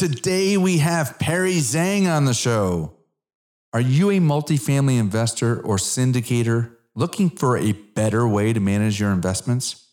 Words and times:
Today 0.00 0.56
we 0.56 0.78
have 0.78 1.18
Perry 1.18 1.56
Zhang 1.56 2.10
on 2.10 2.24
the 2.24 2.32
show. 2.32 2.94
Are 3.74 3.82
you 3.82 4.08
a 4.08 4.18
multifamily 4.18 4.98
investor 4.98 5.60
or 5.60 5.76
syndicator 5.76 6.74
looking 6.94 7.28
for 7.28 7.58
a 7.58 7.72
better 7.72 8.26
way 8.26 8.54
to 8.54 8.60
manage 8.60 8.98
your 8.98 9.12
investments? 9.12 9.88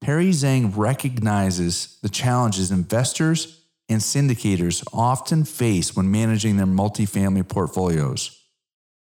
Perry 0.00 0.30
Zhang 0.30 0.72
recognizes 0.74 1.98
the 2.00 2.08
challenges 2.08 2.70
investors 2.70 3.60
and 3.90 4.00
syndicators 4.00 4.82
often 4.94 5.44
face 5.44 5.94
when 5.94 6.10
managing 6.10 6.56
their 6.56 6.64
multifamily 6.64 7.46
portfolios. 7.46 8.42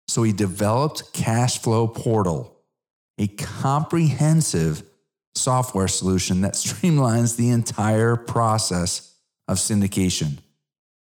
So 0.07 0.21
he 0.21 0.31
developed 0.31 1.11
Cashflow 1.11 1.95
Portal, 1.95 2.55
a 3.17 3.25
comprehensive 3.29 4.83
software 5.33 5.87
solution 5.87 6.41
that 6.41 6.53
streamlines 6.53 7.35
the 7.35 7.49
entire 7.49 8.15
process 8.15 9.08
of 9.49 9.57
syndication. 9.57 10.37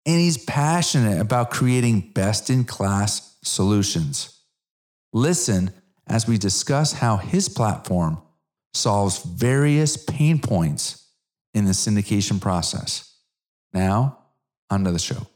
and 0.05 0.21
he's 0.21 0.39
passionate 0.45 1.21
about 1.21 1.51
creating 1.51 2.13
best 2.15 2.51
in 2.51 2.65
class 2.65 3.37
solutions. 3.43 4.43
Listen 5.13 5.71
as 6.07 6.27
we 6.27 6.39
discuss 6.39 6.95
how 6.95 7.17
his 7.17 7.49
platform 7.49 8.21
solves 8.75 9.23
various 9.23 9.97
pain 9.97 10.39
points 10.39 11.08
in 11.59 11.65
the 11.65 11.73
syndication 11.73 12.41
process. 12.41 13.13
Now, 13.75 14.19
onto 14.71 14.91
the 14.93 14.99
show. 14.99 15.27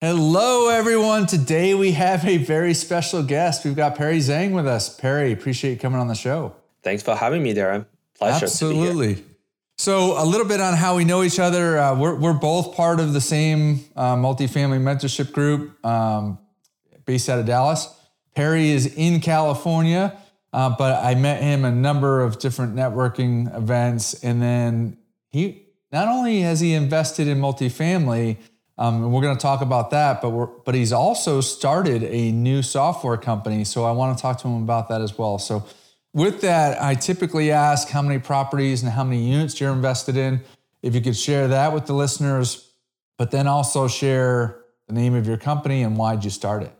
Hello, 0.00 0.70
everyone. 0.70 1.26
Today 1.26 1.74
we 1.74 1.92
have 1.92 2.24
a 2.24 2.38
very 2.38 2.72
special 2.72 3.22
guest. 3.22 3.64
We've 3.66 3.76
got 3.76 3.96
Perry 3.96 4.18
Zhang 4.18 4.52
with 4.52 4.66
us. 4.66 4.96
Perry, 4.96 5.32
appreciate 5.32 5.72
you 5.72 5.78
coming 5.78 6.00
on 6.00 6.08
the 6.08 6.14
show. 6.14 6.54
Thanks 6.82 7.02
for 7.02 7.14
having 7.14 7.42
me, 7.42 7.52
Darren. 7.52 7.84
Pleasure. 8.16 8.46
Absolutely. 8.46 9.22
So, 9.76 10.22
a 10.22 10.24
little 10.24 10.46
bit 10.46 10.60
on 10.60 10.74
how 10.74 10.96
we 10.96 11.04
know 11.04 11.22
each 11.22 11.38
other. 11.38 11.78
Uh, 11.78 11.98
we're, 11.98 12.14
we're 12.14 12.32
both 12.32 12.74
part 12.76 13.00
of 13.00 13.12
the 13.12 13.20
same 13.20 13.80
uh, 13.96 14.14
multifamily 14.14 14.80
mentorship 14.80 15.32
group 15.32 15.84
um, 15.84 16.38
based 17.04 17.28
out 17.28 17.38
of 17.38 17.46
Dallas. 17.46 17.88
Perry 18.34 18.70
is 18.70 18.94
in 18.94 19.20
California, 19.20 20.16
uh, 20.52 20.74
but 20.78 21.04
I 21.04 21.14
met 21.14 21.42
him 21.42 21.64
a 21.64 21.72
number 21.72 22.22
of 22.22 22.38
different 22.38 22.74
networking 22.74 23.54
events. 23.56 24.14
And 24.22 24.40
then 24.40 24.96
he 25.30 25.66
not 25.92 26.08
only 26.08 26.40
has 26.40 26.60
he 26.60 26.74
invested 26.74 27.26
in 27.26 27.38
multifamily, 27.38 28.36
um, 28.78 29.04
and 29.04 29.12
we're 29.12 29.20
going 29.20 29.36
to 29.36 29.42
talk 29.42 29.60
about 29.60 29.90
that, 29.90 30.22
but 30.22 30.30
we're, 30.30 30.46
but 30.46 30.74
he's 30.74 30.92
also 30.92 31.40
started 31.40 32.02
a 32.04 32.32
new 32.32 32.62
software 32.62 33.16
company. 33.16 33.64
So 33.64 33.84
I 33.84 33.92
want 33.92 34.16
to 34.16 34.22
talk 34.22 34.38
to 34.38 34.48
him 34.48 34.62
about 34.62 34.88
that 34.88 35.02
as 35.02 35.18
well. 35.18 35.38
So 35.38 35.66
with 36.14 36.40
that, 36.40 36.82
I 36.82 36.94
typically 36.94 37.50
ask 37.50 37.88
how 37.88 38.02
many 38.02 38.18
properties 38.18 38.82
and 38.82 38.90
how 38.90 39.04
many 39.04 39.22
units 39.30 39.60
you're 39.60 39.72
invested 39.72 40.16
in. 40.16 40.40
If 40.82 40.94
you 40.94 41.00
could 41.02 41.16
share 41.16 41.48
that 41.48 41.74
with 41.74 41.86
the 41.86 41.92
listeners, 41.92 42.72
but 43.18 43.30
then 43.30 43.46
also 43.46 43.86
share 43.86 44.60
the 44.88 44.94
name 44.94 45.14
of 45.14 45.26
your 45.26 45.36
company 45.36 45.82
and 45.82 45.96
why'd 45.96 46.24
you 46.24 46.30
start 46.30 46.62
it. 46.62 46.72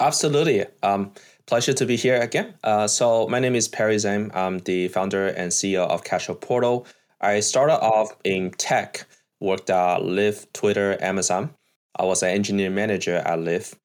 Absolutely. 0.00 0.64
Um, 0.82 1.12
pleasure 1.46 1.74
to 1.74 1.86
be 1.86 1.96
here 1.96 2.20
again. 2.20 2.54
Uh, 2.64 2.86
so 2.86 3.28
my 3.28 3.38
name 3.38 3.54
is 3.54 3.68
Perry 3.68 3.96
Zhang. 3.96 4.34
I'm 4.34 4.60
the 4.60 4.88
founder 4.88 5.28
and 5.28 5.52
CEO 5.52 5.86
of 5.86 6.02
Cashflow 6.04 6.40
Portal. 6.40 6.86
I 7.24 7.40
started 7.40 7.80
off 7.80 8.14
in 8.22 8.50
tech, 8.50 9.06
worked 9.40 9.70
at 9.70 10.00
Lyft, 10.00 10.52
Twitter, 10.52 10.98
Amazon. 11.00 11.54
I 11.98 12.04
was 12.04 12.22
an 12.22 12.28
engineer 12.28 12.68
manager 12.68 13.16
at 13.16 13.38
Lyft. 13.38 13.76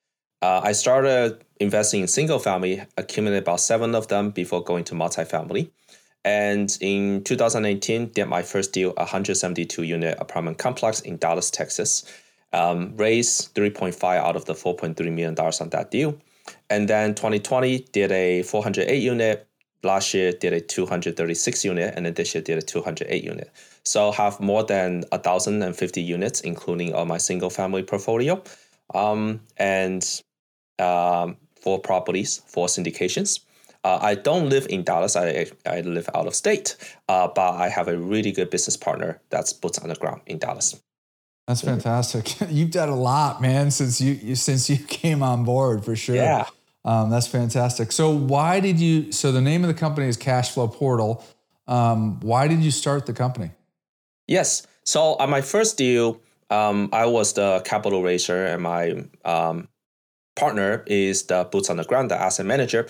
Uh, 0.41 0.59
I 0.61 0.73
started 0.73 1.41
investing 1.61 2.01
in 2.01 2.07
single 2.09 2.39
family, 2.39 2.83
accumulated 2.97 3.43
about 3.43 3.61
seven 3.61 3.95
of 3.95 4.09
them 4.09 4.31
before 4.31 4.61
going 4.61 4.83
to 4.85 4.93
multifamily. 4.93 5.71
And 6.25 6.77
in 6.81 7.23
2018, 7.23 8.09
did 8.09 8.25
my 8.25 8.41
first 8.41 8.73
deal, 8.73 8.89
172 8.97 9.83
unit 9.83 10.17
apartment 10.19 10.57
complex 10.57 10.99
in 10.99 11.15
Dallas, 11.15 11.49
Texas. 11.49 12.03
Um, 12.51 12.97
raised 12.97 13.55
3.5 13.55 14.03
out 14.03 14.35
of 14.35 14.45
the 14.45 14.53
4.3 14.53 14.99
million 15.05 15.35
dollars 15.35 15.61
on 15.61 15.69
that 15.69 15.91
deal. 15.91 16.17
And 16.69 16.89
then 16.89 17.15
2020 17.15 17.87
did 17.93 18.11
a 18.11 18.43
408 18.43 19.01
unit 19.01 19.48
last 19.83 20.13
year 20.13 20.31
did 20.31 20.53
a 20.53 20.61
236 20.61 21.65
unit 21.65 21.93
and 21.95 22.05
then 22.05 22.13
this 22.13 22.33
year 22.35 22.43
did 22.43 22.57
a 22.57 22.61
208 22.61 23.23
unit 23.23 23.49
so 23.83 24.09
I 24.11 24.15
have 24.15 24.39
more 24.39 24.63
than 24.63 25.03
1050 25.11 26.01
units 26.01 26.41
including 26.41 26.93
all 26.93 27.05
my 27.05 27.17
single 27.17 27.49
family 27.49 27.83
portfolio 27.83 28.43
um, 28.93 29.41
and 29.57 30.03
um, 30.79 31.37
four 31.61 31.79
properties 31.79 32.41
four 32.47 32.67
syndications 32.67 33.41
uh, 33.83 33.97
I 34.01 34.15
don't 34.15 34.49
live 34.49 34.67
in 34.69 34.83
Dallas. 34.83 35.15
I, 35.15 35.47
I 35.65 35.81
live 35.81 36.09
out 36.13 36.27
of 36.27 36.35
state, 36.35 36.75
uh, 37.07 37.29
but 37.33 37.53
I 37.53 37.69
have 37.69 37.87
a 37.87 37.97
really 37.97 38.33
good 38.33 38.49
business 38.49 38.75
partner 38.75 39.21
that's 39.29 39.53
boots 39.53 39.79
on 39.79 39.87
the 39.87 39.95
ground 39.95 40.21
in 40.25 40.37
Dallas. 40.37 40.81
That's 41.47 41.61
fantastic. 41.61 42.35
You've 42.49 42.71
done 42.71 42.89
a 42.89 42.95
lot, 42.95 43.41
man, 43.41 43.71
since 43.71 44.01
you 44.01 44.35
since 44.35 44.69
you 44.69 44.77
came 44.87 45.23
on 45.23 45.45
board 45.45 45.85
for 45.85 45.95
sure. 45.95 46.15
Yeah. 46.15 46.47
Um, 46.85 47.09
that's 47.09 47.27
fantastic. 47.27 47.91
So 47.91 48.09
why 48.09 48.59
did 48.59 48.79
you? 48.79 49.11
So 49.11 49.31
the 49.31 49.41
name 49.41 49.63
of 49.63 49.67
the 49.67 49.73
company 49.73 50.07
is 50.07 50.17
Cashflow 50.17 50.73
Portal. 50.73 51.23
Um, 51.67 52.19
why 52.21 52.47
did 52.47 52.63
you 52.63 52.71
start 52.71 53.05
the 53.05 53.13
company? 53.13 53.51
Yes. 54.27 54.65
So 54.85 55.15
on 55.15 55.29
my 55.29 55.41
first 55.41 55.77
deal, 55.77 56.21
um, 56.49 56.89
I 56.91 57.05
was 57.05 57.33
the 57.33 57.61
capital 57.65 58.01
raiser, 58.01 58.45
and 58.45 58.63
my 58.63 59.03
um, 59.25 59.67
partner 60.35 60.83
is 60.87 61.23
the 61.23 61.43
boots 61.51 61.69
on 61.69 61.77
the 61.77 61.83
ground, 61.83 62.09
the 62.09 62.19
asset 62.19 62.45
manager. 62.45 62.87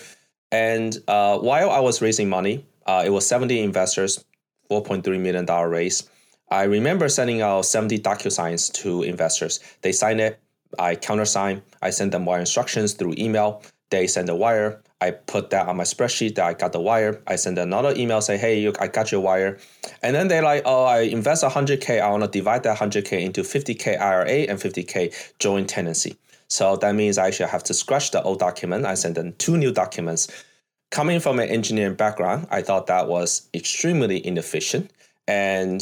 And 0.52 0.96
uh, 1.06 1.38
while 1.38 1.70
I 1.70 1.80
was 1.80 2.00
raising 2.00 2.28
money, 2.28 2.64
uh, 2.86 3.02
it 3.04 3.10
was 3.10 3.26
70 3.26 3.60
investors, 3.60 4.24
$4.3 4.70 5.20
million 5.20 5.46
raise. 5.70 6.08
I 6.50 6.64
remember 6.64 7.08
sending 7.08 7.42
out 7.42 7.64
70 7.64 7.98
DocuSigns 7.98 8.72
to 8.82 9.02
investors. 9.02 9.60
They 9.82 9.92
signed 9.92 10.20
it. 10.20 10.40
I 10.78 10.96
countersign. 10.96 11.62
I 11.82 11.90
send 11.90 12.12
them 12.12 12.24
my 12.24 12.40
instructions 12.40 12.94
through 12.94 13.14
email. 13.18 13.62
They 13.90 14.06
send 14.06 14.28
a 14.28 14.34
wire. 14.34 14.82
I 15.00 15.12
put 15.12 15.50
that 15.50 15.66
on 15.66 15.76
my 15.76 15.84
spreadsheet 15.84 16.34
that 16.36 16.44
I 16.44 16.54
got 16.54 16.72
the 16.72 16.80
wire. 16.80 17.22
I 17.26 17.36
send 17.36 17.58
another 17.58 17.94
email 17.96 18.20
say, 18.20 18.36
hey, 18.36 18.60
you, 18.60 18.72
I 18.78 18.86
got 18.86 19.10
your 19.10 19.20
wire. 19.20 19.58
And 20.02 20.14
then 20.14 20.28
they're 20.28 20.42
like, 20.42 20.62
oh, 20.64 20.84
I 20.84 21.00
invest 21.00 21.42
100K. 21.42 22.00
I 22.00 22.10
want 22.10 22.22
to 22.22 22.28
divide 22.28 22.62
that 22.64 22.78
100K 22.78 23.20
into 23.22 23.42
50K 23.42 24.00
IRA 24.00 24.28
and 24.28 24.58
50K 24.58 25.38
joint 25.38 25.68
tenancy. 25.68 26.16
So 26.48 26.76
that 26.76 26.94
means 26.94 27.16
I 27.16 27.30
should 27.30 27.48
have 27.48 27.64
to 27.64 27.74
scratch 27.74 28.10
the 28.10 28.22
old 28.22 28.40
document. 28.40 28.84
I 28.84 28.94
send 28.94 29.14
them 29.14 29.34
two 29.38 29.56
new 29.56 29.72
documents. 29.72 30.28
Coming 30.90 31.20
from 31.20 31.38
an 31.38 31.48
engineering 31.48 31.94
background, 31.94 32.48
I 32.50 32.62
thought 32.62 32.88
that 32.88 33.08
was 33.08 33.48
extremely 33.54 34.24
inefficient. 34.24 34.90
And 35.28 35.80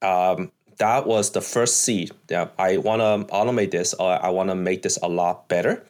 um, 0.00 0.50
that 0.78 1.06
was 1.06 1.32
the 1.32 1.42
first 1.42 1.80
seed. 1.80 2.12
Yeah, 2.30 2.48
I 2.58 2.78
want 2.78 3.00
to 3.00 3.32
automate 3.32 3.70
this 3.70 3.94
or 3.94 4.24
I 4.24 4.30
want 4.30 4.48
to 4.48 4.54
make 4.54 4.82
this 4.82 4.98
a 5.02 5.08
lot 5.08 5.48
better. 5.48 5.84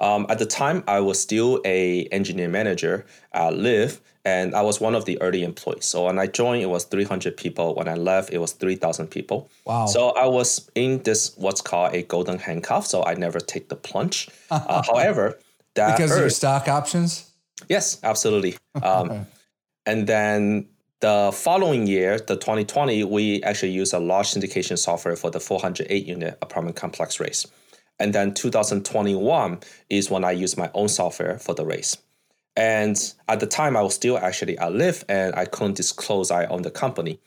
Um, 0.00 0.26
at 0.28 0.38
the 0.38 0.46
time, 0.46 0.82
I 0.88 1.00
was 1.00 1.20
still 1.20 1.60
a 1.64 2.06
engineer 2.06 2.48
manager 2.48 3.06
at 3.32 3.54
Lyft, 3.54 4.00
and 4.24 4.54
I 4.54 4.62
was 4.62 4.80
one 4.80 4.94
of 4.94 5.04
the 5.04 5.20
early 5.20 5.44
employees. 5.44 5.84
So 5.84 6.06
when 6.06 6.18
I 6.18 6.26
joined, 6.26 6.62
it 6.62 6.66
was 6.66 6.84
300 6.84 7.36
people. 7.36 7.74
When 7.74 7.88
I 7.88 7.94
left, 7.94 8.32
it 8.32 8.38
was 8.38 8.52
3,000 8.52 9.08
people. 9.08 9.50
Wow. 9.66 9.86
So 9.86 10.10
I 10.10 10.26
was 10.26 10.68
in 10.74 11.02
this 11.02 11.36
what's 11.36 11.60
called 11.60 11.94
a 11.94 12.02
golden 12.02 12.38
handcuff. 12.38 12.86
So 12.86 13.04
I 13.04 13.14
never 13.14 13.38
take 13.38 13.68
the 13.68 13.76
plunge. 13.76 14.28
Uh, 14.50 14.82
however, 14.86 15.38
that 15.74 15.96
because 15.96 16.12
of 16.12 16.18
your 16.18 16.30
stock 16.30 16.68
options. 16.68 17.30
yes, 17.68 17.98
absolutely. 18.02 18.56
Um, 18.82 19.26
and 19.86 20.06
then 20.06 20.68
the 21.00 21.30
following 21.34 21.86
year, 21.86 22.18
the 22.18 22.36
2020, 22.36 23.04
we 23.04 23.42
actually 23.42 23.72
used 23.72 23.92
a 23.92 23.98
large 23.98 24.28
syndication 24.28 24.78
software 24.78 25.16
for 25.16 25.30
the 25.30 25.40
408 25.40 26.06
unit 26.06 26.38
apartment 26.40 26.76
complex 26.76 27.20
race. 27.20 27.46
And 27.98 28.12
then 28.14 28.34
2021 28.34 29.60
is 29.88 30.10
when 30.10 30.24
I 30.24 30.32
used 30.32 30.58
my 30.58 30.70
own 30.74 30.88
software 30.88 31.38
for 31.38 31.54
the 31.54 31.64
race. 31.64 31.96
And 32.56 32.96
at 33.28 33.40
the 33.40 33.46
time, 33.46 33.76
I 33.76 33.82
was 33.82 33.94
still 33.94 34.18
actually 34.18 34.58
at 34.58 34.72
Lyft 34.72 35.04
and 35.08 35.34
I 35.34 35.44
couldn't 35.44 35.76
disclose 35.76 36.30
I 36.30 36.46
own 36.46 36.62
the 36.62 36.70
company. 36.70 37.18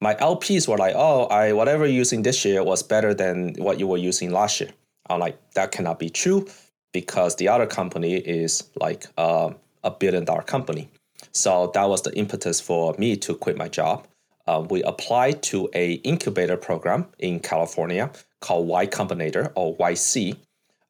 My 0.00 0.14
LPs 0.16 0.68
were 0.68 0.76
like, 0.76 0.94
oh, 0.96 1.24
I 1.26 1.52
whatever 1.52 1.86
you're 1.86 1.96
using 1.96 2.22
this 2.22 2.44
year 2.44 2.62
was 2.62 2.82
better 2.82 3.14
than 3.14 3.54
what 3.54 3.78
you 3.78 3.86
were 3.86 3.96
using 3.96 4.30
last 4.30 4.60
year. 4.60 4.70
I'm 5.08 5.20
like, 5.20 5.38
that 5.52 5.72
cannot 5.72 5.98
be 5.98 6.10
true 6.10 6.46
because 6.92 7.36
the 7.36 7.48
other 7.48 7.66
company 7.66 8.16
is 8.16 8.64
like 8.76 9.06
uh, 9.16 9.50
a 9.82 9.90
billion 9.90 10.24
dollar 10.24 10.42
company. 10.42 10.90
So 11.32 11.70
that 11.74 11.88
was 11.88 12.02
the 12.02 12.16
impetus 12.16 12.60
for 12.60 12.94
me 12.98 13.16
to 13.18 13.34
quit 13.34 13.56
my 13.56 13.68
job. 13.68 14.06
Uh, 14.46 14.64
we 14.68 14.82
applied 14.82 15.42
to 15.42 15.70
a 15.74 15.94
incubator 16.04 16.56
program 16.56 17.06
in 17.18 17.40
California 17.40 18.10
called 18.44 18.68
Y 18.68 18.86
Combinator 18.86 19.50
or 19.54 19.74
YC. 19.76 20.36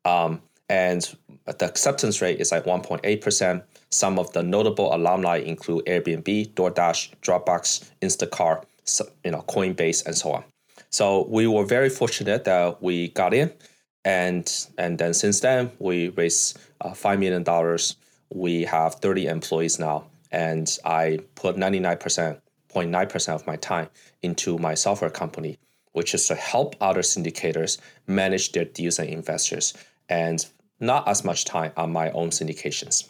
Um, 0.05 0.43
and 0.69 1.15
the 1.47 1.67
acceptance 1.67 2.21
rate 2.21 2.41
is 2.41 2.51
like 2.51 2.65
1.8%. 2.65 3.62
Some 3.91 4.19
of 4.19 4.33
the 4.33 4.43
notable 4.43 4.93
alumni 4.93 5.37
include 5.37 5.85
Airbnb, 5.87 6.55
DoorDash, 6.55 7.12
Dropbox, 7.23 7.91
Instacart, 8.03 8.65
you 9.25 9.31
know, 9.31 9.45
Coinbase, 9.49 10.05
and 10.05 10.17
so 10.17 10.33
on. 10.33 10.45
So 10.91 11.27
we 11.29 11.47
were 11.47 11.65
very 11.65 11.91
fortunate 11.91 12.45
that 12.45 12.83
we 12.83 13.09
got 13.09 13.33
in, 13.35 13.53
and 14.05 14.47
and 14.79 14.99
then 14.99 15.15
since 15.15 15.41
then 15.41 15.71
we 15.79 16.09
raised 16.11 16.59
uh, 16.81 16.95
five 16.95 17.19
million 17.21 17.43
dollars. 17.43 17.97
We 18.33 18.62
have 18.65 18.97
30 18.97 19.27
employees 19.27 19.79
now, 19.79 20.06
and 20.33 20.67
I 20.85 21.21
put 21.37 21.56
99% 21.56 22.41
0.9% 22.75 23.35
of 23.35 23.47
my 23.47 23.56
time 23.56 23.89
into 24.23 24.59
my 24.59 24.75
software 24.75 25.11
company, 25.11 25.59
which 25.94 26.12
is 26.12 26.26
to 26.26 26.35
help 26.35 26.75
other 26.81 27.00
syndicators 27.02 27.79
manage 28.06 28.52
their 28.52 28.64
deals 28.64 28.99
and 28.99 29.08
investors, 29.08 29.73
and 30.08 30.44
not 30.81 31.08
as 31.08 31.25
much 31.25 31.44
time 31.44 31.73
on 31.76 31.91
my 31.93 32.11
own 32.11 32.31
syndications. 32.31 33.08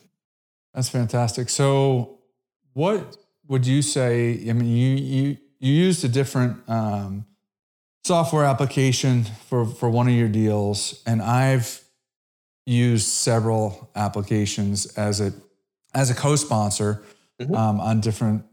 That's 0.75 0.88
fantastic. 0.90 1.48
So, 1.48 2.19
what 2.75 3.16
would 3.48 3.66
you 3.66 3.82
say? 3.82 4.38
I 4.48 4.52
mean, 4.52 4.69
you 4.69 4.90
you 4.96 5.36
you 5.58 5.72
used 5.72 6.04
a 6.04 6.08
different 6.08 6.56
um, 6.69 7.25
software 8.04 8.44
application 8.44 9.25
for 9.48 9.64
for 9.66 9.88
one 9.88 10.06
of 10.06 10.14
your 10.14 10.28
deals, 10.28 11.02
and 11.06 11.22
I've 11.22 11.81
used 12.66 13.08
several 13.08 13.90
applications 13.96 14.86
as 14.98 15.20
a 15.20 15.32
as 15.94 16.10
a 16.10 16.14
co-sponsor 16.14 17.02
Mhm. 17.40 17.56
um, 17.56 17.81
on 17.81 18.00
different 18.00 18.44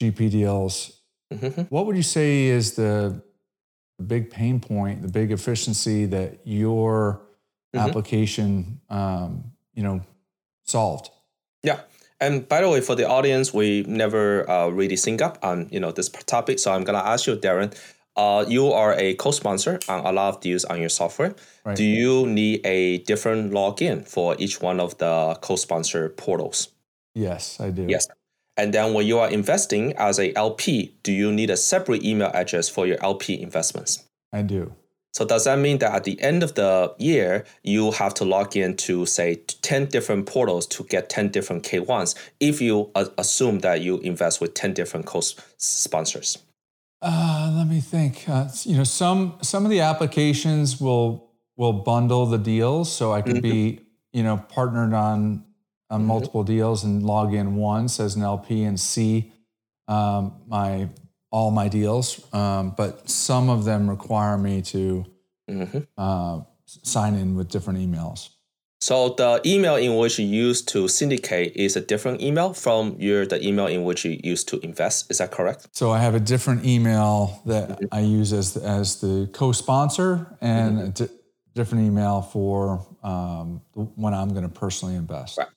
GP 0.00 0.30
deals. 0.30 0.92
Mhm. 1.32 1.66
What 1.70 1.86
would 1.86 1.96
you 1.96 2.02
say 2.02 2.44
is 2.46 2.72
the 2.74 3.22
the 4.00 4.06
big 4.06 4.30
pain 4.30 4.58
point, 4.60 5.02
the 5.02 5.08
big 5.08 5.30
efficiency 5.30 6.06
that 6.06 6.40
your 6.44 7.20
Mhm. 7.74 7.80
application, 7.86 8.80
um, 8.88 9.52
you 9.74 9.82
know, 9.82 10.00
solved? 10.64 11.10
Yeah. 11.62 11.80
And 12.18 12.48
by 12.48 12.60
the 12.62 12.68
way, 12.68 12.80
for 12.80 12.94
the 12.96 13.06
audience, 13.06 13.52
we 13.54 13.82
never 13.86 14.48
uh, 14.50 14.68
really 14.68 14.96
sync 14.96 15.20
up 15.22 15.38
on 15.42 15.68
you 15.70 15.80
know 15.80 15.92
this 15.92 16.08
topic. 16.26 16.58
So 16.58 16.72
I'm 16.72 16.84
gonna 16.84 17.06
ask 17.12 17.26
you, 17.26 17.36
Darren. 17.36 17.72
Uh, 18.16 18.44
you 18.48 18.72
are 18.72 18.94
a 18.98 19.14
co-sponsor 19.14 19.78
on 19.88 20.04
a 20.04 20.12
lot 20.12 20.28
of 20.34 20.40
deals 20.40 20.64
on 20.64 20.80
your 20.80 20.88
software. 20.90 21.32
Right. 21.64 21.76
Do 21.76 21.84
you 21.84 22.26
need 22.26 22.60
a 22.66 22.98
different 23.10 23.52
login 23.52 24.06
for 24.06 24.34
each 24.38 24.60
one 24.60 24.80
of 24.80 24.98
the 24.98 25.38
co-sponsor 25.40 26.08
portals? 26.10 26.68
Yes, 27.14 27.60
I 27.60 27.70
do. 27.70 27.86
Yes. 27.88 28.08
And 28.60 28.74
then 28.74 28.92
when 28.92 29.06
you 29.06 29.18
are 29.18 29.30
investing 29.30 29.94
as 29.96 30.18
a 30.18 30.36
LP, 30.36 30.94
do 31.02 31.12
you 31.12 31.32
need 31.32 31.48
a 31.48 31.56
separate 31.56 32.04
email 32.04 32.30
address 32.34 32.68
for 32.68 32.86
your 32.86 33.02
LP 33.02 33.40
investments? 33.40 34.04
I 34.34 34.42
do. 34.42 34.74
So 35.14 35.24
does 35.24 35.44
that 35.44 35.58
mean 35.58 35.78
that 35.78 35.94
at 35.94 36.04
the 36.04 36.20
end 36.20 36.42
of 36.42 36.56
the 36.56 36.94
year, 36.98 37.46
you 37.62 37.90
have 37.92 38.12
to 38.14 38.24
log 38.26 38.54
in 38.58 38.76
to 38.76 39.06
say 39.06 39.36
10 39.62 39.86
different 39.86 40.26
portals 40.26 40.66
to 40.66 40.84
get 40.84 41.08
10 41.08 41.30
different 41.30 41.62
K1s 41.62 42.14
if 42.38 42.60
you 42.60 42.90
uh, 42.94 43.06
assume 43.16 43.60
that 43.60 43.80
you 43.80 43.96
invest 44.00 44.42
with 44.42 44.52
10 44.52 44.74
different 44.74 45.06
co-sponsors? 45.06 46.36
Uh, 47.00 47.54
let 47.56 47.66
me 47.66 47.80
think. 47.80 48.28
Uh, 48.28 48.46
you 48.64 48.76
know, 48.76 48.84
some 48.84 49.38
some 49.40 49.64
of 49.64 49.70
the 49.70 49.80
applications 49.80 50.78
will 50.78 51.30
will 51.56 51.72
bundle 51.72 52.26
the 52.26 52.36
deals, 52.36 52.92
so 52.92 53.10
I 53.14 53.22
could 53.22 53.40
be 53.40 53.80
you 54.12 54.22
know 54.22 54.36
partnered 54.50 54.92
on 54.92 55.46
on 55.90 56.04
multiple 56.06 56.44
deals 56.44 56.84
and 56.84 57.02
log 57.02 57.34
in 57.34 57.56
once 57.56 57.98
as 58.00 58.14
an 58.16 58.22
LP 58.22 58.62
and 58.64 58.78
see 58.78 59.32
um, 59.88 60.34
my 60.46 60.88
all 61.32 61.50
my 61.50 61.68
deals. 61.68 62.20
Um, 62.32 62.74
but 62.76 63.08
some 63.08 63.48
of 63.50 63.64
them 63.64 63.88
require 63.88 64.36
me 64.38 64.62
to 64.62 65.04
Mhm. 65.48 65.86
uh, 65.98 66.40
sign 66.66 67.14
in 67.14 67.36
with 67.36 67.48
different 67.48 67.78
emails. 67.80 68.28
So 68.82 69.10
the 69.10 69.40
email 69.44 69.76
in 69.76 69.96
which 69.98 70.18
you 70.18 70.26
use 70.26 70.62
to 70.72 70.88
syndicate 70.88 71.52
is 71.54 71.76
a 71.76 71.80
different 71.82 72.22
email 72.22 72.54
from 72.54 72.96
your 72.98 73.26
the 73.26 73.38
email 73.46 73.66
in 73.66 73.84
which 73.84 74.04
you 74.04 74.18
use 74.24 74.42
to 74.44 74.58
invest. 74.60 75.10
Is 75.10 75.18
that 75.18 75.30
correct? 75.32 75.68
So 75.72 75.90
I 75.90 75.98
have 75.98 76.14
a 76.14 76.20
different 76.20 76.64
email 76.64 77.42
that 77.46 77.78
I 77.92 78.00
use 78.00 78.32
as 78.32 78.56
as 78.56 79.00
the 79.00 79.28
co-sponsor, 79.32 80.36
and 80.40 80.80
a 80.80 80.88
di- 80.88 81.14
different 81.54 81.84
email 81.84 82.22
for 82.22 82.86
um, 83.02 83.60
when 83.74 84.14
I'm 84.14 84.30
going 84.30 84.48
to 84.50 84.60
personally 84.60 84.94
invest. 84.96 85.36
Right. 85.38 85.48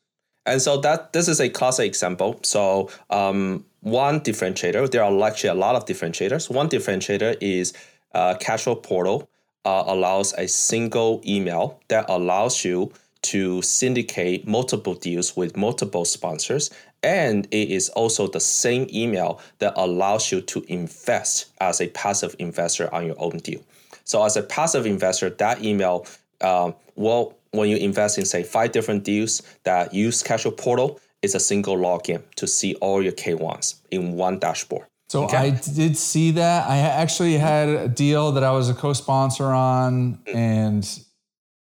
And 0.45 0.61
so 0.61 0.77
that 0.81 1.13
this 1.13 1.27
is 1.27 1.39
a 1.39 1.49
classic 1.49 1.87
example. 1.87 2.39
So 2.43 2.89
um, 3.09 3.65
one 3.81 4.21
differentiator, 4.21 4.91
there 4.91 5.03
are 5.03 5.23
actually 5.27 5.51
a 5.51 5.55
lot 5.55 5.75
of 5.75 5.85
differentiators. 5.85 6.49
One 6.49 6.69
differentiator 6.69 7.37
is 7.39 7.73
uh, 8.13 8.35
Cashflow 8.39 8.81
Portal 8.83 9.29
uh, 9.65 9.83
allows 9.87 10.33
a 10.33 10.47
single 10.47 11.21
email 11.25 11.79
that 11.87 12.05
allows 12.09 12.65
you 12.65 12.91
to 13.21 13.61
syndicate 13.61 14.45
multiple 14.45 14.95
deals 14.95 15.35
with 15.37 15.55
multiple 15.55 16.03
sponsors. 16.03 16.69
And 17.01 17.45
it 17.51 17.69
is 17.69 17.89
also 17.89 18.27
the 18.27 18.39
same 18.39 18.87
email 18.93 19.39
that 19.59 19.73
allows 19.77 20.31
you 20.31 20.41
to 20.41 20.65
invest 20.67 21.47
as 21.61 21.79
a 21.79 21.87
passive 21.87 22.35
investor 22.39 22.93
on 22.93 23.05
your 23.05 23.15
own 23.19 23.37
deal. 23.37 23.61
So 24.03 24.23
as 24.25 24.35
a 24.35 24.43
passive 24.43 24.85
investor, 24.85 25.29
that 25.29 25.63
email 25.63 26.05
um, 26.41 26.75
will 26.95 27.37
when 27.53 27.69
you 27.69 27.77
invest 27.77 28.17
in 28.17 28.25
say 28.25 28.43
five 28.43 28.71
different 28.71 29.03
deals 29.03 29.41
that 29.63 29.93
use 29.93 30.23
Cashflow 30.23 30.57
Portal, 30.57 30.99
it's 31.21 31.35
a 31.35 31.39
single 31.39 31.77
login 31.77 32.21
to 32.35 32.45
see 32.47 32.75
all 32.75 33.01
your 33.01 33.13
K1s 33.13 33.75
in 33.91 34.13
one 34.15 34.39
dashboard. 34.39 34.85
So 35.09 35.23
Okay. 35.25 35.37
I 35.37 35.49
did 35.51 35.95
see 35.97 36.31
that. 36.31 36.67
I 36.69 36.77
actually 36.77 37.37
had 37.37 37.69
a 37.69 37.87
deal 37.87 38.31
that 38.33 38.43
I 38.43 38.51
was 38.51 38.69
a 38.69 38.73
co-sponsor 38.73 39.45
on, 39.45 40.19
and 40.33 40.83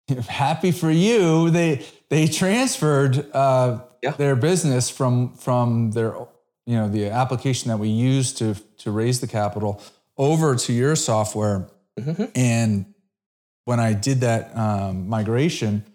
happy 0.29 0.71
for 0.71 0.91
you, 0.91 1.49
they 1.49 1.83
they 2.09 2.27
transferred 2.27 3.25
uh, 3.33 3.79
Yeah. 4.03 4.11
their 4.17 4.35
business 4.35 4.89
from 4.89 5.33
from 5.35 5.91
their 5.91 6.13
you 6.65 6.75
know 6.77 6.87
the 6.89 7.09
application 7.09 7.69
that 7.69 7.79
we 7.79 7.89
used 7.89 8.37
to 8.37 8.55
to 8.83 8.91
raise 8.91 9.19
the 9.19 9.27
capital 9.27 9.81
over 10.17 10.55
to 10.55 10.71
your 10.73 10.95
software. 10.95 11.67
And 12.35 12.92
when 13.65 13.79
I 13.79 13.93
did 13.93 14.21
that 14.21 14.55
um, 14.57 15.07
migration, 15.07 15.85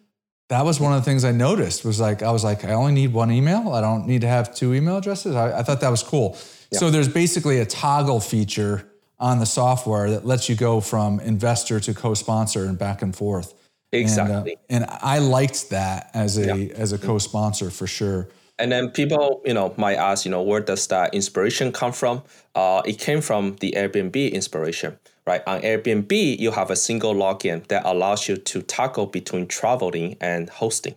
that 0.49 0.65
was 0.65 0.81
one 0.81 0.93
of 0.93 1.01
the 1.01 1.05
things 1.05 1.25
I 1.25 1.33
noticed 1.33 1.85
was 1.85 2.01
like 2.01 2.23
I 2.23 2.31
was 2.31 2.43
like 2.45 2.65
I 2.65 2.73
only 2.73 2.93
need 2.93 3.13
one 3.13 3.31
email. 3.31 3.73
I 3.73 3.81
don't 3.81 4.07
need 4.07 4.23
to 4.23 4.29
have 4.29 4.55
two 4.55 4.75
email 4.75 4.99
addresses. 4.99 5.35
I, 5.35 5.59
I 5.59 5.63
thought 5.63 5.81
that 5.81 5.91
was 5.91 6.03
cool. 6.03 6.37
So 6.73 6.91
there's 6.91 7.09
basically 7.09 7.61
a 7.61 7.67
toggle 7.67 8.21
feature 8.21 8.91
on 9.19 9.39
the 9.39 9.47
software 9.47 10.11
that 10.11 10.25
lets 10.25 10.49
you 10.49 10.55
go 10.55 10.81
from 10.81 11.19
investor 11.21 11.81
to 11.81 11.95
co-sponsor 11.95 12.67
and 12.67 12.79
back 12.79 13.03
and 13.03 13.17
forth. 13.17 13.55
Exactly. 13.91 14.57
And, 14.69 14.85
uh, 14.85 14.89
and 14.91 14.99
I 15.03 15.19
liked 15.19 15.71
that 15.71 16.11
as 16.15 16.37
a 16.37 16.57
yeah. 16.57 16.75
as 16.75 16.93
a 16.93 16.99
co-sponsor 16.99 17.71
for 17.71 17.87
sure. 17.87 18.29
And 18.59 18.73
then 18.73 18.91
people, 18.91 19.41
you 19.45 19.55
know, 19.55 19.73
might 19.77 19.95
ask, 19.95 20.25
you 20.25 20.31
know, 20.31 20.43
where 20.43 20.61
does 20.61 20.87
that 20.89 21.15
inspiration 21.15 21.71
come 21.71 21.93
from? 21.93 22.23
Uh, 22.55 22.83
it 22.85 22.99
came 22.99 23.21
from 23.21 23.57
the 23.61 23.73
Airbnb 23.77 24.33
inspiration, 24.33 24.99
right? 25.29 25.43
On 25.47 25.61
Airbnb, 25.61 26.39
you 26.39 26.51
have 26.53 26.71
a 26.71 26.77
single 26.77 27.15
login 27.15 27.67
that 27.69 27.83
allows 27.85 28.29
you 28.29 28.37
to 28.39 28.63
toggle 28.63 29.07
between 29.07 29.47
traveling 29.47 30.17
and 30.23 30.49
hosting. 30.49 30.95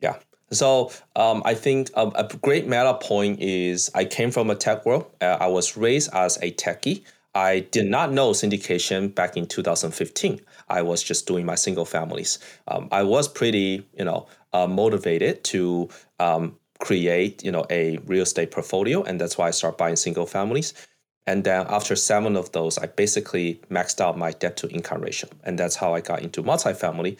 Yeah. 0.00 0.16
So 0.50 0.90
um, 1.16 1.42
I 1.44 1.54
think 1.54 1.90
a, 1.94 2.06
a, 2.14 2.24
great 2.40 2.66
meta 2.66 2.94
point 2.94 3.40
is 3.40 3.90
I 3.94 4.06
came 4.06 4.30
from 4.30 4.48
a 4.48 4.54
tech 4.54 4.86
world. 4.86 5.04
Uh, 5.20 5.36
I 5.38 5.48
was 5.48 5.76
raised 5.76 6.10
as 6.14 6.38
a 6.38 6.50
techie. 6.52 7.02
I 7.34 7.60
did 7.60 7.86
not 7.86 8.12
know 8.12 8.30
syndication 8.30 9.14
back 9.14 9.36
in 9.36 9.46
2015. 9.46 10.40
I 10.68 10.80
was 10.80 11.02
just 11.02 11.26
doing 11.26 11.44
my 11.44 11.56
single 11.56 11.84
families. 11.84 12.38
Um, 12.68 12.88
I 12.90 13.02
was 13.02 13.28
pretty, 13.28 13.86
you 13.98 14.04
know, 14.04 14.26
uh, 14.54 14.66
motivated 14.66 15.44
to 15.44 15.88
um, 16.20 16.56
create, 16.78 17.44
you 17.44 17.52
know, 17.52 17.66
a 17.70 17.98
real 18.06 18.22
estate 18.22 18.50
portfolio, 18.50 19.02
and 19.02 19.20
that's 19.20 19.36
why 19.36 19.48
I 19.48 19.50
started 19.50 19.76
buying 19.76 19.96
single 19.96 20.26
families. 20.26 20.72
And 21.26 21.44
then 21.44 21.66
after 21.68 21.96
seven 21.96 22.36
of 22.36 22.52
those, 22.52 22.76
I 22.78 22.86
basically 22.86 23.60
maxed 23.70 24.00
out 24.00 24.18
my 24.18 24.32
debt 24.32 24.56
to 24.58 24.68
income 24.68 25.00
ratio, 25.00 25.30
and 25.44 25.58
that's 25.58 25.76
how 25.76 25.94
I 25.94 26.00
got 26.00 26.22
into 26.22 26.42
multifamily. 26.42 27.16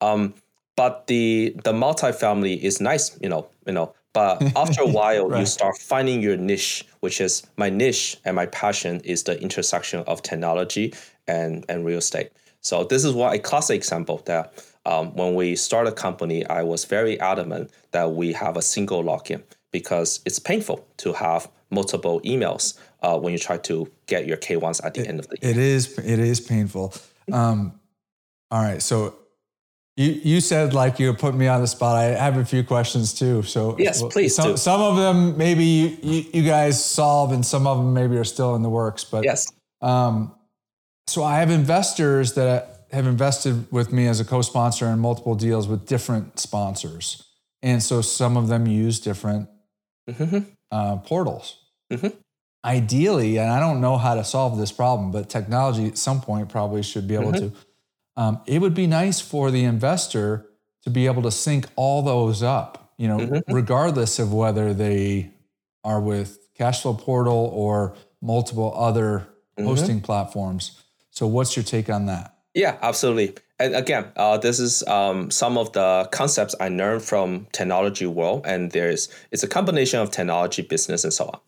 Um, 0.00 0.34
but 0.76 1.06
the 1.06 1.54
the 1.62 1.72
multifamily 1.72 2.58
is 2.58 2.80
nice, 2.80 3.16
you 3.20 3.28
know, 3.28 3.46
you 3.66 3.72
know. 3.72 3.94
But 4.12 4.42
after 4.56 4.82
a 4.82 4.88
while, 4.88 5.28
right. 5.28 5.40
you 5.40 5.46
start 5.46 5.76
finding 5.78 6.20
your 6.20 6.36
niche, 6.36 6.84
which 7.00 7.20
is 7.20 7.46
my 7.56 7.70
niche 7.70 8.16
and 8.24 8.34
my 8.34 8.46
passion 8.46 9.00
is 9.00 9.22
the 9.22 9.40
intersection 9.40 10.00
of 10.06 10.22
technology 10.22 10.92
and 11.28 11.64
and 11.68 11.84
real 11.84 11.98
estate. 11.98 12.32
So 12.60 12.82
this 12.82 13.04
is 13.04 13.12
what 13.12 13.34
a 13.34 13.38
classic 13.38 13.76
example 13.76 14.22
that 14.24 14.52
um, 14.86 15.14
when 15.14 15.34
we 15.34 15.54
start 15.54 15.86
a 15.86 15.92
company, 15.92 16.46
I 16.46 16.62
was 16.62 16.84
very 16.84 17.20
adamant 17.20 17.70
that 17.92 18.12
we 18.12 18.32
have 18.32 18.56
a 18.56 18.62
single 18.62 19.02
login 19.02 19.42
because 19.70 20.20
it's 20.24 20.38
painful 20.38 20.86
to 20.98 21.12
have 21.12 21.50
multiple 21.70 22.20
emails 22.22 22.78
uh, 23.04 23.18
when 23.18 23.32
you 23.32 23.38
try 23.38 23.58
to 23.58 23.90
get 24.06 24.26
your 24.26 24.38
K1s 24.38 24.84
at 24.84 24.94
the 24.94 25.02
it, 25.02 25.08
end 25.08 25.20
of 25.20 25.28
the 25.28 25.36
year. 25.40 25.50
It 25.50 25.58
is 25.58 25.98
it 25.98 26.18
is 26.18 26.40
painful. 26.40 26.94
Um, 27.30 27.78
all 28.50 28.62
right, 28.62 28.80
so 28.80 29.16
you 29.96 30.12
you 30.24 30.40
said 30.40 30.72
like 30.72 30.98
you 30.98 31.12
put 31.12 31.34
me 31.34 31.46
on 31.46 31.60
the 31.60 31.66
spot. 31.66 31.96
I 31.96 32.04
have 32.04 32.38
a 32.38 32.44
few 32.44 32.64
questions 32.64 33.12
too. 33.12 33.42
So 33.42 33.76
yes, 33.78 34.00
well, 34.00 34.10
please. 34.10 34.34
Some, 34.34 34.52
do. 34.52 34.56
some 34.56 34.80
of 34.80 34.96
them 34.96 35.36
maybe 35.36 35.64
you, 35.64 35.98
you, 36.02 36.24
you 36.32 36.42
guys 36.44 36.82
solve, 36.82 37.32
and 37.32 37.44
some 37.44 37.66
of 37.66 37.76
them 37.76 37.92
maybe 37.92 38.16
are 38.16 38.24
still 38.24 38.54
in 38.54 38.62
the 38.62 38.70
works. 38.70 39.04
But 39.04 39.24
yes. 39.24 39.52
Um, 39.82 40.34
so 41.06 41.22
I 41.22 41.40
have 41.40 41.50
investors 41.50 42.32
that 42.34 42.86
have 42.90 43.06
invested 43.06 43.70
with 43.70 43.92
me 43.92 44.06
as 44.06 44.20
a 44.20 44.24
co-sponsor 44.24 44.86
in 44.86 44.98
multiple 44.98 45.34
deals 45.34 45.68
with 45.68 45.86
different 45.86 46.38
sponsors, 46.38 47.22
and 47.62 47.82
so 47.82 48.00
some 48.00 48.38
of 48.38 48.48
them 48.48 48.66
use 48.66 48.98
different 48.98 49.50
mm-hmm. 50.08 50.38
uh, 50.70 50.96
portals. 50.98 51.58
Mm-hmm. 51.92 52.16
Ideally, 52.64 53.38
and 53.38 53.50
I 53.50 53.60
don't 53.60 53.80
know 53.80 53.98
how 53.98 54.14
to 54.14 54.24
solve 54.24 54.56
this 54.56 54.72
problem, 54.72 55.10
but 55.10 55.28
technology 55.28 55.86
at 55.86 55.98
some 55.98 56.20
point 56.20 56.48
probably 56.48 56.82
should 56.82 57.06
be 57.06 57.14
able 57.14 57.32
mm-hmm. 57.32 57.48
to. 57.48 57.52
Um, 58.16 58.40
it 58.46 58.60
would 58.60 58.74
be 58.74 58.86
nice 58.86 59.20
for 59.20 59.50
the 59.50 59.64
investor 59.64 60.46
to 60.82 60.90
be 60.90 61.06
able 61.06 61.22
to 61.22 61.30
sync 61.30 61.66
all 61.76 62.02
those 62.02 62.42
up, 62.42 62.92
you 62.96 63.08
know, 63.08 63.18
mm-hmm. 63.18 63.52
regardless 63.52 64.18
of 64.18 64.32
whether 64.32 64.72
they 64.72 65.30
are 65.82 66.00
with 66.00 66.38
Cashflow 66.58 66.98
Portal 66.98 67.50
or 67.52 67.94
multiple 68.22 68.72
other 68.76 69.26
mm-hmm. 69.58 69.66
hosting 69.66 70.00
platforms. 70.00 70.80
So, 71.10 71.26
what's 71.26 71.56
your 71.56 71.64
take 71.64 71.90
on 71.90 72.06
that? 72.06 72.34
Yeah, 72.54 72.78
absolutely. 72.82 73.34
And 73.58 73.74
again, 73.74 74.06
uh, 74.16 74.38
this 74.38 74.58
is 74.58 74.82
um, 74.84 75.30
some 75.30 75.58
of 75.58 75.72
the 75.72 76.08
concepts 76.12 76.54
I 76.60 76.68
learned 76.68 77.02
from 77.02 77.46
technology 77.52 78.06
world, 78.06 78.46
and 78.46 78.70
there's 78.72 79.08
it's 79.30 79.42
a 79.42 79.48
combination 79.48 80.00
of 80.00 80.10
technology, 80.10 80.62
business, 80.62 81.04
and 81.04 81.12
so 81.12 81.26
on. 81.26 81.40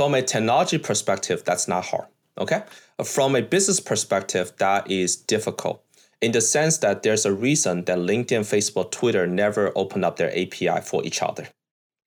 From 0.00 0.14
a 0.14 0.22
technology 0.22 0.78
perspective, 0.78 1.44
that's 1.44 1.68
not 1.68 1.84
hard. 1.84 2.06
Okay. 2.38 2.62
From 3.04 3.36
a 3.36 3.42
business 3.42 3.80
perspective, 3.80 4.50
that 4.56 4.90
is 4.90 5.14
difficult 5.14 5.84
in 6.22 6.32
the 6.32 6.40
sense 6.40 6.78
that 6.78 7.02
there's 7.02 7.26
a 7.26 7.34
reason 7.34 7.84
that 7.84 7.98
LinkedIn, 7.98 8.46
Facebook, 8.48 8.92
Twitter 8.92 9.26
never 9.26 9.72
open 9.76 10.02
up 10.02 10.16
their 10.16 10.30
API 10.30 10.80
for 10.82 11.04
each 11.04 11.20
other. 11.20 11.46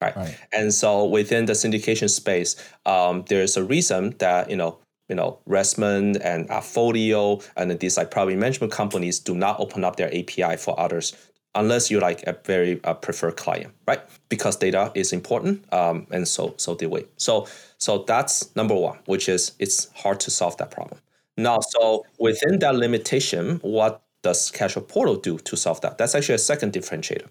Right. 0.01 0.15
right. 0.15 0.35
And 0.51 0.73
so 0.73 1.05
within 1.05 1.45
the 1.45 1.53
syndication 1.53 2.09
space, 2.09 2.55
um, 2.87 3.25
there's 3.27 3.57
a 3.57 3.63
reason 3.63 4.15
that 4.17 4.49
you 4.49 4.57
know 4.57 4.79
you 5.07 5.15
know, 5.15 5.37
Resman 5.47 6.19
and 6.23 6.49
Appfolio 6.49 7.47
and 7.55 7.79
these 7.79 7.97
like 7.97 8.09
property 8.09 8.35
management 8.35 8.73
companies 8.73 9.19
do 9.19 9.35
not 9.35 9.59
open 9.59 9.83
up 9.83 9.97
their 9.97 10.07
API 10.07 10.57
for 10.57 10.79
others 10.79 11.13
unless 11.55 11.91
you're 11.91 12.01
like 12.01 12.23
a 12.23 12.37
very 12.45 12.83
uh, 12.83 12.93
preferred 12.93 13.37
client, 13.37 13.73
right? 13.87 14.01
Because 14.29 14.57
data 14.57 14.91
is 14.95 15.13
important, 15.13 15.71
um, 15.73 16.07
and 16.11 16.27
so 16.27 16.53
so 16.57 16.75
do 16.75 16.89
we. 16.89 17.05
So 17.17 17.47
so 17.83 18.05
that's 18.07 18.55
number 18.55 18.73
one, 18.73 18.97
which 19.07 19.27
is 19.27 19.51
it's 19.59 19.91
hard 19.93 20.21
to 20.21 20.31
solve 20.31 20.55
that 20.57 20.71
problem. 20.71 21.01
Now, 21.35 21.59
so 21.59 22.05
within 22.17 22.59
that 22.59 22.75
limitation, 22.75 23.57
what 23.61 24.01
does 24.21 24.49
Cashflow 24.53 24.87
Portal 24.87 25.17
do 25.17 25.37
to 25.39 25.57
solve 25.57 25.81
that? 25.81 25.97
That's 25.97 26.15
actually 26.15 26.35
a 26.35 26.45
second 26.51 26.71
differentiator. 26.71 27.27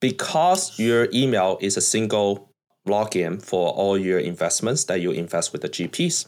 Because 0.00 0.78
your 0.78 1.08
email 1.14 1.56
is 1.62 1.78
a 1.78 1.80
single 1.80 2.52
login 2.86 3.42
for 3.42 3.70
all 3.70 3.96
your 3.96 4.18
investments 4.18 4.84
that 4.84 5.00
you 5.00 5.10
invest 5.10 5.52
with 5.52 5.62
the 5.62 5.70
GPs, 5.70 6.26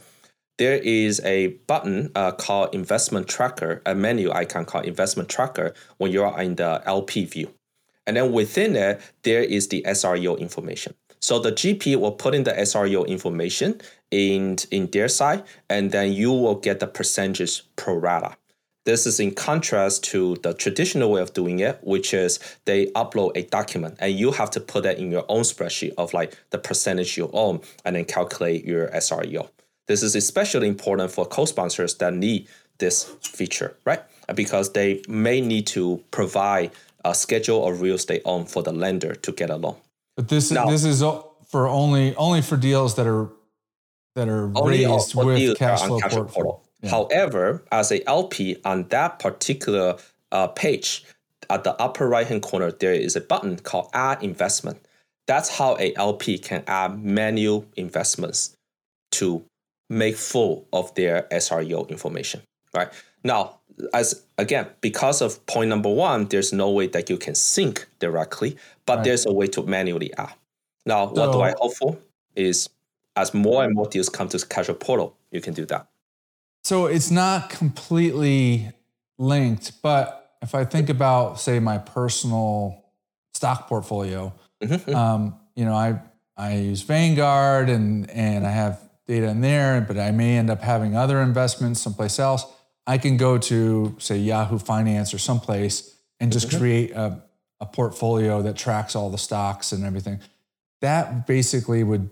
there 0.56 0.78
is 0.78 1.20
a 1.20 1.48
button 1.66 2.10
uh, 2.14 2.32
called 2.32 2.74
investment 2.74 3.28
tracker, 3.28 3.82
a 3.84 3.94
menu 3.94 4.32
icon 4.32 4.64
called 4.64 4.86
investment 4.86 5.28
tracker 5.28 5.74
when 5.98 6.12
you're 6.12 6.34
in 6.40 6.54
the 6.54 6.82
LP 6.86 7.26
view. 7.26 7.52
And 8.06 8.16
then 8.16 8.32
within 8.32 8.74
it, 8.74 9.02
there 9.22 9.42
is 9.42 9.68
the 9.68 9.84
SREO 9.86 10.38
information. 10.38 10.94
So 11.20 11.38
the 11.38 11.52
GP 11.52 11.96
will 11.96 12.12
put 12.12 12.34
in 12.34 12.44
the 12.44 12.52
SREO 12.52 13.06
information 13.06 13.80
in, 14.10 14.56
in 14.70 14.90
their 14.90 15.08
side, 15.08 15.44
and 15.68 15.90
then 15.92 16.12
you 16.12 16.32
will 16.32 16.56
get 16.56 16.80
the 16.80 16.86
percentage 16.86 17.62
pro 17.76 17.94
rata. 17.94 18.36
This 18.86 19.06
is 19.06 19.20
in 19.20 19.34
contrast 19.34 20.04
to 20.04 20.36
the 20.36 20.54
traditional 20.54 21.12
way 21.12 21.20
of 21.20 21.34
doing 21.34 21.58
it, 21.58 21.78
which 21.82 22.14
is 22.14 22.38
they 22.64 22.86
upload 22.92 23.36
a 23.36 23.42
document 23.42 23.96
and 23.98 24.14
you 24.14 24.32
have 24.32 24.50
to 24.52 24.60
put 24.60 24.84
that 24.84 24.98
in 24.98 25.10
your 25.10 25.26
own 25.28 25.42
spreadsheet 25.42 25.92
of 25.98 26.14
like 26.14 26.36
the 26.48 26.58
percentage 26.58 27.18
you 27.18 27.28
own 27.34 27.60
and 27.84 27.94
then 27.94 28.06
calculate 28.06 28.64
your 28.64 28.88
SREO. 28.88 29.50
This 29.86 30.02
is 30.02 30.16
especially 30.16 30.66
important 30.66 31.10
for 31.10 31.26
co-sponsors 31.26 31.96
that 31.96 32.14
need 32.14 32.48
this 32.78 33.04
feature, 33.04 33.76
right? 33.84 34.00
Because 34.34 34.72
they 34.72 35.02
may 35.08 35.42
need 35.42 35.66
to 35.68 36.02
provide 36.10 36.70
a 37.04 37.14
schedule 37.14 37.68
of 37.68 37.82
real 37.82 37.96
estate 37.96 38.22
owned 38.24 38.48
for 38.48 38.62
the 38.62 38.72
lender 38.72 39.14
to 39.14 39.32
get 39.32 39.50
a 39.50 39.56
loan. 39.56 39.76
But 40.16 40.28
this 40.28 40.50
now, 40.50 40.66
this 40.66 40.84
is 40.84 41.02
for 41.46 41.66
only 41.68 42.14
only 42.16 42.42
for 42.42 42.56
deals 42.56 42.96
that 42.96 43.06
are 43.06 43.30
that 44.14 44.28
are 44.28 44.48
raised 44.48 45.14
with 45.14 45.58
Cashflow 45.58 46.00
Portal. 46.00 46.24
portal. 46.24 46.64
Yeah. 46.82 46.90
However, 46.90 47.64
as 47.70 47.92
a 47.92 48.06
LP 48.08 48.56
on 48.64 48.88
that 48.88 49.18
particular 49.18 49.96
uh, 50.32 50.48
page, 50.48 51.04
at 51.50 51.64
the 51.64 51.80
upper 51.80 52.08
right 52.08 52.26
hand 52.26 52.42
corner, 52.42 52.70
there 52.70 52.94
is 52.94 53.16
a 53.16 53.20
button 53.20 53.56
called 53.58 53.90
Add 53.92 54.22
Investment. 54.22 54.86
That's 55.26 55.48
how 55.48 55.76
a 55.78 55.94
LP 55.94 56.38
can 56.38 56.64
add 56.66 57.02
manual 57.02 57.66
investments 57.76 58.56
to 59.12 59.44
make 59.88 60.16
full 60.16 60.66
of 60.72 60.94
their 60.94 61.26
SREO 61.30 61.88
information, 61.88 62.42
right? 62.74 62.88
Now, 63.24 63.59
as 63.92 64.22
again, 64.38 64.66
because 64.80 65.20
of 65.22 65.44
point 65.46 65.68
number 65.68 65.88
one, 65.88 66.26
there's 66.26 66.52
no 66.52 66.70
way 66.70 66.86
that 66.88 67.10
you 67.10 67.16
can 67.16 67.34
sync 67.34 67.86
directly, 67.98 68.56
but 68.86 68.96
right. 68.96 69.04
there's 69.04 69.26
a 69.26 69.32
way 69.32 69.46
to 69.48 69.62
manually 69.64 70.12
add. 70.16 70.34
Now, 70.86 71.06
so, 71.06 71.20
what 71.20 71.32
do 71.32 71.40
I 71.40 71.54
hope 71.58 71.74
for 71.74 71.98
is 72.36 72.68
as 73.16 73.34
more 73.34 73.64
and 73.64 73.74
more 73.74 73.86
deals 73.86 74.08
come 74.08 74.28
to 74.28 74.36
Cashflow 74.38 74.78
Portal, 74.78 75.16
you 75.30 75.40
can 75.40 75.54
do 75.54 75.66
that. 75.66 75.86
So 76.64 76.86
it's 76.86 77.10
not 77.10 77.50
completely 77.50 78.72
linked, 79.18 79.82
but 79.82 80.36
if 80.42 80.54
I 80.54 80.64
think 80.64 80.88
about, 80.88 81.40
say, 81.40 81.58
my 81.58 81.78
personal 81.78 82.84
stock 83.34 83.68
portfolio, 83.68 84.32
mm-hmm. 84.62 84.94
um, 84.94 85.36
you 85.54 85.64
know, 85.64 85.74
I 85.74 86.00
I 86.36 86.56
use 86.56 86.82
Vanguard 86.82 87.68
and 87.68 88.08
and 88.10 88.46
I 88.46 88.50
have 88.50 88.80
data 89.06 89.28
in 89.28 89.40
there, 89.40 89.80
but 89.80 89.98
I 89.98 90.10
may 90.10 90.36
end 90.36 90.50
up 90.50 90.62
having 90.62 90.96
other 90.96 91.20
investments 91.20 91.80
someplace 91.80 92.18
else. 92.18 92.46
I 92.86 92.98
can 92.98 93.16
go 93.16 93.38
to, 93.38 93.96
say, 93.98 94.18
Yahoo 94.18 94.58
Finance 94.58 95.14
or 95.14 95.18
someplace 95.18 95.96
and 96.18 96.32
just 96.32 96.48
mm-hmm. 96.48 96.58
create 96.58 96.90
a, 96.92 97.22
a 97.60 97.66
portfolio 97.66 98.42
that 98.42 98.56
tracks 98.56 98.96
all 98.96 99.10
the 99.10 99.18
stocks 99.18 99.72
and 99.72 99.84
everything. 99.84 100.20
That 100.80 101.26
basically 101.26 101.84
would 101.84 102.10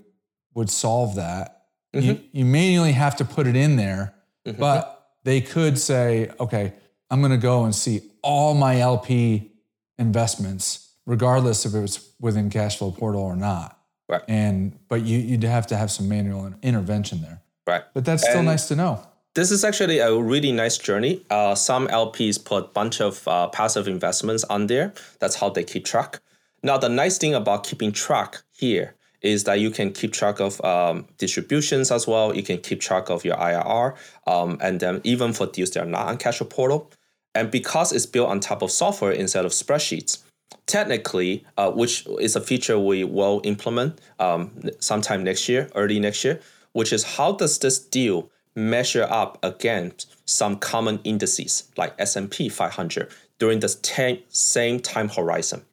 would 0.53 0.69
solve 0.69 1.15
that. 1.15 1.63
Mm-hmm. 1.93 2.05
You, 2.05 2.19
you 2.31 2.45
manually 2.45 2.91
have 2.91 3.15
to 3.17 3.25
put 3.25 3.47
it 3.47 3.55
in 3.55 3.75
there, 3.75 4.13
mm-hmm. 4.45 4.59
but 4.59 5.13
they 5.23 5.41
could 5.41 5.77
say, 5.79 6.31
okay, 6.39 6.73
I'm 7.09 7.21
going 7.21 7.31
to 7.31 7.37
go 7.37 7.65
and 7.65 7.73
see 7.73 8.01
all 8.21 8.53
my 8.53 8.79
LP 8.79 9.51
investments, 9.97 10.93
regardless 11.05 11.65
if 11.65 11.73
it 11.73 11.79
was 11.79 12.11
within 12.19 12.49
Cashflow 12.49 12.97
Portal 12.97 13.21
or 13.21 13.35
not. 13.35 13.77
Right. 14.07 14.21
And 14.27 14.77
but 14.87 15.01
you 15.01 15.19
you'd 15.19 15.43
have 15.43 15.67
to 15.67 15.77
have 15.77 15.91
some 15.91 16.09
manual 16.09 16.53
intervention 16.61 17.21
there. 17.21 17.41
Right. 17.67 17.83
But 17.93 18.05
that's 18.05 18.23
still 18.23 18.37
and 18.37 18.47
nice 18.47 18.67
to 18.69 18.75
know. 18.75 19.05
This 19.39 19.51
is 19.51 19.63
actually 19.63 19.99
a 19.99 20.13
really 20.13 20.51
nice 20.51 20.77
journey. 20.77 21.23
Uh, 21.29 21.55
some 21.55 21.87
LPs 21.87 22.43
put 22.43 22.65
a 22.65 22.67
bunch 22.67 22.99
of 22.99 23.25
uh, 23.25 23.47
passive 23.47 23.87
investments 23.87 24.43
on 24.43 24.67
there. 24.67 24.93
That's 25.19 25.35
how 25.35 25.49
they 25.49 25.63
keep 25.63 25.85
track. 25.85 26.19
Now, 26.61 26.77
the 26.77 26.89
nice 26.89 27.17
thing 27.17 27.33
about 27.33 27.63
keeping 27.63 27.93
track 27.93 28.41
here 28.51 28.95
is 29.21 29.45
that 29.45 29.61
you 29.61 29.71
can 29.71 29.93
keep 29.93 30.11
track 30.11 30.41
of 30.41 30.59
um, 30.65 31.07
distributions 31.17 31.89
as 31.89 32.05
well. 32.05 32.35
You 32.35 32.43
can 32.43 32.57
keep 32.57 32.81
track 32.81 33.09
of 33.09 33.23
your 33.23 33.37
IRR, 33.37 33.95
um, 34.27 34.57
and 34.59 34.81
then 34.81 34.99
even 35.05 35.31
for 35.31 35.47
deals 35.47 35.71
that 35.71 35.83
are 35.83 35.85
not 35.85 36.07
on 36.07 36.17
Cashflow 36.17 36.49
Portal. 36.49 36.91
And 37.33 37.49
because 37.49 37.93
it's 37.93 38.05
built 38.05 38.27
on 38.27 38.41
top 38.41 38.61
of 38.61 38.71
software 38.71 39.13
instead 39.13 39.45
of 39.45 39.53
spreadsheets, 39.53 40.21
technically, 40.65 41.45
uh, 41.57 41.71
which 41.71 42.05
is 42.19 42.35
a 42.35 42.41
feature 42.41 42.77
we 42.77 43.05
will 43.05 43.39
implement 43.45 44.01
um, 44.19 44.51
sometime 44.79 45.23
next 45.23 45.47
year, 45.47 45.69
early 45.75 45.97
next 46.01 46.25
year, 46.25 46.41
which 46.73 46.91
is 46.91 47.03
how 47.15 47.31
does 47.31 47.57
this 47.59 47.79
deal 47.79 48.29
measure 48.55 49.07
up 49.09 49.37
against 49.43 50.15
some 50.27 50.57
common 50.57 50.99
indices 51.03 51.71
like 51.77 51.93
S&P 51.97 52.49
500 52.49 53.09
during 53.39 53.59
the 53.59 53.69
ten, 53.81 54.19
same 54.29 54.79
time 54.79 55.09
horizon. 55.09 55.63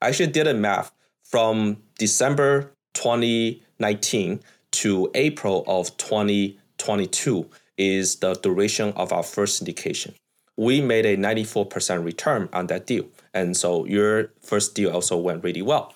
I 0.00 0.08
actually 0.08 0.28
did 0.28 0.46
a 0.46 0.54
math 0.54 0.92
from 1.24 1.78
December 1.98 2.72
2019 2.94 4.40
to 4.72 5.10
April 5.14 5.64
of 5.66 5.96
2022 5.96 7.50
is 7.76 8.16
the 8.16 8.34
duration 8.34 8.92
of 8.92 9.12
our 9.12 9.22
first 9.22 9.62
syndication. 9.62 10.14
We 10.56 10.80
made 10.80 11.04
a 11.04 11.16
94% 11.16 12.04
return 12.04 12.48
on 12.52 12.68
that 12.68 12.86
deal. 12.86 13.06
And 13.34 13.56
so 13.56 13.84
your 13.84 14.32
first 14.40 14.74
deal 14.74 14.90
also 14.90 15.16
went 15.16 15.44
really 15.44 15.62
well. 15.62 15.94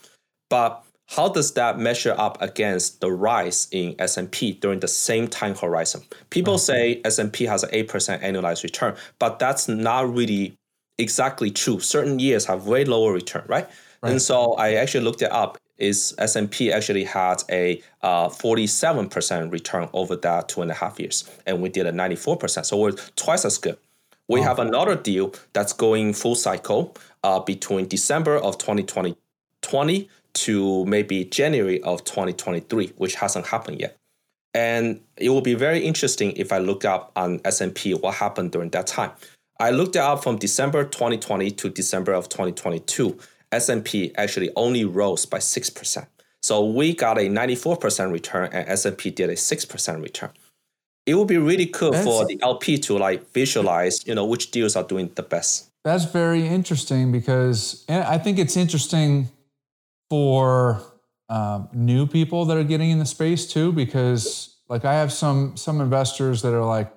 But 0.50 0.84
how 1.10 1.28
does 1.28 1.52
that 1.54 1.78
measure 1.78 2.14
up 2.16 2.40
against 2.40 3.00
the 3.00 3.10
rise 3.10 3.66
in 3.72 3.96
S&P 3.98 4.52
during 4.52 4.78
the 4.78 4.88
same 4.88 5.26
time 5.26 5.56
horizon? 5.56 6.02
People 6.30 6.56
say 6.56 7.00
S&P 7.04 7.44
has 7.46 7.64
an 7.64 7.70
8% 7.70 8.22
annualized 8.22 8.62
return, 8.62 8.94
but 9.18 9.40
that's 9.40 9.66
not 9.66 10.12
really 10.14 10.56
exactly 10.98 11.50
true. 11.50 11.80
Certain 11.80 12.20
years 12.20 12.44
have 12.46 12.68
way 12.68 12.84
lower 12.84 13.12
return, 13.12 13.44
right? 13.48 13.68
right. 14.02 14.12
And 14.12 14.22
so 14.22 14.52
I 14.52 14.74
actually 14.74 15.02
looked 15.02 15.20
it 15.22 15.32
up. 15.32 15.58
Is 15.78 16.14
S&P 16.18 16.70
actually 16.70 17.04
had 17.04 17.42
a 17.50 17.82
uh, 18.02 18.28
47% 18.28 19.50
return 19.50 19.88
over 19.94 20.14
that 20.16 20.50
two 20.50 20.60
and 20.60 20.70
a 20.70 20.74
half 20.74 21.00
years, 21.00 21.28
and 21.46 21.62
we 21.62 21.70
did 21.70 21.86
a 21.86 21.92
94%. 21.92 22.66
So 22.66 22.76
we're 22.76 22.92
twice 23.16 23.46
as 23.46 23.56
good. 23.56 23.78
We 24.28 24.40
wow. 24.40 24.48
have 24.48 24.58
another 24.58 24.94
deal 24.94 25.34
that's 25.54 25.72
going 25.72 26.12
full 26.12 26.34
cycle 26.34 26.94
uh, 27.24 27.40
between 27.40 27.88
December 27.88 28.36
of 28.36 28.58
2020 28.58 29.16
20 29.62 30.08
to 30.34 30.84
maybe 30.86 31.24
January 31.24 31.80
of 31.82 32.04
2023, 32.04 32.92
which 32.96 33.14
hasn't 33.16 33.46
happened 33.46 33.80
yet. 33.80 33.96
And 34.54 35.00
it 35.16 35.30
will 35.30 35.42
be 35.42 35.54
very 35.54 35.80
interesting 35.80 36.32
if 36.32 36.52
I 36.52 36.58
look 36.58 36.84
up 36.84 37.12
on 37.16 37.40
S&P 37.44 37.94
what 37.94 38.14
happened 38.14 38.52
during 38.52 38.70
that 38.70 38.86
time. 38.86 39.12
I 39.60 39.70
looked 39.70 39.94
it 39.94 40.02
up 40.02 40.22
from 40.22 40.36
December 40.36 40.84
2020 40.84 41.50
to 41.52 41.68
December 41.68 42.12
of 42.12 42.28
2022. 42.28 43.18
S&P 43.52 44.12
actually 44.16 44.50
only 44.56 44.84
rose 44.84 45.26
by 45.26 45.38
6%. 45.38 46.06
So 46.42 46.64
we 46.64 46.94
got 46.94 47.18
a 47.18 47.22
94% 47.22 48.12
return 48.12 48.48
and 48.52 48.68
S&P 48.68 49.10
did 49.10 49.30
a 49.30 49.34
6% 49.34 50.02
return. 50.02 50.30
It 51.06 51.14
would 51.14 51.28
be 51.28 51.38
really 51.38 51.66
cool 51.66 51.92
that's, 51.92 52.04
for 52.04 52.24
the 52.24 52.40
LP 52.42 52.78
to 52.78 52.98
like 52.98 53.30
visualize, 53.32 54.06
you 54.06 54.14
know, 54.14 54.24
which 54.24 54.50
deals 54.50 54.76
are 54.76 54.84
doing 54.84 55.10
the 55.14 55.22
best. 55.22 55.68
That's 55.84 56.04
very 56.04 56.46
interesting 56.46 57.10
because 57.12 57.84
I 57.88 58.18
think 58.18 58.38
it's 58.38 58.56
interesting 58.56 59.28
for 60.10 60.82
um, 61.30 61.68
new 61.72 62.06
people 62.06 62.44
that 62.46 62.56
are 62.56 62.64
getting 62.64 62.90
in 62.90 62.98
the 62.98 63.06
space 63.06 63.50
too, 63.50 63.72
because 63.72 64.58
like 64.68 64.84
I 64.84 64.94
have 64.94 65.12
some 65.12 65.56
some 65.56 65.80
investors 65.80 66.42
that 66.42 66.52
are 66.52 66.64
like, 66.64 66.92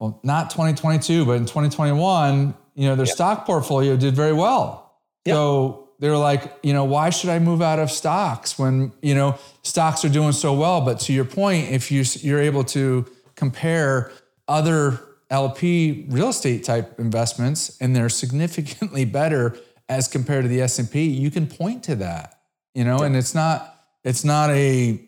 well, 0.00 0.20
not 0.24 0.50
2022, 0.50 1.24
but 1.24 1.32
in 1.32 1.42
2021, 1.42 2.54
you 2.74 2.88
know, 2.88 2.96
their 2.96 3.06
yeah. 3.06 3.12
stock 3.12 3.46
portfolio 3.46 3.96
did 3.96 4.16
very 4.16 4.32
well. 4.32 5.00
Yeah. 5.24 5.34
So 5.34 5.90
they're 5.98 6.16
like, 6.16 6.58
you 6.62 6.72
know, 6.72 6.84
why 6.84 7.10
should 7.10 7.30
I 7.30 7.38
move 7.38 7.62
out 7.62 7.78
of 7.78 7.90
stocks 7.90 8.58
when 8.58 8.92
you 9.02 9.14
know 9.14 9.38
stocks 9.62 10.04
are 10.04 10.08
doing 10.08 10.32
so 10.32 10.54
well? 10.54 10.80
But 10.80 10.98
to 11.00 11.12
your 11.12 11.26
point, 11.26 11.70
if 11.70 11.92
you 11.92 12.04
you're 12.20 12.40
able 12.40 12.64
to 12.64 13.06
compare 13.36 14.10
other 14.48 15.00
LP 15.30 16.06
real 16.08 16.28
estate 16.28 16.64
type 16.64 16.98
investments 16.98 17.76
and 17.80 17.94
they're 17.94 18.08
significantly 18.08 19.04
better 19.04 19.56
as 19.88 20.08
compared 20.08 20.44
to 20.44 20.48
the 20.48 20.60
S&P, 20.60 21.04
you 21.04 21.30
can 21.30 21.46
point 21.46 21.82
to 21.84 21.94
that, 21.96 22.40
you 22.74 22.84
know, 22.84 23.00
yeah. 23.00 23.06
and 23.06 23.16
it's 23.16 23.34
not 23.34 23.68
it's 24.04 24.24
not 24.24 24.50
a 24.50 25.00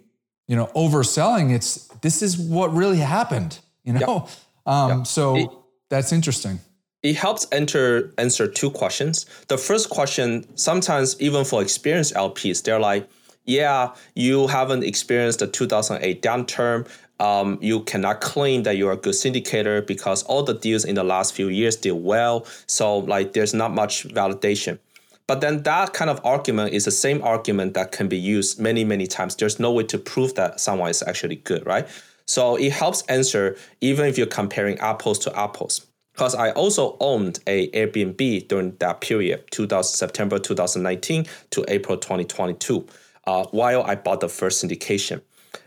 you 0.46 0.56
know 0.56 0.66
overselling, 0.74 1.54
it's 1.54 1.88
this 2.02 2.22
is 2.22 2.38
what 2.38 2.72
really 2.72 2.98
happened, 2.98 3.58
you 3.84 3.92
know. 3.94 4.28
Um, 4.66 5.04
so 5.04 5.36
it, 5.36 5.50
that's 5.90 6.12
interesting. 6.12 6.60
It 7.02 7.16
helps 7.16 7.46
enter 7.52 8.14
answer 8.16 8.46
two 8.46 8.70
questions. 8.70 9.26
The 9.48 9.58
first 9.58 9.90
question, 9.90 10.46
sometimes 10.56 11.20
even 11.20 11.44
for 11.44 11.60
experienced 11.60 12.14
LPs, 12.14 12.62
they're 12.62 12.80
like, 12.80 13.06
yeah, 13.44 13.94
you 14.14 14.46
haven't 14.46 14.84
experienced 14.84 15.40
the 15.40 15.46
2008 15.46 16.22
downturn 16.22 16.88
um, 17.20 17.58
you 17.60 17.80
cannot 17.80 18.20
claim 18.20 18.64
that 18.64 18.76
you're 18.76 18.92
a 18.92 18.96
good 18.96 19.14
syndicator 19.14 19.86
because 19.86 20.22
all 20.24 20.42
the 20.42 20.54
deals 20.54 20.84
in 20.84 20.94
the 20.94 21.04
last 21.04 21.34
few 21.34 21.48
years 21.48 21.76
did 21.76 21.92
well. 21.92 22.46
So 22.66 22.98
like 22.98 23.32
there's 23.32 23.54
not 23.54 23.72
much 23.72 24.08
validation. 24.08 24.78
But 25.26 25.40
then 25.40 25.62
that 25.62 25.94
kind 25.94 26.10
of 26.10 26.20
argument 26.24 26.74
is 26.74 26.84
the 26.84 26.90
same 26.90 27.22
argument 27.22 27.74
that 27.74 27.92
can 27.92 28.08
be 28.08 28.18
used 28.18 28.60
many, 28.60 28.84
many 28.84 29.06
times. 29.06 29.36
There's 29.36 29.58
no 29.58 29.72
way 29.72 29.84
to 29.84 29.98
prove 29.98 30.34
that 30.34 30.60
someone 30.60 30.90
is 30.90 31.02
actually 31.02 31.36
good, 31.36 31.64
right? 31.64 31.88
So 32.26 32.56
it 32.56 32.72
helps 32.72 33.02
answer 33.02 33.56
even 33.80 34.06
if 34.06 34.18
you're 34.18 34.26
comparing 34.26 34.78
apples 34.78 35.18
to 35.20 35.38
apples. 35.38 35.86
Because 36.12 36.34
I 36.34 36.50
also 36.52 36.96
owned 37.00 37.40
a 37.46 37.70
Airbnb 37.70 38.48
during 38.48 38.76
that 38.76 39.00
period, 39.00 39.50
2000, 39.50 39.96
September 39.96 40.38
2019 40.38 41.26
to 41.50 41.64
April 41.68 41.96
2022, 41.96 42.86
uh, 43.26 43.46
while 43.50 43.82
I 43.82 43.96
bought 43.96 44.20
the 44.20 44.28
first 44.28 44.64
syndication. 44.64 45.22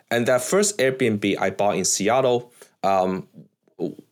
And 0.10 0.28
that 0.28 0.42
first 0.42 0.78
Airbnb 0.78 1.38
I 1.40 1.50
bought 1.50 1.76
in 1.76 1.86
Seattle, 1.86 2.52
um, 2.84 3.28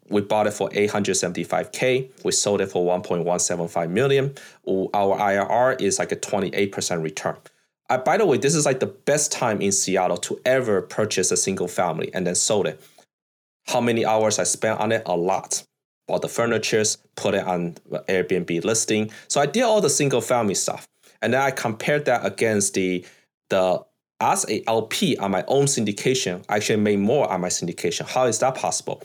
we 0.10 0.22
bought 0.22 0.48
it 0.48 0.52
for 0.52 0.70
875k. 0.70 2.24
We 2.24 2.32
sold 2.32 2.62
it 2.62 2.68
for 2.68 2.86
1.175 2.86 3.90
million. 3.90 4.36
Our 4.68 5.18
IRR 5.18 5.82
is 5.82 6.00
like 6.00 6.12
a 6.12 6.16
28% 6.16 7.02
return. 7.02 7.38
Uh, 7.90 7.98
by 8.00 8.18
the 8.18 8.26
way, 8.26 8.38
this 8.38 8.56
is 8.56 8.66
like 8.66 8.80
the 8.80 8.88
best 8.88 9.32
time 9.32 9.62
in 9.62 9.72
Seattle 9.72 10.18
to 10.18 10.40
ever 10.46 10.82
purchase 10.82 11.32
a 11.32 11.38
single 11.38 11.68
family 11.68 12.12
and 12.14 12.26
then 12.26 12.36
sold 12.36 12.68
it. 12.68 12.82
How 13.68 13.82
many 13.82 14.06
hours 14.06 14.38
I 14.38 14.44
spent 14.44 14.80
on 14.80 14.92
it? 14.92 15.04
A 15.06 15.16
lot. 15.16 15.64
Bought 16.08 16.22
the 16.22 16.30
furnitures, 16.30 16.98
put 17.16 17.34
it 17.34 17.46
on 17.46 17.74
Airbnb 18.08 18.64
listing. 18.64 19.12
So 19.28 19.42
I 19.42 19.48
did 19.48 19.64
all 19.64 19.82
the 19.82 19.90
single 19.90 20.22
family 20.22 20.54
stuff. 20.54 20.88
And 21.22 21.34
then 21.34 21.42
I 21.42 21.50
compared 21.50 22.06
that 22.06 22.26
against 22.26 22.76
the 22.76 23.06
the 23.50 23.85
as 24.20 24.46
a 24.50 24.64
LP 24.68 25.18
on 25.18 25.32
my 25.32 25.44
own 25.48 25.66
syndication, 25.66 26.44
I 26.50 26.58
actually 26.58 26.78
made 26.78 27.00
more 27.00 27.30
on 27.32 27.42
my 27.42 27.50
syndication. 27.50 28.08
How 28.08 28.26
is 28.26 28.40
that 28.40 28.56
possible? 28.56 29.02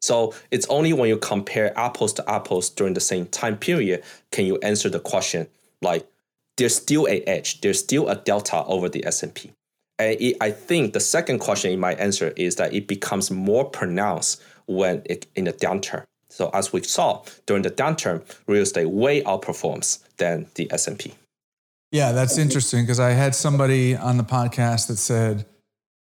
So 0.00 0.34
it's 0.50 0.66
only 0.68 0.92
when 0.92 1.08
you 1.08 1.16
compare 1.16 1.76
apples 1.78 2.12
to 2.14 2.30
apples 2.30 2.68
during 2.68 2.94
the 2.94 3.00
same 3.00 3.26
time 3.26 3.56
period 3.56 4.02
can 4.32 4.44
you 4.44 4.58
answer 4.58 4.90
the 4.90 5.00
question 5.00 5.46
like 5.80 6.06
there's 6.56 6.76
still 6.76 7.06
a 7.06 7.22
edge, 7.22 7.60
there's 7.62 7.78
still 7.78 8.08
a 8.08 8.16
delta 8.16 8.64
over 8.64 8.88
the 8.88 9.04
S&P. 9.06 9.50
And 9.98 10.20
it, 10.20 10.36
I 10.40 10.50
think 10.50 10.92
the 10.92 11.00
second 11.00 11.38
question 11.38 11.70
in 11.72 11.80
my 11.80 11.94
answer 11.94 12.32
is 12.36 12.56
that 12.56 12.74
it 12.74 12.86
becomes 12.86 13.30
more 13.30 13.64
pronounced 13.64 14.42
when 14.66 15.02
it, 15.06 15.26
in 15.36 15.46
a 15.46 15.52
downturn. 15.52 16.04
So 16.28 16.50
as 16.52 16.72
we 16.72 16.82
saw 16.82 17.22
during 17.46 17.62
the 17.62 17.70
downturn, 17.70 18.22
real 18.46 18.62
estate 18.62 18.90
way 18.90 19.22
outperforms 19.22 20.00
than 20.16 20.46
the 20.54 20.70
S&P. 20.72 21.14
Yeah, 21.94 22.10
that's 22.10 22.38
interesting 22.38 22.82
because 22.82 22.98
I 22.98 23.10
had 23.10 23.36
somebody 23.36 23.94
on 23.94 24.16
the 24.16 24.24
podcast 24.24 24.88
that 24.88 24.96
said 24.96 25.46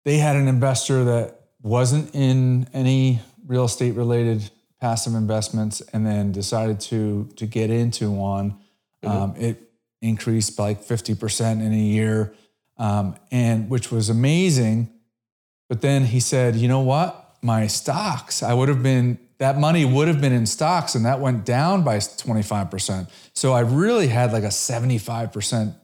they 0.04 0.18
had 0.18 0.36
an 0.36 0.46
investor 0.46 1.04
that 1.04 1.40
wasn't 1.62 2.14
in 2.14 2.68
any 2.74 3.20
real 3.46 3.64
estate 3.64 3.94
related 3.94 4.50
passive 4.78 5.14
investments 5.14 5.80
and 5.94 6.04
then 6.04 6.32
decided 6.32 6.80
to 6.80 7.30
to 7.36 7.46
get 7.46 7.70
into 7.70 8.10
one. 8.10 8.58
Mm-hmm. 9.02 9.08
Um, 9.08 9.34
it 9.38 9.72
increased 10.02 10.54
by 10.54 10.64
like 10.64 10.84
50% 10.84 11.62
in 11.62 11.72
a 11.72 11.76
year, 11.76 12.34
um, 12.76 13.16
and 13.30 13.70
which 13.70 13.90
was 13.90 14.10
amazing. 14.10 14.90
But 15.70 15.80
then 15.80 16.04
he 16.04 16.20
said, 16.20 16.56
you 16.56 16.68
know 16.68 16.80
what? 16.80 17.38
My 17.40 17.68
stocks, 17.68 18.42
I 18.42 18.52
would 18.52 18.68
have 18.68 18.82
been 18.82 19.18
that 19.40 19.58
money 19.58 19.86
would 19.86 20.06
have 20.06 20.20
been 20.20 20.34
in 20.34 20.44
stocks 20.44 20.94
and 20.94 21.06
that 21.06 21.18
went 21.18 21.46
down 21.46 21.82
by 21.82 21.96
25%. 21.96 23.10
So 23.32 23.52
I 23.52 23.60
really 23.60 24.06
had 24.06 24.32
like 24.32 24.44
a 24.44 24.48
75% 24.48 25.74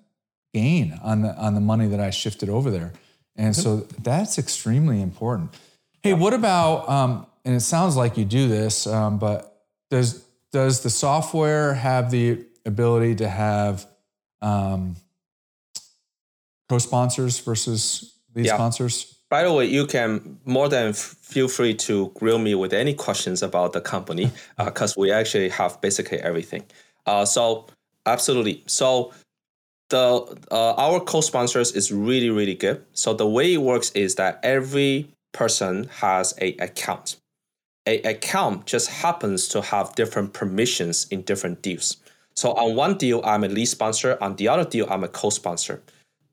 gain 0.53 1.01
on 1.03 1.23
the 1.23 1.35
on 1.37 1.55
the 1.55 1.61
money 1.61 1.89
that 1.89 1.99
I 1.99 2.11
shifted 2.11 2.49
over 2.49 2.71
there. 2.71 2.93
And 3.35 3.57
so 3.57 3.79
that's 4.03 4.39
extremely 4.39 5.03
important. 5.03 5.55
Hey, 6.03 6.13
what 6.13 6.35
about 6.35 6.89
um, 6.89 7.27
and 7.45 7.55
it 7.55 7.61
sounds 7.61 7.97
like 7.97 8.17
you 8.17 8.25
do 8.25 8.47
this, 8.47 8.87
um, 8.87 9.19
but 9.19 9.63
does 9.91 10.25
does 10.53 10.83
the 10.83 10.91
software 10.91 11.75
have 11.75 12.11
the 12.11 12.45
ability 12.67 13.17
to 13.17 13.29
have 13.29 13.87
um, 14.43 14.97
co-sponsors 16.69 17.39
versus 17.41 18.19
lead 18.35 18.47
yeah. 18.47 18.55
sponsors? 18.55 19.17
by 19.29 19.43
the 19.43 19.53
way, 19.53 19.67
you 19.67 19.87
can 19.87 20.39
more 20.45 20.69
than 20.69 20.93
feel 21.27 21.49
free 21.49 21.75
to 21.75 22.13
grill 22.15 22.39
me 22.39 22.55
with 22.55 22.73
any 22.73 22.95
questions 22.95 23.43
about 23.43 23.73
the 23.73 23.81
company 23.81 24.31
because 24.65 24.93
uh, 24.97 25.01
we 25.01 25.11
actually 25.11 25.49
have 25.49 25.81
basically 25.81 26.19
everything. 26.19 26.63
Uh, 27.05 27.25
so 27.25 27.67
absolutely. 28.07 28.63
So 28.67 29.13
the 29.91 30.39
uh, 30.53 30.75
our 30.75 31.01
co-sponsors 31.01 31.73
is 31.73 31.91
really 31.91 32.31
really 32.31 32.55
good. 32.55 32.85
So 32.93 33.13
the 33.13 33.27
way 33.27 33.55
it 33.55 33.63
works 33.63 33.91
is 33.91 34.15
that 34.15 34.39
every 34.45 35.11
person 35.33 35.91
has 35.99 36.33
a 36.41 36.55
account. 36.59 37.17
A 37.87 38.01
account 38.03 38.67
just 38.67 38.89
happens 38.89 39.49
to 39.49 39.63
have 39.63 39.95
different 39.97 40.33
permissions 40.33 41.09
in 41.11 41.23
different 41.23 41.61
deals. 41.61 41.97
So 42.35 42.53
on 42.53 42.77
one 42.77 42.99
deal, 42.99 43.21
I'm 43.25 43.43
a 43.43 43.49
lead 43.49 43.67
sponsor. 43.67 44.17
On 44.21 44.37
the 44.37 44.47
other 44.49 44.65
deal, 44.65 44.87
I'm 44.89 45.03
a 45.03 45.09
co-sponsor. 45.09 45.83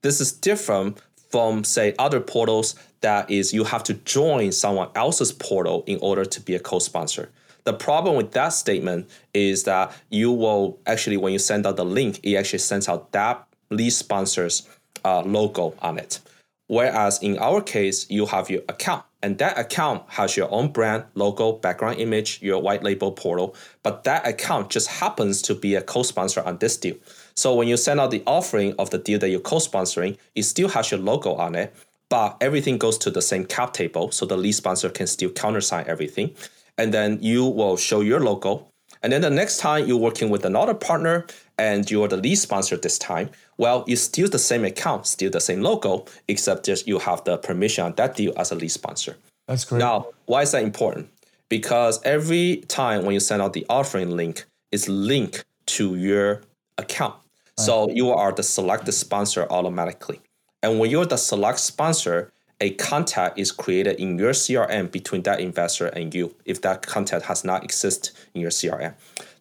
This 0.01 0.19
is 0.19 0.31
different 0.31 0.99
from 1.33 1.63
say 1.63 1.95
other 1.97 2.19
portals 2.19 2.75
that 3.01 3.27
is 3.31 3.55
you 3.55 3.63
have 3.63 3.83
to 3.83 3.95
join 3.95 4.51
someone 4.51 4.87
else's 4.93 5.31
portal 5.31 5.83
in 5.87 5.97
order 5.99 6.23
to 6.23 6.39
be 6.39 6.53
a 6.53 6.59
co-sponsor. 6.59 7.27
The 7.63 7.73
problem 7.73 8.15
with 8.15 8.33
that 8.33 8.49
statement 8.49 9.09
is 9.33 9.63
that 9.63 9.91
you 10.11 10.31
will 10.31 10.77
actually, 10.85 11.17
when 11.17 11.33
you 11.33 11.39
send 11.39 11.65
out 11.65 11.75
the 11.75 11.85
link, 11.85 12.19
it 12.21 12.35
actually 12.35 12.59
sends 12.59 12.87
out 12.87 13.13
that 13.13 13.47
lead 13.71 13.89
sponsor's 13.89 14.69
uh, 15.03 15.23
logo 15.23 15.73
on 15.81 15.97
it. 15.97 16.19
Whereas 16.67 17.17
in 17.23 17.39
our 17.39 17.61
case, 17.61 18.07
you 18.11 18.27
have 18.27 18.51
your 18.51 18.61
account, 18.69 19.03
and 19.23 19.39
that 19.39 19.57
account 19.57 20.03
has 20.09 20.37
your 20.37 20.51
own 20.51 20.71
brand, 20.71 21.05
logo, 21.15 21.53
background 21.53 21.97
image, 21.97 22.43
your 22.43 22.61
white 22.61 22.83
label 22.83 23.11
portal. 23.11 23.55
But 23.81 24.03
that 24.03 24.27
account 24.27 24.69
just 24.69 24.87
happens 24.87 25.41
to 25.43 25.55
be 25.55 25.73
a 25.73 25.81
co 25.81 26.03
sponsor 26.03 26.43
on 26.43 26.59
this 26.59 26.77
deal. 26.77 26.97
So 27.35 27.55
when 27.55 27.67
you 27.67 27.77
send 27.77 27.99
out 27.99 28.11
the 28.11 28.23
offering 28.27 28.75
of 28.77 28.89
the 28.89 28.97
deal 28.97 29.19
that 29.19 29.29
you're 29.29 29.39
co 29.39 29.57
sponsoring, 29.57 30.17
it 30.35 30.43
still 30.43 30.69
has 30.69 30.91
your 30.91 30.99
logo 30.99 31.33
on 31.33 31.55
it, 31.55 31.73
but 32.09 32.37
everything 32.41 32.77
goes 32.77 32.97
to 32.99 33.11
the 33.11 33.21
same 33.21 33.45
cap 33.45 33.73
table. 33.73 34.11
So 34.11 34.25
the 34.25 34.37
lead 34.37 34.53
sponsor 34.53 34.89
can 34.89 35.07
still 35.07 35.29
countersign 35.31 35.85
everything 35.87 36.35
and 36.77 36.93
then 36.93 37.19
you 37.21 37.45
will 37.45 37.77
show 37.77 38.01
your 38.01 38.19
logo. 38.19 38.67
And 39.01 39.11
then 39.11 39.21
the 39.21 39.29
next 39.29 39.57
time 39.57 39.85
you're 39.85 39.97
working 39.97 40.29
with 40.29 40.45
another 40.45 40.73
partner 40.73 41.25
and 41.57 41.89
you're 41.89 42.07
the 42.07 42.17
lead 42.17 42.35
sponsor 42.35 42.77
this 42.77 42.97
time, 42.97 43.29
well, 43.57 43.83
it's 43.87 44.01
still 44.01 44.29
the 44.29 44.39
same 44.39 44.63
account, 44.63 45.05
still 45.05 45.29
the 45.29 45.41
same 45.41 45.61
logo, 45.61 46.05
except 46.27 46.65
just 46.65 46.87
you 46.87 46.99
have 46.99 47.23
the 47.25 47.37
permission 47.37 47.83
on 47.85 47.93
that 47.95 48.15
deal 48.15 48.33
as 48.37 48.51
a 48.51 48.55
lead 48.55 48.69
sponsor. 48.69 49.17
That's 49.47 49.65
great. 49.65 49.79
Now, 49.79 50.07
why 50.25 50.43
is 50.43 50.51
that 50.51 50.63
important? 50.63 51.09
Because 51.49 52.01
every 52.03 52.57
time 52.67 53.05
when 53.05 53.13
you 53.13 53.19
send 53.19 53.41
out 53.41 53.53
the 53.53 53.65
offering 53.69 54.11
link, 54.11 54.45
it's 54.71 54.87
linked 54.87 55.43
to 55.65 55.95
your 55.95 56.41
account. 56.77 57.15
So 57.57 57.89
you 57.89 58.11
are 58.11 58.31
the 58.31 58.43
select 58.43 58.91
sponsor 58.93 59.47
automatically. 59.49 60.21
And 60.61 60.79
when 60.79 60.89
you're 60.89 61.05
the 61.05 61.17
select 61.17 61.59
sponsor, 61.59 62.31
a 62.61 62.71
contact 62.71 63.37
is 63.37 63.51
created 63.51 63.99
in 63.99 64.17
your 64.17 64.31
CRM 64.31 64.91
between 64.91 65.23
that 65.23 65.39
investor 65.39 65.87
and 65.87 66.13
you 66.13 66.33
if 66.45 66.61
that 66.61 66.85
contact 66.85 67.25
has 67.25 67.43
not 67.43 67.63
exist 67.63 68.11
in 68.33 68.41
your 68.41 68.49
CRM. 68.49 68.93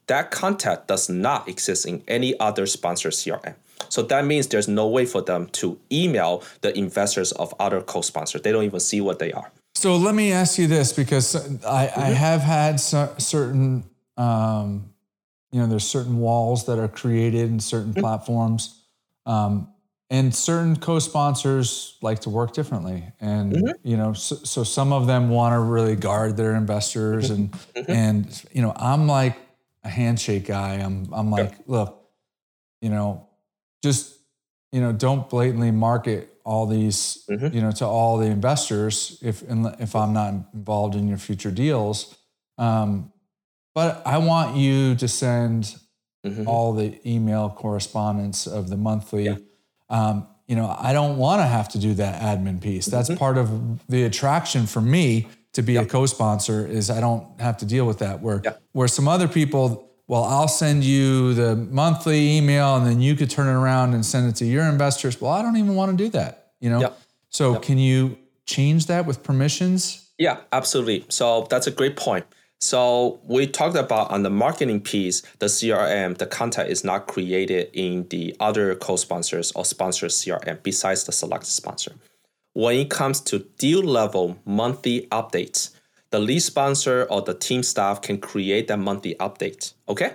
That 0.08 0.30
contact 0.30 0.88
does 0.88 1.08
not 1.08 1.48
exist 1.48 1.86
in 1.86 2.02
any 2.08 2.38
other 2.40 2.66
sponsor 2.66 3.10
CRM. 3.10 3.54
So 3.88 4.02
that 4.02 4.24
means 4.24 4.48
there's 4.48 4.68
no 4.68 4.88
way 4.88 5.06
for 5.06 5.22
them 5.22 5.46
to 5.60 5.78
email 5.90 6.42
the 6.60 6.76
investors 6.76 7.32
of 7.32 7.54
other 7.60 7.80
co-sponsors. 7.80 8.42
They 8.42 8.52
don't 8.52 8.64
even 8.64 8.80
see 8.80 9.00
what 9.00 9.18
they 9.18 9.32
are. 9.32 9.50
So 9.74 9.96
let 9.96 10.14
me 10.14 10.32
ask 10.32 10.58
you 10.58 10.66
this 10.66 10.92
because 10.92 11.34
I, 11.64 11.86
mm-hmm. 11.86 12.00
I 12.00 12.04
have 12.06 12.40
had 12.40 12.80
certain, 12.80 13.84
um, 14.16 14.91
you 15.52 15.60
know, 15.60 15.66
there's 15.66 15.86
certain 15.86 16.18
walls 16.18 16.66
that 16.66 16.78
are 16.78 16.88
created 16.88 17.50
in 17.50 17.60
certain 17.60 17.92
mm-hmm. 17.92 18.00
platforms. 18.00 18.80
Um, 19.26 19.68
and 20.12 20.34
certain 20.34 20.76
co-sponsors 20.76 21.96
like 22.02 22.20
to 22.20 22.30
work 22.30 22.52
differently 22.52 23.02
and 23.18 23.54
mm-hmm. 23.54 23.70
you 23.82 23.96
know 23.96 24.12
so, 24.12 24.36
so, 24.36 24.62
some 24.62 24.92
of 24.92 25.06
them 25.06 25.30
want 25.30 25.54
to 25.54 25.58
really 25.58 25.96
guard 25.96 26.36
their 26.36 26.54
investors 26.54 27.30
and 27.30 27.50
mm-hmm. 27.50 27.90
and 27.90 28.44
you 28.52 28.60
know 28.60 28.72
i'm 28.76 29.06
like 29.08 29.38
a 29.84 29.88
handshake 29.88 30.46
guy 30.46 30.74
i'm 30.74 31.08
i'm 31.12 31.30
like 31.30 31.54
look 31.66 32.10
you 32.82 32.90
know 32.90 33.26
just 33.82 34.18
you 34.70 34.80
know 34.80 34.92
don't 34.92 35.30
blatantly 35.30 35.70
market 35.70 36.28
all 36.44 36.66
these 36.66 37.24
mm-hmm. 37.30 37.54
you 37.54 37.62
know 37.62 37.72
to 37.72 37.86
all 37.86 38.18
the 38.18 38.26
investors 38.26 39.18
if 39.22 39.42
if 39.80 39.96
i'm 39.96 40.12
not 40.12 40.34
involved 40.52 40.94
in 40.94 41.08
your 41.08 41.18
future 41.18 41.50
deals 41.50 42.16
um, 42.58 43.11
but 43.74 44.02
i 44.06 44.18
want 44.18 44.56
you 44.56 44.94
to 44.94 45.08
send 45.08 45.76
mm-hmm. 46.24 46.46
all 46.46 46.72
the 46.72 46.98
email 47.08 47.50
correspondence 47.50 48.46
of 48.46 48.68
the 48.68 48.76
monthly 48.76 49.24
yeah 49.24 49.36
um, 49.90 50.26
you 50.52 50.56
know, 50.56 50.74
I 50.78 50.92
don't 50.92 51.18
want 51.18 51.40
to 51.40 51.46
have 51.46 51.68
to 51.70 51.78
do 51.78 51.94
that 51.94 52.20
admin 52.20 52.60
piece. 52.60 52.86
That's 52.86 53.08
mm-hmm. 53.08 53.18
part 53.18 53.38
of 53.38 53.86
the 53.88 54.04
attraction 54.04 54.66
for 54.66 54.80
me 54.80 55.28
to 55.52 55.62
be 55.62 55.76
a 55.76 55.84
co-sponsor 55.84 56.66
is 56.66 56.90
I 56.90 57.00
don't 57.00 57.40
have 57.40 57.58
to 57.58 57.66
deal 57.66 57.86
with 57.86 57.98
that. 58.00 58.20
Where 58.20 58.42
where 58.72 58.88
some 58.88 59.06
other 59.06 59.28
people, 59.28 59.90
well, 60.08 60.24
I'll 60.24 60.48
send 60.48 60.82
you 60.82 61.34
the 61.34 61.56
monthly 61.56 62.36
email 62.36 62.76
and 62.76 62.86
then 62.86 63.00
you 63.00 63.14
could 63.14 63.30
turn 63.30 63.46
it 63.46 63.58
around 63.58 63.94
and 63.94 64.04
send 64.04 64.28
it 64.28 64.36
to 64.36 64.44
your 64.44 64.64
investors. 64.64 65.20
Well, 65.20 65.30
I 65.30 65.42
don't 65.42 65.56
even 65.56 65.74
want 65.74 65.96
to 65.96 66.04
do 66.04 66.10
that. 66.10 66.52
You 66.60 66.70
know. 66.70 66.92
So 67.28 67.58
can 67.58 67.78
you 67.78 68.18
change 68.44 68.86
that 68.86 69.06
with 69.06 69.22
permissions? 69.22 70.10
Yeah, 70.18 70.40
absolutely. 70.52 71.06
So 71.08 71.46
that's 71.48 71.66
a 71.66 71.70
great 71.70 71.96
point. 71.96 72.26
So 72.62 73.18
we 73.24 73.48
talked 73.48 73.76
about 73.76 74.12
on 74.12 74.22
the 74.22 74.30
marketing 74.30 74.82
piece, 74.82 75.22
the 75.40 75.46
CRM, 75.46 76.16
the 76.16 76.26
content 76.26 76.70
is 76.70 76.84
not 76.84 77.08
created 77.08 77.68
in 77.72 78.06
the 78.08 78.36
other 78.38 78.76
co-sponsors 78.76 79.50
or 79.52 79.64
sponsors 79.64 80.14
CRM 80.14 80.62
besides 80.62 81.02
the 81.02 81.10
select 81.10 81.46
sponsor. 81.46 81.92
When 82.52 82.76
it 82.76 82.88
comes 82.88 83.20
to 83.22 83.40
deal 83.58 83.82
level 83.82 84.38
monthly 84.44 85.08
updates, 85.10 85.70
the 86.10 86.20
lead 86.20 86.38
sponsor 86.38 87.08
or 87.10 87.20
the 87.20 87.34
team 87.34 87.64
staff 87.64 88.00
can 88.00 88.18
create 88.18 88.68
that 88.68 88.78
monthly 88.78 89.16
update. 89.16 89.72
Okay. 89.88 90.14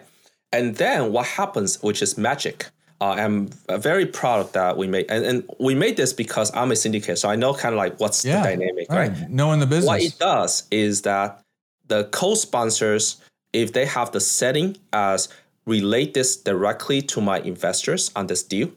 And 0.54 0.76
then 0.78 1.12
what 1.12 1.26
happens, 1.26 1.84
which 1.84 2.02
is 2.02 2.18
magic. 2.18 2.68
Uh, 3.02 3.10
I'm 3.10 3.50
very 3.70 4.06
proud 4.06 4.40
of 4.40 4.54
that 4.54 4.78
we 4.78 4.88
made, 4.88 5.08
and, 5.10 5.26
and 5.26 5.50
we 5.60 5.76
made 5.76 5.98
this 5.98 6.14
because 6.14 6.56
I'm 6.56 6.72
a 6.72 6.78
syndicate, 6.78 7.20
so 7.20 7.30
I 7.30 7.36
know 7.36 7.54
kind 7.54 7.74
of 7.74 7.78
like 7.78 8.00
what's 8.00 8.24
yeah, 8.24 8.42
the 8.42 8.50
dynamic, 8.56 8.88
right? 8.90 9.10
right? 9.10 9.30
Knowing 9.30 9.60
the 9.60 9.68
business. 9.68 9.86
What 9.86 10.02
it 10.02 10.18
does 10.18 10.64
is 10.72 11.04
that 11.04 11.44
the 11.88 12.06
co-sponsors, 12.06 13.22
if 13.54 13.74
they 13.74 13.86
have 13.86 14.12
the 14.12 14.20
setting 14.20 14.78
as 14.94 15.30
relate 15.66 16.14
this 16.14 16.36
directly 16.38 17.02
to 17.02 17.22
my 17.22 17.40
investors 17.40 18.12
on 18.16 18.28
this 18.28 18.44
deal, 18.44 18.72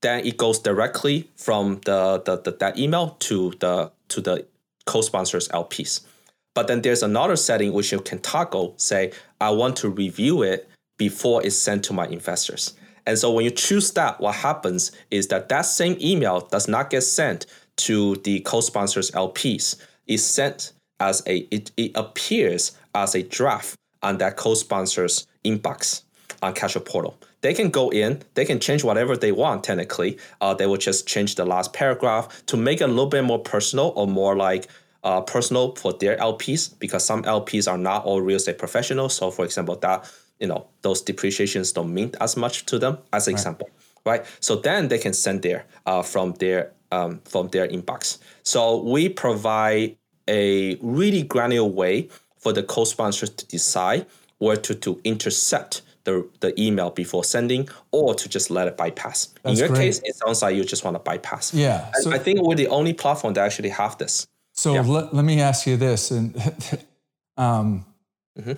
then 0.00 0.26
it 0.26 0.36
goes 0.36 0.58
directly 0.58 1.28
from 1.36 1.80
the, 1.84 2.22
the, 2.24 2.36
the 2.38 2.52
that 2.58 2.78
email 2.78 3.16
to 3.20 3.52
the 3.60 3.90
to 4.08 4.20
the 4.20 4.44
co-sponsors 4.84 5.48
LPs. 5.48 6.00
But 6.54 6.66
then 6.66 6.82
there's 6.82 7.02
another 7.02 7.36
setting 7.36 7.72
which 7.72 7.92
you 7.92 8.00
can 8.00 8.18
toggle, 8.18 8.74
say, 8.76 9.12
I 9.40 9.50
want 9.50 9.76
to 9.76 9.88
review 9.88 10.42
it 10.42 10.68
before 10.98 11.44
it's 11.44 11.56
sent 11.56 11.84
to 11.84 11.92
my 11.92 12.06
investors. 12.06 12.74
And 13.06 13.18
so 13.18 13.32
when 13.32 13.44
you 13.44 13.50
choose 13.50 13.92
that, 13.92 14.20
what 14.20 14.34
happens 14.34 14.92
is 15.10 15.28
that 15.28 15.48
that 15.48 15.62
same 15.62 15.96
email 16.00 16.40
does 16.40 16.68
not 16.68 16.90
get 16.90 17.02
sent 17.02 17.46
to 17.78 18.16
the 18.16 18.40
co-sponsors 18.40 19.10
LPs. 19.12 19.76
It's 20.06 20.22
sent 20.22 20.72
as 21.02 21.22
a 21.26 21.38
it, 21.50 21.70
it 21.76 21.92
appears 21.94 22.72
as 22.94 23.14
a 23.14 23.22
draft 23.22 23.76
on 24.02 24.18
that 24.18 24.36
co-sponsor's 24.36 25.26
inbox 25.44 26.02
on 26.42 26.54
Cashflow 26.54 26.84
Portal. 26.84 27.18
They 27.40 27.54
can 27.54 27.70
go 27.70 27.90
in, 27.90 28.22
they 28.34 28.44
can 28.44 28.60
change 28.60 28.84
whatever 28.84 29.16
they 29.16 29.32
want 29.32 29.64
technically. 29.64 30.18
Uh, 30.40 30.54
they 30.54 30.66
will 30.66 30.76
just 30.76 31.06
change 31.06 31.34
the 31.34 31.44
last 31.44 31.72
paragraph 31.72 32.44
to 32.46 32.56
make 32.56 32.80
it 32.80 32.84
a 32.84 32.88
little 32.88 33.06
bit 33.06 33.24
more 33.24 33.40
personal 33.40 33.92
or 33.96 34.06
more 34.06 34.36
like 34.36 34.68
uh, 35.02 35.20
personal 35.20 35.74
for 35.74 35.92
their 35.92 36.16
LPs 36.18 36.78
because 36.78 37.04
some 37.04 37.22
LPs 37.24 37.70
are 37.70 37.78
not 37.78 38.04
all 38.04 38.20
real 38.20 38.36
estate 38.36 38.58
professionals. 38.58 39.14
So 39.14 39.30
for 39.30 39.44
example, 39.44 39.76
that 39.76 40.10
you 40.38 40.46
know 40.46 40.66
those 40.82 41.02
depreciations 41.02 41.72
don't 41.72 41.92
mean 41.92 42.12
as 42.20 42.36
much 42.36 42.66
to 42.66 42.78
them 42.78 42.98
as 43.12 43.26
an 43.26 43.34
right. 43.34 43.40
example, 43.40 43.70
right? 44.06 44.24
So 44.40 44.56
then 44.56 44.88
they 44.88 44.98
can 44.98 45.12
send 45.12 45.42
there 45.42 45.66
uh, 45.86 46.02
from 46.02 46.34
their 46.34 46.72
um, 46.92 47.20
from 47.24 47.48
their 47.48 47.66
inbox. 47.66 48.18
So 48.44 48.82
we 48.82 49.08
provide 49.08 49.96
a 50.28 50.76
really 50.80 51.22
granular 51.22 51.68
way 51.68 52.08
for 52.38 52.52
the 52.52 52.62
co-sponsors 52.62 53.30
to 53.30 53.46
decide 53.46 54.06
where 54.38 54.56
to, 54.56 54.74
to 54.74 55.00
intercept 55.04 55.82
the, 56.04 56.28
the 56.40 56.60
email 56.60 56.90
before 56.90 57.22
sending 57.24 57.68
or 57.92 58.14
to 58.14 58.28
just 58.28 58.50
let 58.50 58.66
it 58.66 58.76
bypass. 58.76 59.26
That's 59.42 59.54
In 59.54 59.66
your 59.66 59.68
great. 59.68 59.86
case, 59.86 60.00
it 60.04 60.16
sounds 60.16 60.42
like 60.42 60.56
you 60.56 60.64
just 60.64 60.84
want 60.84 60.96
to 60.96 60.98
bypass. 60.98 61.54
Yeah. 61.54 61.90
And 61.94 62.02
so, 62.02 62.10
I 62.10 62.18
think 62.18 62.42
we're 62.42 62.56
the 62.56 62.68
only 62.68 62.92
platform 62.92 63.34
that 63.34 63.44
actually 63.44 63.68
have 63.68 63.98
this. 63.98 64.26
So 64.54 64.74
yeah. 64.74 64.82
let, 64.82 65.14
let 65.14 65.24
me 65.24 65.40
ask 65.40 65.66
you 65.66 65.76
this. 65.76 66.10
And 66.10 66.34
um, 67.36 67.86
mm-hmm. 68.38 68.52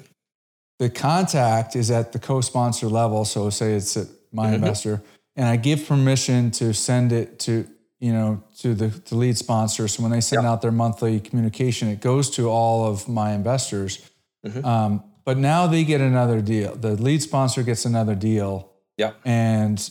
the 0.78 0.90
contact 0.90 1.76
is 1.76 1.90
at 1.90 2.12
the 2.12 2.18
co-sponsor 2.18 2.88
level. 2.88 3.24
So 3.24 3.50
say 3.50 3.74
it's 3.74 3.96
at 3.96 4.08
my 4.32 4.46
mm-hmm. 4.46 4.54
investor 4.54 5.02
and 5.36 5.46
I 5.46 5.56
give 5.56 5.86
permission 5.86 6.50
to 6.52 6.72
send 6.72 7.12
it 7.12 7.38
to 7.40 7.68
you 8.00 8.12
know, 8.12 8.42
to 8.58 8.74
the, 8.74 8.88
the 8.88 9.14
lead 9.14 9.38
sponsor. 9.38 9.88
So 9.88 10.02
when 10.02 10.12
they 10.12 10.20
send 10.20 10.42
yep. 10.42 10.50
out 10.50 10.62
their 10.62 10.72
monthly 10.72 11.20
communication, 11.20 11.88
it 11.88 12.00
goes 12.00 12.30
to 12.30 12.48
all 12.48 12.86
of 12.86 13.08
my 13.08 13.32
investors. 13.32 14.10
Mm-hmm. 14.44 14.64
Um, 14.64 15.04
but 15.24 15.38
now 15.38 15.66
they 15.66 15.84
get 15.84 16.00
another 16.00 16.40
deal. 16.40 16.76
The 16.76 16.96
lead 16.96 17.22
sponsor 17.22 17.62
gets 17.62 17.84
another 17.84 18.14
deal. 18.14 18.70
Yeah. 18.96 19.12
And 19.24 19.90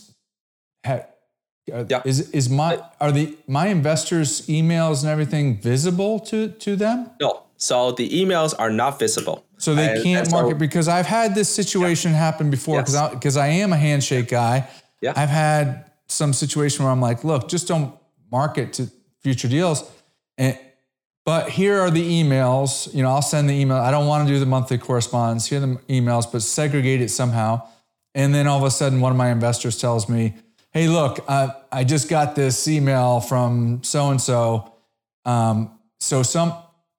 ha- 0.86 1.06
yeah. 1.66 2.02
Is 2.04 2.30
is 2.30 2.50
my 2.50 2.78
are 3.00 3.10
the 3.10 3.36
my 3.46 3.68
investors' 3.68 4.46
emails 4.48 5.02
and 5.02 5.10
everything 5.10 5.58
visible 5.60 6.20
to 6.20 6.48
to 6.48 6.76
them? 6.76 7.10
No. 7.20 7.44
So 7.56 7.92
the 7.92 8.08
emails 8.10 8.54
are 8.58 8.70
not 8.70 8.98
visible. 8.98 9.46
So 9.56 9.74
they 9.74 10.02
can't 10.02 10.30
market 10.30 10.50
so, 10.50 10.58
because 10.58 10.88
I've 10.88 11.06
had 11.06 11.34
this 11.34 11.48
situation 11.48 12.12
yeah. 12.12 12.18
happen 12.18 12.50
before 12.50 12.80
because 12.80 12.94
yes. 12.94 13.14
because 13.14 13.36
I, 13.38 13.46
I, 13.46 13.48
am 13.48 13.72
a 13.72 13.76
handshake 13.76 14.28
guy. 14.28 14.68
Yeah. 15.00 15.14
I've 15.16 15.30
had 15.30 15.90
some 16.14 16.32
situation 16.32 16.84
where 16.84 16.92
I'm 16.92 17.00
like, 17.00 17.24
look, 17.24 17.48
just 17.48 17.68
don't 17.68 17.94
market 18.30 18.72
to 18.74 18.90
future 19.20 19.48
deals. 19.48 19.90
And 20.38 20.58
but 21.24 21.50
here 21.50 21.80
are 21.80 21.90
the 21.90 22.22
emails. 22.22 22.92
You 22.94 23.02
know, 23.02 23.10
I'll 23.10 23.22
send 23.22 23.48
the 23.48 23.54
email. 23.54 23.78
I 23.78 23.90
don't 23.90 24.06
want 24.06 24.28
to 24.28 24.34
do 24.34 24.38
the 24.38 24.46
monthly 24.46 24.78
correspondence. 24.78 25.46
Here 25.46 25.58
are 25.58 25.66
the 25.66 25.76
emails, 25.88 26.30
but 26.30 26.42
segregate 26.42 27.00
it 27.00 27.10
somehow. 27.10 27.66
And 28.14 28.34
then 28.34 28.46
all 28.46 28.58
of 28.58 28.64
a 28.64 28.70
sudden, 28.70 29.00
one 29.00 29.10
of 29.12 29.18
my 29.18 29.30
investors 29.30 29.78
tells 29.78 30.08
me, 30.08 30.34
"Hey, 30.72 30.88
look, 30.88 31.24
uh, 31.26 31.48
I 31.72 31.84
just 31.84 32.08
got 32.08 32.34
this 32.34 32.68
email 32.68 33.20
from 33.20 33.82
so 33.82 34.10
and 34.10 34.20
so. 34.20 34.72
So 36.00 36.22
some 36.22 36.52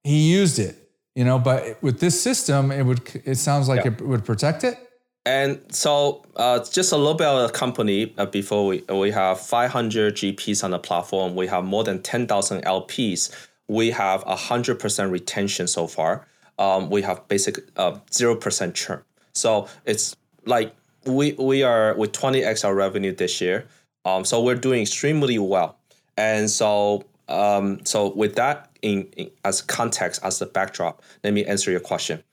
he 0.03 0.31
used 0.31 0.57
it, 0.59 0.75
you 1.15 1.23
know. 1.23 1.37
But 1.37 1.81
with 1.83 1.99
this 1.99 2.19
system, 2.19 2.71
it 2.71 2.83
would. 2.83 3.01
It 3.25 3.35
sounds 3.35 3.69
like 3.69 3.85
yeah. 3.85 3.91
it 3.91 4.01
would 4.01 4.25
protect 4.25 4.63
it. 4.63 4.77
And 5.27 5.59
so, 5.69 6.23
uh, 6.35 6.63
just 6.71 6.91
a 6.91 6.97
little 6.97 7.15
bit 7.15 7.25
of 7.25 7.47
the 7.47 7.57
company 7.57 8.13
uh, 8.17 8.27
before 8.27 8.67
we 8.67 8.83
we 8.89 9.09
have 9.11 9.39
500 9.39 10.15
GPs 10.15 10.63
on 10.63 10.71
the 10.71 10.79
platform. 10.79 11.35
We 11.35 11.47
have 11.47 11.63
more 11.63 11.83
than 11.83 12.03
10,000 12.03 12.63
LPs 12.63 13.31
we 13.67 13.91
have 13.91 14.23
a 14.27 14.35
hundred 14.35 14.79
percent 14.79 15.11
retention 15.11 15.67
so 15.67 15.87
far. 15.87 16.27
Um, 16.57 16.89
we 16.89 17.01
have 17.01 17.27
basic 17.27 17.59
uh, 17.77 17.99
zero 18.13 18.33
uh, 18.33 18.39
percent 18.39 18.75
churn. 18.75 19.01
So 19.33 19.67
it's 19.85 20.15
like 20.45 20.75
we 21.05 21.33
we 21.33 21.63
are 21.63 21.95
with 21.95 22.11
twenty 22.11 22.43
x 22.43 22.63
our 22.63 22.75
revenue 22.75 23.13
this 23.13 23.41
year. 23.41 23.67
Um, 24.05 24.23
so 24.23 24.41
we're 24.41 24.55
doing 24.55 24.83
extremely 24.83 25.39
well. 25.39 25.77
And 26.17 26.49
so 26.49 27.03
um, 27.27 27.83
so 27.85 28.13
with 28.13 28.35
that 28.35 28.69
in, 28.81 29.07
in, 29.17 29.31
as 29.43 29.61
context 29.61 30.21
as 30.23 30.39
the 30.39 30.45
backdrop, 30.45 31.01
let 31.23 31.33
me 31.33 31.43
answer 31.45 31.71
your 31.71 31.79
question. 31.79 32.23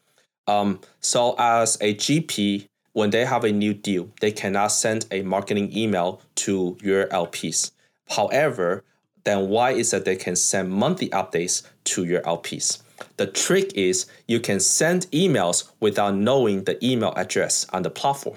Um, 0.46 0.80
so 1.00 1.34
as 1.38 1.78
a 1.80 1.94
GP, 1.94 2.68
when 2.92 3.10
they 3.10 3.24
have 3.24 3.44
a 3.44 3.52
new 3.52 3.74
deal, 3.74 4.08
they 4.20 4.30
cannot 4.30 4.68
send 4.68 5.06
a 5.10 5.22
marketing 5.22 5.76
email 5.76 6.20
to 6.36 6.76
your 6.82 7.06
LPs. 7.06 7.70
However, 8.08 8.84
then 9.24 9.48
why 9.48 9.70
is 9.70 9.90
that 9.92 10.04
they 10.04 10.16
can 10.16 10.36
send 10.36 10.70
monthly 10.70 11.08
updates 11.10 11.62
to 11.84 12.04
your 12.04 12.20
LPs? 12.22 12.82
The 13.16 13.26
trick 13.26 13.72
is 13.74 14.06
you 14.26 14.40
can 14.40 14.60
send 14.60 15.10
emails 15.10 15.70
without 15.80 16.14
knowing 16.14 16.64
the 16.64 16.84
email 16.84 17.12
address 17.16 17.66
on 17.72 17.82
the 17.82 17.90
platform. 17.90 18.36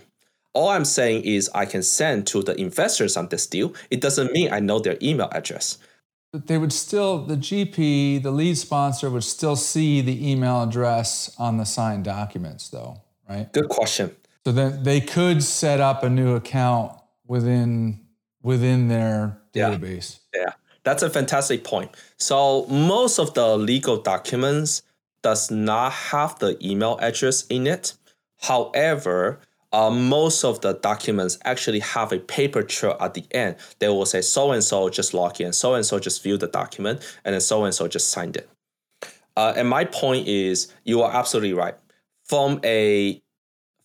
All 0.53 0.69
I'm 0.69 0.85
saying 0.85 1.23
is 1.23 1.49
I 1.53 1.65
can 1.65 1.83
send 1.83 2.27
to 2.27 2.41
the 2.41 2.59
investors 2.59 3.17
on 3.17 3.27
this 3.27 3.45
deal. 3.45 3.73
It 3.91 3.99
doesn't 3.99 4.31
mean 4.31 4.53
I 4.53 4.59
know 4.61 4.79
their 4.79 4.97
email 5.01 5.27
address. 5.31 5.77
But 6.31 6.47
they 6.47 6.57
would 6.57 6.73
still, 6.73 7.25
the 7.25 7.35
GP, 7.35 8.23
the 8.23 8.31
lead 8.31 8.57
sponsor 8.57 9.09
would 9.09 9.23
still 9.23 9.55
see 9.55 10.01
the 10.01 10.31
email 10.31 10.63
address 10.63 11.35
on 11.37 11.57
the 11.57 11.65
signed 11.65 12.05
documents, 12.05 12.69
though, 12.69 13.01
right? 13.29 13.51
Good 13.51 13.69
question. 13.69 14.15
So 14.45 14.51
then 14.51 14.83
they 14.83 15.01
could 15.01 15.43
set 15.43 15.79
up 15.79 16.03
a 16.03 16.09
new 16.09 16.35
account 16.35 16.93
within 17.25 18.01
within 18.43 18.87
their 18.87 19.41
database. 19.53 20.19
Yeah. 20.33 20.41
yeah. 20.41 20.53
That's 20.83 21.01
a 21.01 21.09
fantastic 21.09 21.63
point. 21.63 21.91
So 22.17 22.67
most 22.67 23.17
of 23.17 23.33
the 23.33 23.57
legal 23.57 23.97
documents 23.97 24.83
does 25.23 25.49
not 25.49 25.91
have 25.91 26.37
the 26.37 26.55
email 26.63 26.99
address 27.01 27.47
in 27.47 27.65
it. 27.65 27.93
However, 28.41 29.39
uh, 29.73 29.89
most 29.89 30.45
of 30.45 30.61
the 30.61 30.73
documents 30.73 31.39
actually 31.43 31.79
have 31.79 32.11
a 32.11 32.19
paper 32.19 32.61
trail 32.61 32.95
at 32.99 33.15
the 33.15 33.25
end. 33.31 33.55
They 33.79 33.87
will 33.87 34.05
say 34.05 34.21
so 34.21 34.51
and 34.51 34.63
so 34.63 34.89
just 34.89 35.15
log 35.15 35.41
in, 35.41 35.51
so 35.53 35.73
and 35.73 35.83
so 35.83 35.97
just 35.97 36.21
viewed 36.21 36.41
the 36.41 36.47
document, 36.47 37.01
and 37.25 37.33
then 37.33 37.41
so 37.41 37.63
and 37.63 37.73
so 37.73 37.87
just 37.87 38.11
signed 38.11 38.37
it. 38.37 38.47
Uh, 39.35 39.53
and 39.57 39.67
my 39.67 39.85
point 39.85 40.27
is, 40.27 40.71
you 40.83 41.01
are 41.01 41.11
absolutely 41.11 41.53
right. 41.53 41.75
From 42.23 42.59
a 42.63 43.21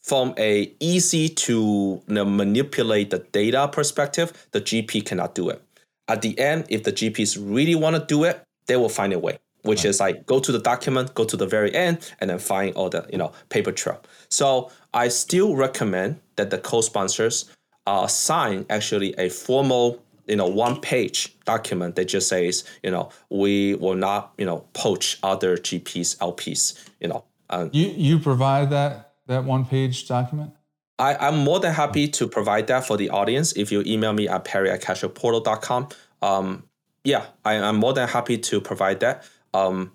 from 0.02 0.34
a 0.38 0.74
easy 0.80 1.28
to 1.28 2.02
you 2.06 2.14
know, 2.14 2.24
manipulate 2.24 3.10
the 3.10 3.18
data 3.18 3.68
perspective, 3.68 4.48
the 4.52 4.60
GP 4.60 5.04
cannot 5.06 5.34
do 5.34 5.50
it 5.50 5.62
at 6.10 6.22
the 6.22 6.38
end, 6.38 6.66
if 6.68 6.82
the 6.82 6.92
GPs 6.92 7.38
really 7.40 7.76
want 7.76 7.94
to 7.94 8.04
do 8.04 8.24
it, 8.24 8.42
they 8.66 8.76
will 8.76 8.88
find 8.88 9.12
a 9.12 9.18
way, 9.18 9.38
which 9.62 9.80
right. 9.80 9.90
is 9.90 10.00
like 10.00 10.26
go 10.26 10.40
to 10.40 10.50
the 10.50 10.58
document, 10.58 11.14
go 11.14 11.24
to 11.24 11.36
the 11.36 11.46
very 11.46 11.72
end, 11.72 12.12
and 12.20 12.28
then 12.28 12.38
find 12.38 12.74
all 12.74 12.90
the 12.90 13.06
you 13.12 13.16
know 13.16 13.32
paper 13.48 13.70
trail. 13.70 14.02
So 14.28 14.70
I 14.92 15.06
still 15.08 15.54
recommend 15.54 16.20
that 16.34 16.50
the 16.50 16.58
co-sponsors 16.58 17.48
uh, 17.86 18.08
sign 18.08 18.66
actually 18.68 19.14
a 19.18 19.28
formal 19.28 20.02
you 20.26 20.36
know 20.36 20.48
one 20.48 20.80
page 20.80 21.34
document 21.44 21.94
that 21.94 22.06
just 22.06 22.28
says 22.28 22.64
you 22.82 22.90
know 22.90 23.10
we 23.30 23.76
will 23.76 23.94
not 23.94 24.32
you 24.36 24.44
know 24.44 24.64
poach 24.72 25.18
other 25.22 25.56
GPs 25.56 26.18
LPs 26.18 26.88
you 27.00 27.08
know. 27.08 27.24
Um, 27.50 27.70
you 27.72 27.86
you 27.86 28.18
provide 28.18 28.70
that 28.70 29.09
that 29.30 29.44
one 29.44 29.64
page 29.64 30.06
document. 30.06 30.52
I, 30.98 31.28
am 31.28 31.38
more 31.38 31.58
than 31.60 31.72
happy 31.72 32.08
to 32.08 32.28
provide 32.28 32.66
that 32.66 32.84
for 32.86 32.96
the 32.96 33.08
audience. 33.08 33.56
If 33.56 33.72
you 33.72 33.82
email 33.86 34.12
me 34.12 34.28
at 34.28 34.44
perry 34.44 34.70
at 34.70 34.82
cashflowportal.com, 34.82 35.88
um, 36.20 36.64
yeah, 37.04 37.26
I, 37.44 37.54
am 37.54 37.76
more 37.76 37.94
than 37.94 38.06
happy 38.06 38.36
to 38.36 38.60
provide 38.60 39.00
that. 39.00 39.24
Um, 39.54 39.92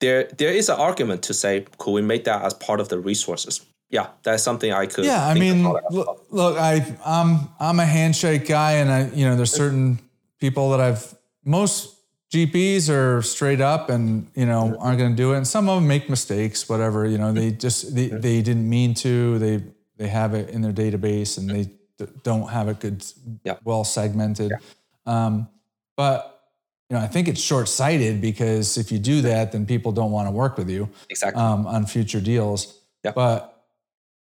there, 0.00 0.24
there 0.38 0.50
is 0.50 0.70
an 0.70 0.80
argument 0.80 1.22
to 1.24 1.34
say, 1.34 1.66
could 1.76 1.92
we 1.92 2.00
make 2.00 2.24
that 2.24 2.42
as 2.42 2.54
part 2.54 2.80
of 2.80 2.88
the 2.88 2.98
resources? 2.98 3.60
Yeah, 3.90 4.06
that's 4.22 4.42
something 4.42 4.72
I 4.72 4.86
could. 4.86 5.04
Yeah, 5.04 5.26
I 5.26 5.34
mean, 5.34 5.64
look, 5.90 6.26
look, 6.30 6.56
I, 6.56 6.96
I'm, 7.04 7.50
I'm 7.60 7.78
a 7.78 7.84
handshake 7.84 8.48
guy, 8.48 8.72
and 8.76 8.90
I, 8.90 9.14
you 9.14 9.26
know, 9.26 9.36
there's 9.36 9.52
certain 9.52 10.00
people 10.40 10.70
that 10.70 10.80
I've 10.80 11.14
most 11.44 11.91
GPs 12.32 12.88
are 12.88 13.20
straight 13.20 13.60
up 13.60 13.90
and 13.90 14.26
you 14.34 14.46
know 14.46 14.74
aren't 14.80 14.98
going 14.98 15.10
to 15.10 15.16
do 15.16 15.34
it, 15.34 15.36
and 15.36 15.46
some 15.46 15.68
of 15.68 15.76
them 15.76 15.86
make 15.86 16.08
mistakes, 16.08 16.66
whatever. 16.66 17.06
You 17.06 17.18
know, 17.18 17.32
they 17.32 17.50
just 17.50 17.94
they, 17.94 18.06
they 18.08 18.40
didn't 18.40 18.68
mean 18.68 18.94
to. 18.94 19.38
They 19.38 19.62
they 19.98 20.08
have 20.08 20.32
it 20.32 20.48
in 20.48 20.62
their 20.62 20.72
database 20.72 21.36
and 21.36 21.48
they 21.48 21.64
d- 21.98 22.12
don't 22.22 22.48
have 22.48 22.68
it 22.68 22.80
good, 22.80 23.04
yeah. 23.44 23.56
well 23.64 23.84
segmented. 23.84 24.50
Yeah. 24.50 25.26
Um, 25.26 25.48
but 25.96 26.50
you 26.88 26.96
know, 26.96 27.02
I 27.02 27.06
think 27.06 27.28
it's 27.28 27.40
short 27.40 27.68
sighted 27.68 28.20
because 28.20 28.78
if 28.78 28.90
you 28.90 28.98
do 28.98 29.20
that, 29.22 29.52
then 29.52 29.66
people 29.66 29.92
don't 29.92 30.10
want 30.10 30.26
to 30.26 30.32
work 30.32 30.56
with 30.56 30.70
you 30.70 30.88
exactly 31.10 31.40
um, 31.42 31.66
on 31.66 31.86
future 31.86 32.20
deals. 32.20 32.78
Yeah. 33.04 33.12
But 33.14 33.62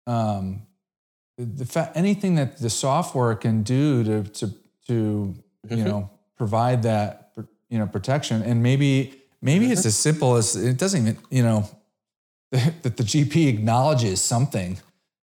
um, 0.07 0.63
the 1.37 1.65
fa- 1.65 1.91
anything 1.93 2.35
that 2.35 2.57
the 2.57 2.69
software 2.69 3.35
can 3.35 3.61
do 3.61 4.03
to 4.03 4.23
to 4.23 4.47
to 4.87 4.93
mm-hmm. 5.67 5.77
you 5.77 5.83
know 5.83 6.09
provide 6.37 6.83
that 6.83 7.18
you 7.69 7.77
know 7.77 7.87
protection 7.87 8.41
and 8.41 8.61
maybe 8.63 9.21
maybe 9.41 9.65
mm-hmm. 9.65 9.73
it's 9.73 9.85
as 9.85 9.95
simple 9.95 10.35
as 10.35 10.55
it 10.55 10.77
doesn't 10.77 11.01
even 11.01 11.17
you 11.29 11.43
know 11.43 11.69
that 12.51 12.97
the 12.97 13.03
GP 13.03 13.47
acknowledges 13.47 14.21
something 14.21 14.79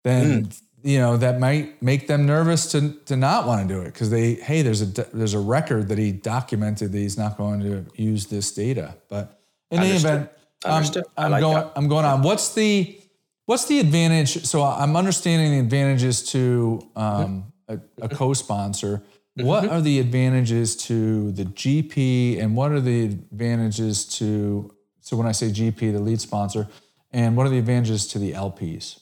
then 0.07 0.45
mm. 0.45 0.63
you 0.85 0.99
know 1.01 1.17
that 1.17 1.41
might 1.41 1.83
make 1.83 2.07
them 2.07 2.27
nervous 2.27 2.71
to 2.71 2.93
to 3.07 3.17
not 3.17 3.45
want 3.47 3.67
to 3.69 3.75
do 3.75 3.81
it 3.81 3.87
because 3.87 4.09
they 4.09 4.35
hey 4.35 4.63
there's 4.63 4.83
a 4.83 4.87
there's 5.13 5.35
a 5.35 5.41
record 5.41 5.89
that 5.89 5.99
he 5.99 6.13
documented 6.13 6.93
that 6.93 6.99
he's 6.99 7.19
not 7.19 7.37
going 7.37 7.61
to 7.61 7.85
use 8.01 8.27
this 8.27 8.53
data. 8.53 8.95
But 9.09 9.41
in 9.73 9.81
any 9.81 9.97
event, 9.97 10.31
um, 10.65 10.85
I'm 11.17 11.31
like 11.33 11.41
going 11.41 11.55
that. 11.57 11.73
I'm 11.75 11.89
going 11.89 12.05
on. 12.05 12.23
What's 12.23 12.55
the 12.55 13.01
what's 13.47 13.65
the 13.65 13.81
advantage? 13.81 14.45
So 14.45 14.63
I'm 14.63 14.95
understanding 14.95 15.51
the 15.51 15.59
advantages 15.59 16.23
to 16.31 16.89
um, 16.95 17.53
a, 17.67 17.81
a 18.01 18.09
co-sponsor. 18.09 19.03
What 19.37 19.64
mm-hmm. 19.64 19.72
are 19.75 19.81
the 19.83 19.99
advantages 20.01 20.77
to 20.88 21.31
the 21.33 21.44
GP, 21.44 22.42
and 22.42 22.57
what 22.57 22.72
are 22.72 22.81
the 22.81 23.05
advantages 23.05 24.05
to 24.16 24.72
so 25.07 25.16
when 25.16 25.29
I 25.29 25.33
say 25.33 25.51
GP, 25.51 25.92
the 25.92 26.01
lead 26.01 26.20
sponsor, 26.20 26.66
and 27.12 27.37
what 27.37 27.46
are 27.46 27.51
the 27.51 27.59
advantages 27.59 28.09
to 28.09 28.18
the 28.18 28.33
LPs? 28.33 28.99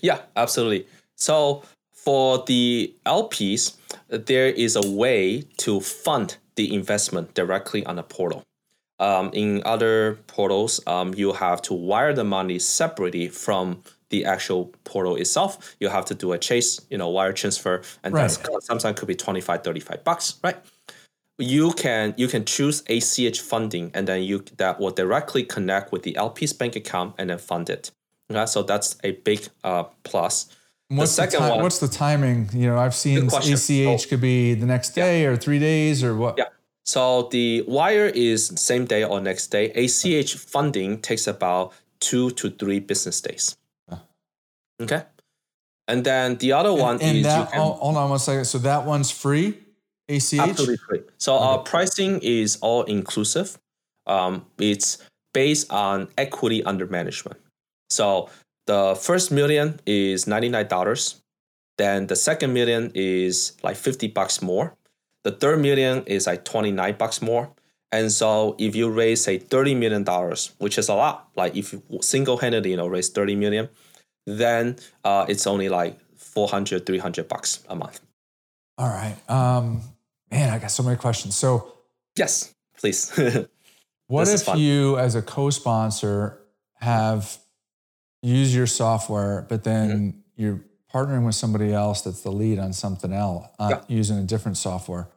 Yeah, 0.00 0.20
absolutely. 0.36 0.86
So 1.16 1.64
for 1.90 2.44
the 2.46 2.94
LPs, 3.04 3.76
there 4.08 4.46
is 4.46 4.76
a 4.76 4.88
way 4.88 5.42
to 5.56 5.80
fund 5.80 6.36
the 6.54 6.72
investment 6.72 7.34
directly 7.34 7.84
on 7.86 7.96
the 7.96 8.04
portal. 8.04 8.44
Um, 9.00 9.30
in 9.32 9.62
other 9.64 10.18
portals, 10.26 10.80
um, 10.86 11.14
you 11.14 11.32
have 11.32 11.62
to 11.62 11.74
wire 11.74 12.12
the 12.12 12.24
money 12.24 12.58
separately 12.58 13.28
from 13.28 13.82
the 14.10 14.24
actual 14.24 14.66
portal 14.84 15.16
itself. 15.16 15.76
You 15.78 15.88
have 15.88 16.04
to 16.06 16.14
do 16.14 16.32
a 16.32 16.38
chase, 16.38 16.80
you 16.90 16.98
know, 16.98 17.08
wire 17.08 17.32
transfer, 17.32 17.82
and 18.02 18.14
right. 18.14 18.22
that's 18.22 18.66
sometimes 18.66 18.98
could 18.98 19.08
be 19.08 19.14
25, 19.14 19.62
35 19.62 20.04
bucks, 20.04 20.34
right? 20.42 20.56
You 21.38 21.72
can 21.72 22.14
you 22.16 22.26
can 22.26 22.44
choose 22.44 22.82
ACH 22.88 23.40
funding, 23.40 23.92
and 23.94 24.08
then 24.08 24.24
you 24.24 24.44
that 24.56 24.80
will 24.80 24.90
directly 24.90 25.44
connect 25.44 25.92
with 25.92 26.02
the 26.02 26.16
LP's 26.16 26.52
bank 26.52 26.74
account 26.74 27.14
and 27.18 27.30
then 27.30 27.38
fund 27.38 27.70
it. 27.70 27.92
Okay, 28.30 28.46
so 28.46 28.62
that's 28.62 28.96
a 29.04 29.12
big 29.12 29.46
uh, 29.62 29.84
plus. 30.02 30.54
What's 30.88 31.14
the 31.14 31.22
second 31.22 31.42
the 31.42 31.48
ti- 31.48 31.54
one? 31.54 31.62
What's 31.62 31.78
the 31.78 31.88
timing? 31.88 32.48
You 32.52 32.68
know, 32.68 32.78
I've 32.78 32.94
seen 32.94 33.26
ACH 33.26 33.62
so, 34.00 34.08
could 34.08 34.20
be 34.20 34.54
the 34.54 34.66
next 34.66 34.90
day 34.90 35.22
yeah. 35.22 35.28
or 35.28 35.36
three 35.36 35.58
days 35.58 36.02
or 36.02 36.16
what? 36.16 36.36
Yeah. 36.38 36.46
So 36.88 37.28
the 37.30 37.60
wire 37.68 38.06
is 38.06 38.46
same 38.56 38.86
day 38.86 39.04
or 39.04 39.20
next 39.20 39.48
day. 39.48 39.70
ACH 39.72 40.36
funding 40.36 40.98
takes 41.02 41.26
about 41.26 41.74
two 42.00 42.30
to 42.30 42.48
three 42.48 42.80
business 42.80 43.20
days. 43.20 43.58
Okay. 44.80 45.02
And 45.86 46.02
then 46.02 46.36
the 46.36 46.54
other 46.54 46.72
one 46.72 46.98
and, 47.02 47.18
is 47.18 47.24
that, 47.24 47.50
can, 47.50 47.60
hold 47.60 47.94
on 47.98 48.08
one 48.08 48.18
second. 48.18 48.46
So 48.46 48.56
that 48.60 48.86
one's 48.86 49.10
free. 49.10 49.58
ACH? 50.08 50.32
Absolutely 50.32 50.78
free. 50.78 51.02
So 51.18 51.34
okay. 51.34 51.44
our 51.44 51.58
pricing 51.58 52.20
is 52.22 52.56
all 52.62 52.84
inclusive. 52.84 53.58
Um, 54.06 54.46
it's 54.58 54.96
based 55.34 55.70
on 55.70 56.08
equity 56.16 56.64
under 56.64 56.86
management. 56.86 57.38
So 57.90 58.30
the 58.66 58.98
first 58.98 59.30
million 59.30 59.78
is 59.84 60.24
$99. 60.24 61.20
Then 61.76 62.06
the 62.06 62.16
second 62.16 62.54
million 62.54 62.92
is 62.94 63.58
like 63.62 63.76
50 63.76 64.08
bucks 64.08 64.40
more. 64.40 64.74
The 65.24 65.32
third 65.32 65.60
million 65.60 66.04
is 66.04 66.26
like 66.26 66.44
29 66.44 66.96
bucks 66.96 67.20
more. 67.20 67.50
And 67.90 68.12
so 68.12 68.54
if 68.58 68.76
you 68.76 68.90
raise 68.90 69.24
say 69.24 69.38
$30 69.38 69.76
million, 69.76 70.04
which 70.58 70.78
is 70.78 70.88
a 70.88 70.94
lot, 70.94 71.28
like 71.36 71.56
if 71.56 71.72
you 71.72 71.82
single-handedly, 72.00 72.70
you 72.70 72.76
know, 72.76 72.86
raise 72.86 73.08
30 73.08 73.36
million, 73.36 73.68
then 74.26 74.76
uh, 75.04 75.24
it's 75.28 75.46
only 75.46 75.68
like 75.68 75.98
400, 76.16 76.84
300 76.84 77.28
bucks 77.28 77.64
a 77.68 77.74
month. 77.74 78.00
All 78.76 78.88
right. 78.88 79.16
Um, 79.28 79.82
man, 80.30 80.50
I 80.50 80.58
got 80.58 80.70
so 80.70 80.82
many 80.82 80.96
questions. 80.96 81.34
So 81.34 81.72
yes, 82.16 82.54
please. 82.78 83.10
what 84.06 84.28
if 84.28 84.54
you, 84.56 84.98
as 84.98 85.14
a 85.14 85.22
co-sponsor, 85.22 86.38
have 86.74 87.38
used 88.22 88.54
your 88.54 88.66
software, 88.66 89.46
but 89.48 89.64
then 89.64 89.88
mm-hmm. 89.90 90.18
you're 90.36 90.60
partnering 90.92 91.24
with 91.24 91.34
somebody 91.34 91.72
else 91.72 92.02
that's 92.02 92.22
the 92.22 92.32
lead 92.32 92.58
on 92.58 92.72
something 92.72 93.12
else 93.12 93.46
uh, 93.58 93.68
yeah. 93.70 93.80
using 93.88 94.18
a 94.18 94.22
different 94.22 94.56
software? 94.56 95.08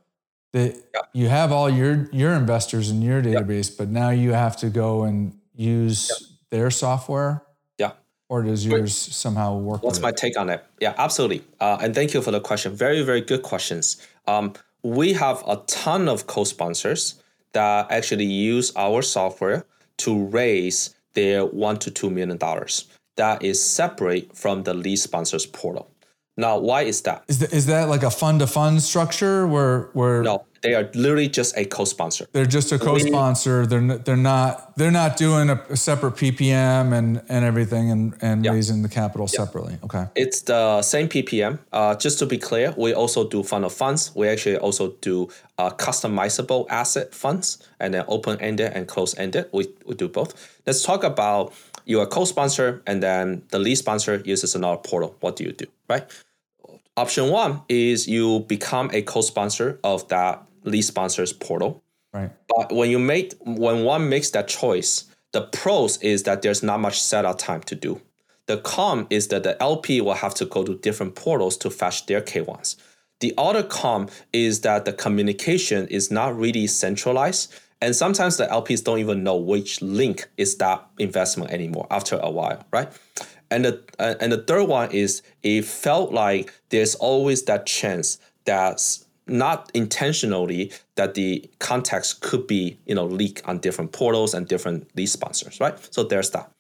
That 0.54 0.76
yeah. 0.94 1.02
you 1.14 1.30
have 1.30 1.52
all 1.52 1.70
your 1.70 2.10
your 2.12 2.34
investors 2.34 2.90
in 2.90 3.02
your 3.02 3.22
database, 3.22 3.70
yeah. 3.70 3.76
but 3.78 3.90
now 3.90 4.10
you 4.10 4.34
have 4.34 4.58
to 4.58 4.70
go 4.70 5.04
and 5.04 5.40
use 5.56 6.38
their 6.50 6.70
software 6.70 7.44
Yeah. 7.78 7.92
or 8.28 8.44
does 8.44 8.66
yours 8.66 8.94
somehow 8.98 9.58
work? 9.58 9.82
What's 9.84 10.02
my 10.02 10.12
take 10.12 10.38
on 10.38 10.50
it? 10.50 10.64
Yeah, 10.80 10.94
absolutely. 10.98 11.44
Uh, 11.60 11.78
and 11.82 11.96
thank 11.96 12.14
you 12.14 12.22
for 12.22 12.32
the 12.32 12.42
question. 12.42 12.76
Very, 12.76 13.02
very 13.02 13.22
good 13.22 13.44
questions. 13.44 14.06
Um, 14.28 14.54
we 14.84 15.14
have 15.14 15.44
a 15.48 15.58
ton 15.68 16.10
of 16.10 16.28
co-sponsors 16.28 17.22
that 17.54 17.92
actually 17.92 18.26
use 18.26 18.74
our 18.76 19.02
software 19.02 19.66
to 19.98 20.26
raise 20.26 20.96
their 21.14 21.46
one 21.46 21.78
to 21.78 21.92
two 21.92 22.10
million 22.10 22.38
dollars. 22.38 22.86
That 23.22 23.44
is 23.44 23.64
separate 23.64 24.36
from 24.36 24.64
the 24.64 24.74
lead 24.74 24.98
sponsors 24.98 25.46
portal. 25.46 25.92
Now, 26.38 26.58
why 26.58 26.82
is 26.82 27.02
that? 27.04 27.24
Is 27.28 27.38
that, 27.38 27.54
is 27.54 27.66
that 27.68 27.88
like 27.88 28.02
a 28.02 28.10
fund 28.10 28.40
to 28.40 28.48
fund 28.48 28.82
structure 28.82 29.46
where 29.46 29.92
where 29.94 30.24
No, 30.24 30.46
they 30.64 30.74
are 30.74 30.90
literally 30.96 31.28
just 31.28 31.56
a 31.56 31.66
co-sponsor. 31.66 32.26
They're 32.32 32.46
just 32.46 32.72
a 32.72 32.80
co-sponsor. 32.80 33.68
They're 33.68 33.98
they're 34.00 34.18
not 34.18 34.76
they're 34.76 34.98
not 35.04 35.18
doing 35.18 35.52
a, 35.52 35.62
a 35.70 35.78
separate 35.78 36.16
PPM 36.16 36.98
and 36.98 37.22
and 37.30 37.46
everything 37.46 37.92
and 37.92 38.16
and 38.22 38.44
yeah. 38.44 38.54
raising 38.54 38.82
the 38.82 38.90
capital 38.90 39.28
yeah. 39.32 39.46
separately. 39.46 39.78
Okay. 39.84 40.06
It's 40.16 40.42
the 40.42 40.82
same 40.82 41.08
PPM. 41.10 41.60
Uh, 41.72 41.94
just 41.96 42.18
to 42.20 42.26
be 42.26 42.40
clear, 42.40 42.74
we 42.76 42.92
also 42.94 43.28
do 43.28 43.44
fund 43.44 43.64
of 43.66 43.74
funds. 43.74 44.12
We 44.16 44.28
actually 44.28 44.58
also 44.58 44.94
do 45.02 45.30
uh, 45.60 45.70
customizable 45.70 46.66
asset 46.70 47.14
funds 47.14 47.60
and 47.80 47.94
then 47.94 48.04
open 48.08 48.42
ended 48.42 48.72
and 48.74 48.88
close 48.88 49.16
ended. 49.20 49.46
We 49.52 49.68
we 49.86 49.94
do 49.94 50.08
both. 50.08 50.34
Let's 50.66 50.84
talk 50.84 51.04
about 51.04 51.54
you're 51.86 52.04
a 52.04 52.08
co-sponsor 52.08 52.82
and 52.88 53.02
then 53.02 53.44
the 53.50 53.60
lead 53.60 53.76
sponsor 53.76 54.22
uses 54.26 54.56
another 54.56 54.78
portal. 54.78 55.16
What 55.20 55.36
do 55.36 55.44
you 55.44 55.52
do, 55.52 55.66
right? 55.90 56.06
Option 56.98 57.30
one 57.30 57.62
is 57.70 58.08
you 58.08 58.42
become 58.42 58.90
a 58.94 59.02
co-sponsor 59.02 59.80
of 59.84 60.08
that 60.10 60.44
lead 60.64 60.84
sponsors 60.84 61.34
portal. 61.34 61.82
Right. 62.14 62.32
But 62.48 62.74
when 62.74 62.90
you 62.90 63.00
make 63.00 63.34
when 63.46 63.84
one 63.84 64.10
makes 64.10 64.32
that 64.32 64.48
choice, 64.48 65.06
the 65.32 65.42
pros 65.42 65.98
is 65.98 66.24
that 66.24 66.42
there's 66.42 66.62
not 66.62 66.80
much 66.80 67.02
setup 67.02 67.38
time 67.38 67.62
to 67.62 67.76
do. 67.76 68.02
The 68.48 68.58
con 68.58 69.08
is 69.10 69.30
that 69.30 69.44
the 69.44 69.62
LP 69.62 70.02
will 70.02 70.16
have 70.16 70.34
to 70.36 70.46
go 70.46 70.64
to 70.64 70.76
different 70.76 71.16
portals 71.16 71.56
to 71.58 71.70
fetch 71.70 72.06
their 72.08 72.22
K1s. 72.22 72.76
The 73.22 73.34
other 73.38 73.64
con 73.64 74.10
is 74.34 74.62
that 74.62 74.84
the 74.84 74.92
communication 74.92 75.88
is 75.88 76.12
not 76.12 76.38
really 76.38 76.68
centralized 76.68 77.54
and 77.82 77.96
sometimes 77.96 78.38
the 78.38 78.46
LPs 78.46 78.84
don't 78.84 79.00
even 79.00 79.24
know 79.24 79.36
which 79.36 79.82
link 79.82 80.28
is 80.38 80.56
that 80.58 80.86
investment 81.00 81.52
anymore 81.52 81.88
after 81.90 82.18
a 82.18 82.30
while, 82.30 82.64
right? 82.72 82.92
And 83.50 83.66
the 83.66 83.84
uh, 84.00 84.16
and 84.22 84.32
the 84.32 84.44
third 84.44 84.66
one 84.66 84.92
is 84.92 85.24
it 85.44 85.66
felt 85.66 86.14
like 86.14 86.54
there's 86.70 86.96
always 86.96 87.44
that 87.46 87.66
chance 87.66 88.20
that's 88.46 89.06
not 89.28 89.72
intentionally 89.74 90.72
that 90.96 91.16
the 91.16 91.50
context 91.60 92.22
could 92.22 92.48
be 92.48 92.78
you 92.86 92.96
know 92.96 93.06
leak 93.06 93.42
on 93.46 93.58
different 93.58 93.92
portals 93.92 94.34
and 94.34 94.48
different 94.48 94.88
lead 94.96 95.08
sponsors, 95.08 95.60
right? 95.60 95.76
So 95.94 96.04
there's 96.04 96.30
that. 96.32 96.52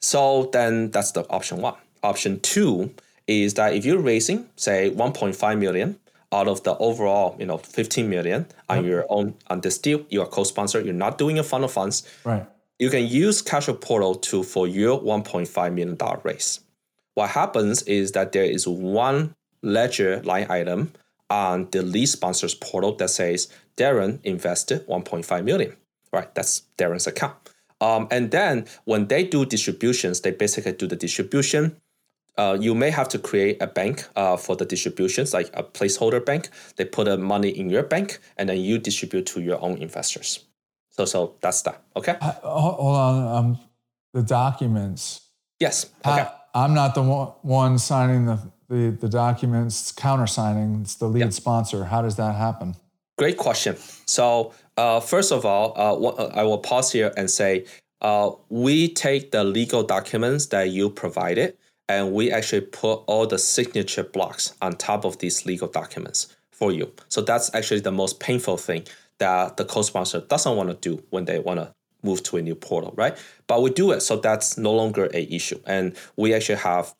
So 0.00 0.50
then 0.52 0.90
that's 0.90 1.12
the 1.12 1.28
option 1.30 1.60
one. 1.60 1.74
Option 2.02 2.40
two 2.40 2.92
is 3.26 3.54
that 3.54 3.74
if 3.74 3.84
you're 3.84 4.00
raising 4.00 4.48
say 4.56 4.90
1.5 4.90 5.58
million 5.58 5.98
out 6.32 6.48
of 6.48 6.62
the 6.64 6.76
overall, 6.78 7.36
you 7.38 7.46
know, 7.46 7.58
15 7.58 8.08
million 8.08 8.46
on 8.68 8.84
your 8.84 9.04
own 9.08 9.34
on 9.48 9.60
this 9.60 9.78
deal, 9.78 10.04
you're 10.08 10.26
co-sponsor, 10.26 10.80
you're 10.80 10.94
not 10.94 11.18
doing 11.18 11.38
a 11.38 11.42
fund 11.42 11.64
of 11.64 11.72
funds. 11.72 12.08
Right. 12.24 12.46
You 12.78 12.90
can 12.90 13.06
use 13.06 13.42
Cashflow 13.42 13.80
Portal 13.80 14.14
to 14.16 14.42
for 14.42 14.66
your 14.66 15.00
1.5 15.00 15.72
million 15.72 15.96
dollar 15.96 16.20
raise. 16.24 16.60
What 17.14 17.30
happens 17.30 17.82
is 17.82 18.12
that 18.12 18.32
there 18.32 18.44
is 18.44 18.68
one 18.68 19.34
ledger 19.62 20.22
line 20.22 20.46
item 20.50 20.92
on 21.30 21.68
the 21.70 21.82
lead 21.82 22.06
sponsors 22.06 22.54
portal 22.54 22.94
that 22.96 23.10
says 23.10 23.48
Darren 23.76 24.20
invested 24.22 24.86
1.5 24.86 25.44
million. 25.44 25.74
Right, 26.12 26.32
that's 26.34 26.62
Darren's 26.78 27.06
account. 27.06 27.34
Um, 27.80 28.08
and 28.10 28.30
then 28.30 28.66
when 28.84 29.06
they 29.08 29.24
do 29.24 29.44
distributions, 29.44 30.20
they 30.20 30.30
basically 30.30 30.72
do 30.72 30.86
the 30.86 30.96
distribution 30.96 31.76
uh, 32.38 32.56
you 32.60 32.74
may 32.74 32.90
have 32.90 33.08
to 33.08 33.18
create 33.18 33.60
a 33.62 33.66
bank 33.66 34.06
uh, 34.16 34.36
for 34.36 34.56
the 34.56 34.64
distributions, 34.64 35.32
like 35.32 35.50
a 35.54 35.62
placeholder 35.62 36.24
bank. 36.24 36.50
They 36.76 36.84
put 36.84 37.04
the 37.04 37.16
money 37.16 37.48
in 37.48 37.70
your 37.70 37.82
bank, 37.82 38.18
and 38.36 38.48
then 38.48 38.60
you 38.60 38.78
distribute 38.78 39.26
to 39.26 39.40
your 39.40 39.60
own 39.62 39.78
investors. 39.78 40.44
So, 40.90 41.04
so 41.04 41.34
that's 41.40 41.62
that. 41.62 41.82
Okay. 41.94 42.16
Uh, 42.20 42.32
hold 42.42 42.96
on. 42.96 43.36
Um, 43.36 43.58
the 44.12 44.22
documents. 44.22 45.20
Yes. 45.60 45.86
Okay. 46.06 46.26
I, 46.54 46.64
am 46.64 46.74
not 46.74 46.94
the 46.94 47.02
one 47.02 47.78
signing 47.78 48.26
the, 48.26 48.38
the, 48.68 48.96
the 49.00 49.08
documents. 49.08 49.92
Countersigning. 49.92 50.80
It's 50.82 50.94
the 50.94 51.06
lead 51.06 51.20
yeah. 51.20 51.30
sponsor. 51.30 51.84
How 51.84 52.02
does 52.02 52.16
that 52.16 52.34
happen? 52.34 52.76
Great 53.18 53.38
question. 53.38 53.76
So, 54.06 54.52
uh, 54.76 55.00
first 55.00 55.32
of 55.32 55.46
all, 55.46 55.72
uh, 55.76 56.26
I 56.34 56.42
will 56.42 56.58
pause 56.58 56.92
here 56.92 57.12
and 57.16 57.30
say 57.30 57.64
uh, 58.02 58.30
we 58.50 58.88
take 58.88 59.30
the 59.30 59.42
legal 59.42 59.82
documents 59.82 60.46
that 60.46 60.70
you 60.70 60.90
provided 60.90 61.56
and 61.88 62.12
we 62.12 62.30
actually 62.30 62.62
put 62.62 63.02
all 63.06 63.26
the 63.26 63.38
signature 63.38 64.02
blocks 64.02 64.54
on 64.60 64.76
top 64.76 65.04
of 65.04 65.18
these 65.18 65.46
legal 65.46 65.68
documents 65.68 66.36
for 66.50 66.72
you. 66.72 66.90
So 67.08 67.20
that's 67.20 67.54
actually 67.54 67.80
the 67.80 67.92
most 67.92 68.18
painful 68.18 68.56
thing 68.56 68.84
that 69.18 69.56
the 69.56 69.64
co-sponsor 69.64 70.20
doesn't 70.20 70.56
want 70.56 70.68
to 70.68 70.76
do 70.76 71.02
when 71.10 71.24
they 71.24 71.38
want 71.38 71.60
to 71.60 71.72
move 72.02 72.22
to 72.24 72.36
a 72.36 72.42
new 72.42 72.54
portal, 72.54 72.92
right? 72.96 73.16
But 73.46 73.62
we 73.62 73.70
do 73.70 73.92
it, 73.92 74.00
so 74.00 74.16
that's 74.16 74.58
no 74.58 74.72
longer 74.72 75.08
a 75.12 75.34
issue. 75.34 75.60
And 75.66 75.96
we 76.16 76.34
actually 76.34 76.58
have, 76.58 76.94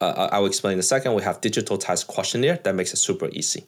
uh, 0.00 0.28
I 0.32 0.38
will 0.38 0.46
explain 0.46 0.74
in 0.74 0.78
a 0.78 0.84
second, 0.84 1.14
we 1.14 1.22
have 1.22 1.40
digital 1.40 1.78
test 1.78 2.06
questionnaire 2.06 2.58
that 2.64 2.74
makes 2.74 2.92
it 2.92 2.98
super 2.98 3.28
easy. 3.32 3.66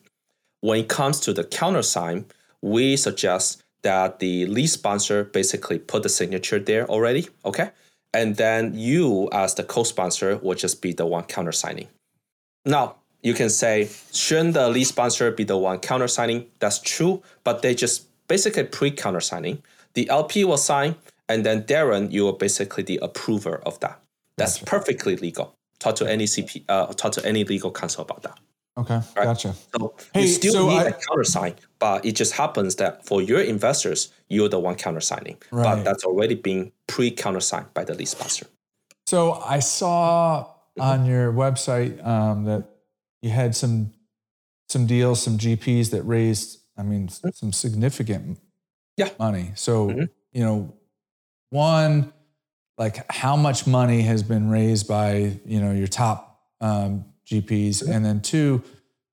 When 0.60 0.80
it 0.80 0.88
comes 0.88 1.20
to 1.20 1.32
the 1.32 1.44
countersign, 1.44 2.26
we 2.62 2.96
suggest 2.96 3.62
that 3.82 4.18
the 4.18 4.46
lead 4.46 4.68
sponsor 4.68 5.24
basically 5.24 5.78
put 5.78 6.02
the 6.02 6.08
signature 6.08 6.58
there 6.58 6.88
already, 6.88 7.28
okay? 7.44 7.70
And 8.14 8.36
then 8.36 8.72
you 8.74 9.28
as 9.32 9.54
the 9.54 9.64
co-sponsor 9.64 10.38
will 10.38 10.54
just 10.54 10.80
be 10.80 10.92
the 10.92 11.04
one 11.04 11.24
countersigning. 11.24 11.88
Now 12.64 12.96
you 13.22 13.34
can 13.34 13.50
say, 13.50 13.88
shouldn't 14.12 14.54
the 14.54 14.68
lead 14.68 14.84
sponsor 14.84 15.30
be 15.30 15.44
the 15.44 15.58
one 15.58 15.80
countersigning? 15.80 16.46
That's 16.60 16.78
true, 16.78 17.22
but 17.42 17.62
they 17.62 17.74
just 17.74 18.06
basically 18.28 18.64
pre-countersigning. 18.64 19.62
The 19.94 20.08
LP 20.10 20.44
will 20.44 20.58
sign, 20.58 20.96
and 21.28 21.44
then 21.44 21.62
Darren, 21.64 22.12
you 22.12 22.28
are 22.28 22.32
basically 22.32 22.82
the 22.82 22.98
approver 23.02 23.56
of 23.66 23.80
that. 23.80 24.00
That's 24.36 24.58
gotcha. 24.58 24.66
perfectly 24.66 25.16
legal. 25.16 25.54
Talk 25.78 25.96
to 25.96 26.10
any 26.10 26.24
CP, 26.24 26.64
uh, 26.68 26.86
talk 26.94 27.12
to 27.12 27.26
any 27.26 27.44
legal 27.44 27.70
counsel 27.70 28.02
about 28.02 28.22
that. 28.22 28.38
Okay, 28.76 28.94
right? 28.94 29.24
gotcha. 29.24 29.54
So 29.76 29.94
hey, 30.12 30.22
you 30.22 30.28
still 30.28 30.52
so 30.52 30.68
need 30.68 30.78
I, 30.78 30.84
a 30.86 30.92
countersign, 30.92 31.54
but 31.78 32.04
it 32.04 32.12
just 32.12 32.32
happens 32.32 32.76
that 32.76 33.06
for 33.06 33.22
your 33.22 33.40
investors, 33.40 34.12
you're 34.28 34.48
the 34.48 34.58
one 34.58 34.74
countersigning. 34.74 35.36
Right. 35.52 35.62
But 35.62 35.84
that's 35.84 36.04
already 36.04 36.34
been 36.34 36.72
pre-countersigned 36.88 37.72
by 37.72 37.84
the 37.84 37.94
lead 37.94 38.08
sponsor. 38.08 38.46
So 39.06 39.34
I 39.34 39.60
saw 39.60 40.48
on 40.80 41.06
your 41.06 41.32
website 41.32 42.04
um, 42.04 42.44
that 42.44 42.64
you 43.22 43.30
had 43.30 43.54
some 43.54 43.92
some 44.68 44.86
deals, 44.86 45.22
some 45.22 45.38
GPs 45.38 45.90
that 45.90 46.02
raised, 46.02 46.58
I 46.76 46.82
mean, 46.82 47.06
mm-hmm. 47.06 47.28
some 47.32 47.52
significant 47.52 48.40
yeah. 48.96 49.10
money. 49.20 49.52
So 49.54 49.88
mm-hmm. 49.88 50.04
you 50.32 50.44
know, 50.44 50.74
one 51.50 52.12
like 52.76 53.10
how 53.10 53.36
much 53.36 53.68
money 53.68 54.02
has 54.02 54.24
been 54.24 54.50
raised 54.50 54.88
by 54.88 55.38
you 55.44 55.60
know 55.60 55.70
your 55.70 55.86
top 55.86 56.40
um, 56.60 57.04
GPs, 57.26 57.82
mm-hmm. 57.82 57.92
and 57.92 58.04
then 58.04 58.20
two, 58.20 58.62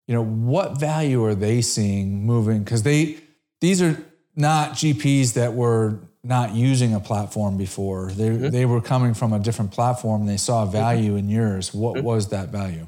you 0.08 0.14
know, 0.16 0.24
what 0.24 0.80
value 0.80 1.24
are 1.24 1.36
they 1.36 1.62
seeing 1.62 2.26
moving? 2.26 2.64
Because 2.64 2.84
they 2.84 3.18
these 3.60 3.82
are 3.82 3.98
not 4.36 4.72
GPs 4.72 5.34
that 5.34 5.54
were 5.54 6.00
not 6.24 6.54
using 6.54 6.94
a 6.94 7.00
platform 7.00 7.58
before. 7.58 8.12
They 8.12 8.30
mm-hmm. 8.30 8.50
they 8.50 8.66
were 8.66 8.82
coming 8.82 9.14
from 9.14 9.34
a 9.34 9.40
different 9.40 9.72
platform 9.72 10.22
and 10.22 10.30
they 10.30 10.38
saw 10.38 10.64
mm-hmm. 10.64 10.72
value 10.72 11.10
mm-hmm. 11.12 11.20
in 11.20 11.30
yours. 11.30 11.74
What 11.74 11.96
mm-hmm. 11.96 12.06
was 12.06 12.30
that 12.30 12.50
value? 12.50 12.88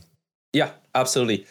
Yeah, 0.53 0.71
absolutely. 0.93 1.45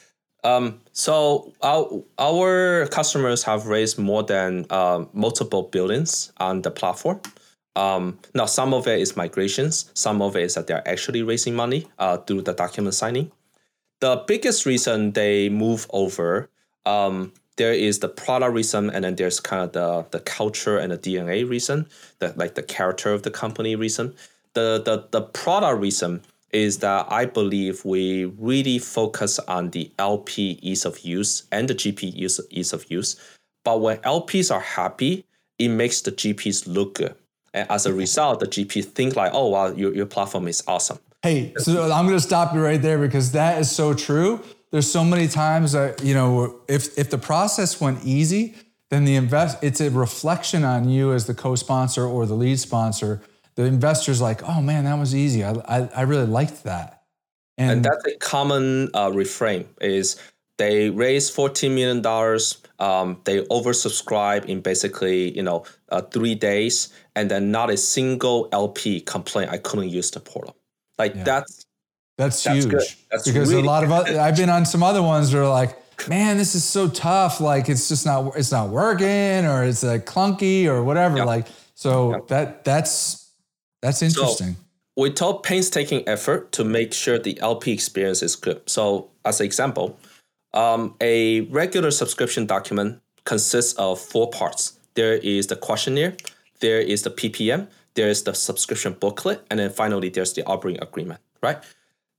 Um, 0.44 0.80
so 0.92 1.52
our 1.62 2.02
our 2.18 2.86
customers 2.88 3.42
have 3.44 3.66
raised 3.66 3.98
more 3.98 4.22
than 4.22 4.66
uh, 4.70 5.04
multiple 5.12 5.64
billions 5.64 6.32
on 6.38 6.62
the 6.62 6.70
platform. 6.70 7.20
Um, 7.74 8.18
now 8.34 8.46
some 8.46 8.74
of 8.74 8.86
it 8.86 9.00
is 9.00 9.16
migrations, 9.16 9.90
some 9.94 10.20
of 10.20 10.36
it 10.36 10.42
is 10.42 10.54
that 10.54 10.66
they're 10.66 10.86
actually 10.86 11.22
raising 11.22 11.54
money 11.54 11.86
uh, 11.98 12.18
through 12.18 12.42
the 12.42 12.52
document 12.52 12.94
signing. 12.94 13.32
The 14.02 14.16
biggest 14.26 14.66
reason 14.66 15.12
they 15.12 15.48
move 15.48 15.86
over, 15.90 16.48
um, 16.86 17.32
there 17.54 17.72
is 17.72 18.00
the 18.00 18.08
product 18.08 18.52
reason, 18.52 18.90
and 18.90 19.04
then 19.04 19.14
there's 19.14 19.38
kind 19.38 19.62
of 19.62 19.70
the 19.70 20.18
the 20.18 20.24
culture 20.24 20.76
and 20.76 20.90
the 20.90 20.98
DNA 20.98 21.48
reason, 21.48 21.86
the 22.18 22.34
like 22.34 22.56
the 22.56 22.64
character 22.64 23.12
of 23.12 23.22
the 23.22 23.30
company 23.30 23.76
reason. 23.76 24.12
The 24.54 24.82
the 24.84 25.06
the 25.12 25.22
product 25.22 25.80
reason 25.80 26.20
is 26.50 26.78
that 26.78 27.06
I 27.12 27.26
believe 27.26 27.84
we 27.84 28.24
really 28.24 28.80
focus 28.80 29.38
on 29.46 29.70
the 29.70 29.88
LP 30.00 30.58
ease 30.62 30.84
of 30.84 30.98
use 31.04 31.44
and 31.52 31.68
the 31.68 31.74
GP 31.76 32.02
ease, 32.02 32.40
ease 32.50 32.72
of 32.72 32.90
use. 32.90 33.14
But 33.62 33.82
when 33.82 33.98
LPs 33.98 34.52
are 34.52 34.66
happy, 34.80 35.24
it 35.60 35.68
makes 35.68 36.00
the 36.00 36.10
GPs 36.10 36.66
look 36.66 36.94
good. 36.96 37.14
And 37.54 37.70
as 37.70 37.86
a 37.86 37.94
result, 37.94 38.40
the 38.40 38.48
GP 38.48 38.84
think 38.84 39.14
like, 39.14 39.30
oh 39.32 39.50
wow, 39.50 39.68
your, 39.68 39.94
your 39.94 40.06
platform 40.06 40.48
is 40.48 40.60
awesome. 40.66 40.98
Hey, 41.22 41.52
so 41.56 41.90
I'm 41.90 42.06
gonna 42.06 42.20
stop 42.20 42.54
you 42.54 42.62
right 42.62 42.80
there 42.80 42.98
because 42.98 43.32
that 43.32 43.60
is 43.60 43.70
so 43.70 43.94
true. 43.94 44.40
There's 44.70 44.90
so 44.90 45.04
many 45.04 45.28
times 45.28 45.72
that, 45.72 46.02
you 46.02 46.14
know, 46.14 46.60
if 46.68 46.98
if 46.98 47.10
the 47.10 47.18
process 47.18 47.80
went 47.80 48.04
easy, 48.04 48.54
then 48.90 49.04
the 49.04 49.14
invest 49.14 49.62
it's 49.62 49.80
a 49.80 49.90
reflection 49.90 50.64
on 50.64 50.88
you 50.88 51.12
as 51.12 51.26
the 51.26 51.34
co-sponsor 51.34 52.04
or 52.04 52.26
the 52.26 52.34
lead 52.34 52.58
sponsor 52.58 53.22
the 53.54 53.64
investor's 53.64 54.20
like, 54.20 54.42
oh 54.48 54.60
man, 54.60 54.84
that 54.84 54.98
was 54.98 55.14
easy. 55.14 55.44
I, 55.44 55.52
I, 55.68 55.90
I 55.96 56.02
really 56.02 56.26
liked 56.26 56.64
that. 56.64 57.02
And, 57.58 57.70
and 57.70 57.84
that's 57.84 58.06
a 58.06 58.16
common 58.16 58.88
uh, 58.94 59.10
refrain 59.12 59.68
is 59.80 60.20
they 60.56 60.90
raise 60.90 61.30
$14 61.34 61.74
million. 61.74 62.04
Um, 62.78 63.20
they 63.24 63.42
oversubscribe 63.44 64.46
in 64.46 64.60
basically, 64.60 65.36
you 65.36 65.42
know, 65.42 65.64
uh, 65.90 66.00
three 66.00 66.34
days. 66.34 66.92
And 67.14 67.30
then 67.30 67.50
not 67.50 67.68
a 67.68 67.76
single 67.76 68.48
LP 68.52 69.00
complain, 69.00 69.48
I 69.50 69.58
couldn't 69.58 69.90
use 69.90 70.10
the 70.10 70.20
portal. 70.20 70.56
Like 70.98 71.14
yeah. 71.14 71.24
that's, 71.24 71.66
that's, 72.18 72.44
that's 72.44 72.64
huge. 72.64 72.98
That's 73.10 73.24
because 73.26 73.50
really 73.50 73.62
a 73.62 73.66
lot 73.66 73.84
of 73.84 73.92
other, 73.92 74.20
I've 74.20 74.36
been 74.36 74.50
on 74.50 74.66
some 74.66 74.82
other 74.82 75.02
ones 75.02 75.32
where 75.32 75.46
like, 75.46 75.76
man, 76.08 76.36
this 76.38 76.54
is 76.54 76.64
so 76.64 76.88
tough. 76.88 77.40
Like 77.40 77.68
it's 77.68 77.88
just 77.88 78.06
not, 78.06 78.36
it's 78.36 78.52
not 78.52 78.68
working 78.68 79.46
or 79.46 79.64
it's 79.64 79.82
like 79.82 80.06
clunky 80.06 80.66
or 80.66 80.82
whatever. 80.82 81.18
Yeah. 81.18 81.24
Like, 81.24 81.46
so 81.74 82.12
yeah. 82.12 82.18
that 82.28 82.64
that's 82.64 83.32
that's 83.80 84.02
interesting. 84.02 84.52
So 84.52 84.62
we 84.96 85.10
took 85.10 85.42
painstaking 85.42 86.06
effort 86.08 86.52
to 86.52 86.64
make 86.64 86.92
sure 86.92 87.18
the 87.18 87.38
LP 87.40 87.72
experience 87.72 88.22
is 88.22 88.36
good. 88.36 88.60
So, 88.66 89.10
as 89.24 89.40
an 89.40 89.46
example, 89.46 89.98
um, 90.54 90.94
a 91.00 91.42
regular 91.42 91.90
subscription 91.90 92.46
document 92.46 93.00
consists 93.24 93.72
of 93.74 93.98
four 94.00 94.30
parts. 94.30 94.78
There 94.94 95.14
is 95.14 95.46
the 95.46 95.56
questionnaire, 95.56 96.16
there 96.60 96.80
is 96.80 97.02
the 97.02 97.10
PPM, 97.10 97.68
there 97.94 98.08
is 98.08 98.22
the 98.22 98.34
subscription 98.34 98.94
booklet, 98.94 99.44
and 99.50 99.60
then 99.60 99.70
finally 99.70 100.08
there's 100.08 100.32
the 100.32 100.44
operating 100.44 100.82
agreement, 100.82 101.20
right? 101.42 101.62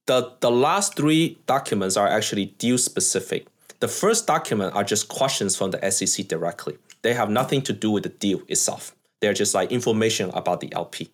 The, 0.05 0.33
the 0.41 0.51
last 0.51 0.95
three 0.95 1.37
documents 1.45 1.97
are 1.97 2.07
actually 2.07 2.45
deal 2.57 2.77
specific. 2.77 3.47
The 3.79 3.87
first 3.87 4.27
document 4.27 4.75
are 4.75 4.83
just 4.83 5.07
questions 5.07 5.55
from 5.55 5.71
the 5.71 5.91
SEC 5.91 6.27
directly. 6.27 6.77
They 7.01 7.13
have 7.13 7.29
nothing 7.29 7.61
to 7.63 7.73
do 7.73 7.91
with 7.91 8.03
the 8.03 8.09
deal 8.09 8.41
itself. 8.47 8.95
They're 9.21 9.33
just 9.33 9.53
like 9.53 9.71
information 9.71 10.29
about 10.33 10.59
the 10.59 10.73
LP. 10.73 11.09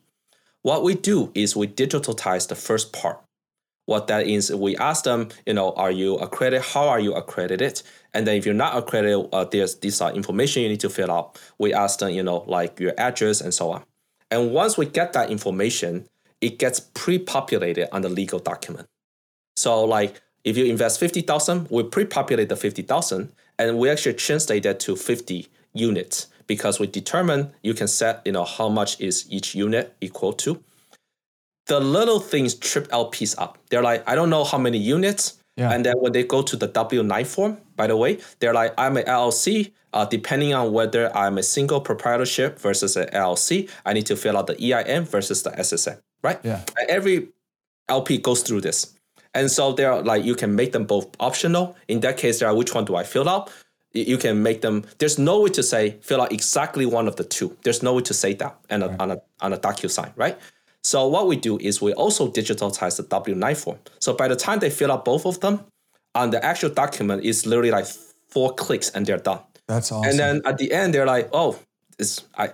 What 0.62 0.84
we 0.84 0.96
do 0.96 1.32
is 1.36 1.56
we 1.56 1.68
digitize 1.68 2.48
the 2.48 2.56
first 2.56 2.92
part. 2.92 3.22
What 3.86 4.08
that 4.08 4.28
is, 4.28 4.54
we 4.54 4.78
ask 4.78 5.04
them, 5.04 5.30
you 5.48 5.54
know, 5.56 5.72
are 5.72 5.90
you 5.90 6.16
accredited? 6.18 6.64
How 6.64 6.88
are 6.90 7.00
you 7.00 7.16
accredited? 7.16 7.82
And 8.14 8.28
then 8.28 8.36
if 8.36 8.46
you're 8.46 8.54
not 8.54 8.78
accredited, 8.78 9.30
uh, 9.34 9.46
there's 9.46 9.76
these 9.78 10.00
are 10.00 10.12
information 10.12 10.62
you 10.62 10.70
need 10.70 10.80
to 10.82 10.90
fill 10.92 11.12
out. 11.12 11.40
We 11.58 11.74
ask 11.74 11.98
them, 12.00 12.12
you 12.12 12.22
know, 12.22 12.44
like 12.46 12.80
your 12.80 12.94
address 13.00 13.42
and 13.42 13.52
so 13.52 13.72
on. 13.72 13.84
And 14.32 14.52
once 14.52 14.78
we 14.78 14.86
get 14.86 15.14
that 15.14 15.30
information, 15.30 16.08
it 16.42 16.60
gets 16.60 16.80
pre-populated 16.80 17.94
on 17.94 18.02
the 18.02 18.10
legal 18.10 18.40
document. 18.40 18.88
So 19.58 19.84
like 19.84 20.22
if 20.44 20.58
you 20.58 20.66
invest 20.66 21.00
50,000, 21.00 21.68
we 21.70 21.84
pre-populate 21.84 22.50
the 22.50 22.56
50,000 22.56 23.32
and 23.58 23.78
we 23.78 23.90
actually 23.90 24.14
translate 24.14 24.64
that 24.64 24.80
to 24.82 24.96
50 24.96 25.48
units 25.74 26.28
because 26.48 26.80
we 26.80 26.88
determine 26.88 27.52
you 27.62 27.74
can 27.74 27.88
set 27.88 28.22
you 28.26 28.32
know 28.32 28.46
how 28.46 28.70
much 28.70 29.00
is 29.00 29.26
each 29.30 29.54
unit 29.54 29.96
equal 30.02 30.34
to. 30.34 30.62
The 31.68 31.80
little 31.80 32.20
things 32.20 32.56
trip 32.56 32.88
LPs 32.88 33.36
up. 33.38 33.60
They're 33.70 33.84
like, 33.84 34.04
I 34.08 34.16
don't 34.16 34.32
know 34.32 34.44
how 34.44 34.58
many 34.58 34.80
units. 34.80 35.39
Yeah. 35.60 35.72
And 35.72 35.86
then 35.86 36.00
when 36.00 36.14
they 36.14 36.24
go 36.24 36.42
to 36.42 36.56
the 36.56 36.68
W9 36.70 37.28
form, 37.28 37.58
by 37.76 37.88
the 37.88 37.98
way, 37.98 38.20
they're 38.40 38.54
like, 38.54 38.74
I'm 38.78 38.98
an 38.98 39.06
LLC. 39.06 39.72
Uh, 39.92 40.06
depending 40.06 40.54
on 40.54 40.72
whether 40.72 41.16
I'm 41.18 41.40
a 41.40 41.44
single 41.44 41.82
proprietorship 41.82 42.60
versus 42.60 42.96
an 42.96 43.08
LLC, 43.10 43.70
I 43.86 43.94
need 43.94 44.06
to 44.06 44.16
fill 44.16 44.38
out 44.38 44.48
the 44.48 44.56
EIN 44.62 45.06
versus 45.06 45.42
the 45.42 45.50
SSN, 45.50 46.00
right? 46.24 46.40
Yeah. 46.44 46.62
And 46.78 46.90
every 46.90 47.30
LP 47.90 48.20
goes 48.20 48.44
through 48.44 48.62
this. 48.62 48.94
And 49.34 49.50
so 49.50 49.74
they're 49.74 50.02
like, 50.02 50.24
you 50.24 50.36
can 50.36 50.56
make 50.56 50.72
them 50.74 50.86
both 50.86 51.08
optional. 51.20 51.76
In 51.88 52.02
that 52.02 52.18
case, 52.18 52.40
they're 52.40 52.50
like, 52.50 52.58
which 52.58 52.74
one 52.76 52.86
do 52.86 52.96
I 52.96 53.04
fill 53.04 53.28
out? 53.28 53.52
you 53.94 54.18
can 54.18 54.44
make 54.44 54.62
them 54.62 54.84
there's 55.00 55.18
no 55.18 55.42
way 55.42 55.50
to 55.50 55.64
say 55.64 55.98
fill 56.02 56.22
out 56.22 56.32
exactly 56.32 56.86
one 56.86 57.08
of 57.08 57.16
the 57.16 57.24
two 57.24 57.58
there's 57.64 57.82
no 57.82 57.96
way 57.96 58.02
to 58.02 58.14
say 58.14 58.34
that 58.34 58.56
on 58.70 58.84
a, 58.84 58.88
right. 58.88 59.02
on 59.02 59.12
a, 59.12 59.22
on 59.42 59.54
a 59.54 59.58
DocuSign 59.58 60.12
right 60.16 60.38
so 60.84 61.08
what 61.08 61.28
we 61.28 61.36
do 61.36 61.58
is 61.60 61.82
we 61.82 61.94
also 61.94 62.32
digitize 62.32 62.98
the 62.98 63.04
w9 63.04 63.58
form. 63.58 63.78
So 64.00 64.14
by 64.14 64.28
the 64.28 64.36
time 64.36 64.60
they 64.60 64.70
fill 64.70 64.92
out 64.92 65.06
both 65.06 65.26
of 65.26 65.40
them 65.40 65.66
on 66.16 66.32
the 66.32 66.44
actual 66.44 66.70
document 66.70 67.24
is 67.24 67.46
literally 67.46 67.72
like 67.72 67.86
four 68.30 68.54
clicks 68.54 68.90
and 68.92 69.06
they're 69.06 69.18
done. 69.18 69.40
That's 69.68 69.92
awesome 69.92 70.10
and 70.10 70.20
then 70.20 70.42
at 70.46 70.58
the 70.58 70.72
end 70.72 70.94
they're 70.94 71.06
like 71.06 71.30
oh 71.32 71.60
it's 72.00 72.26
i 72.38 72.52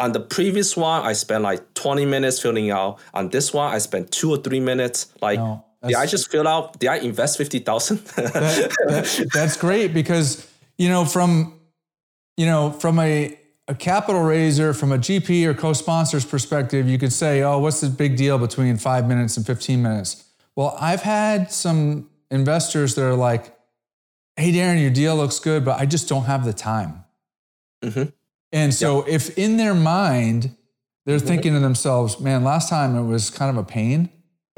on 0.00 0.12
the 0.12 0.20
previous 0.20 0.76
one 0.76 1.02
i 1.04 1.12
spent 1.12 1.42
like 1.44 1.74
20 1.74 2.04
minutes 2.06 2.40
filling 2.40 2.70
out. 2.70 2.98
On 3.14 3.28
this 3.28 3.52
one 3.52 3.72
i 3.72 3.78
spent 3.78 4.10
two 4.10 4.30
or 4.30 4.38
three 4.38 4.60
minutes. 4.60 5.12
Like 5.20 5.38
no, 5.38 5.64
did 5.86 5.96
i 5.96 6.06
just 6.06 6.30
fill 6.30 6.48
out 6.48 6.78
did 6.80 6.88
i 6.88 6.96
invest 6.96 7.38
50000 7.38 7.98
that, 8.16 8.32
that, 8.32 9.30
that's 9.32 9.56
great 9.56 9.94
because 9.94 10.48
you 10.78 10.88
know, 10.88 11.04
from 11.04 11.60
you 12.36 12.46
know, 12.46 12.70
from 12.70 12.98
a 13.00 13.38
a 13.68 13.74
capital 13.74 14.22
raiser, 14.22 14.72
from 14.72 14.92
a 14.92 14.98
GP 14.98 15.44
or 15.44 15.52
co-sponsor's 15.52 16.24
perspective, 16.24 16.88
you 16.88 16.98
could 16.98 17.12
say, 17.12 17.42
"Oh, 17.42 17.58
what's 17.58 17.82
the 17.82 17.90
big 17.90 18.16
deal 18.16 18.38
between 18.38 18.78
five 18.78 19.06
minutes 19.06 19.36
and 19.36 19.46
15 19.46 19.82
minutes?" 19.82 20.24
Well, 20.56 20.76
I've 20.80 21.02
had 21.02 21.52
some 21.52 22.08
investors 22.30 22.94
that 22.94 23.04
are 23.04 23.14
like, 23.14 23.54
"Hey, 24.36 24.52
Darren, 24.52 24.80
your 24.80 24.90
deal 24.90 25.16
looks 25.16 25.38
good, 25.38 25.64
but 25.66 25.78
I 25.78 25.84
just 25.84 26.08
don't 26.08 26.24
have 26.24 26.46
the 26.46 26.54
time." 26.54 27.04
Mm-hmm. 27.84 28.04
And 28.52 28.72
so, 28.72 29.00
yep. 29.00 29.14
if 29.14 29.38
in 29.38 29.58
their 29.58 29.74
mind 29.74 30.56
they're 31.04 31.18
mm-hmm. 31.18 31.26
thinking 31.26 31.52
to 31.52 31.60
themselves, 31.60 32.18
"Man, 32.18 32.42
last 32.42 32.70
time 32.70 32.96
it 32.96 33.04
was 33.04 33.28
kind 33.28 33.50
of 33.50 33.58
a 33.58 33.66
pain," 33.66 34.08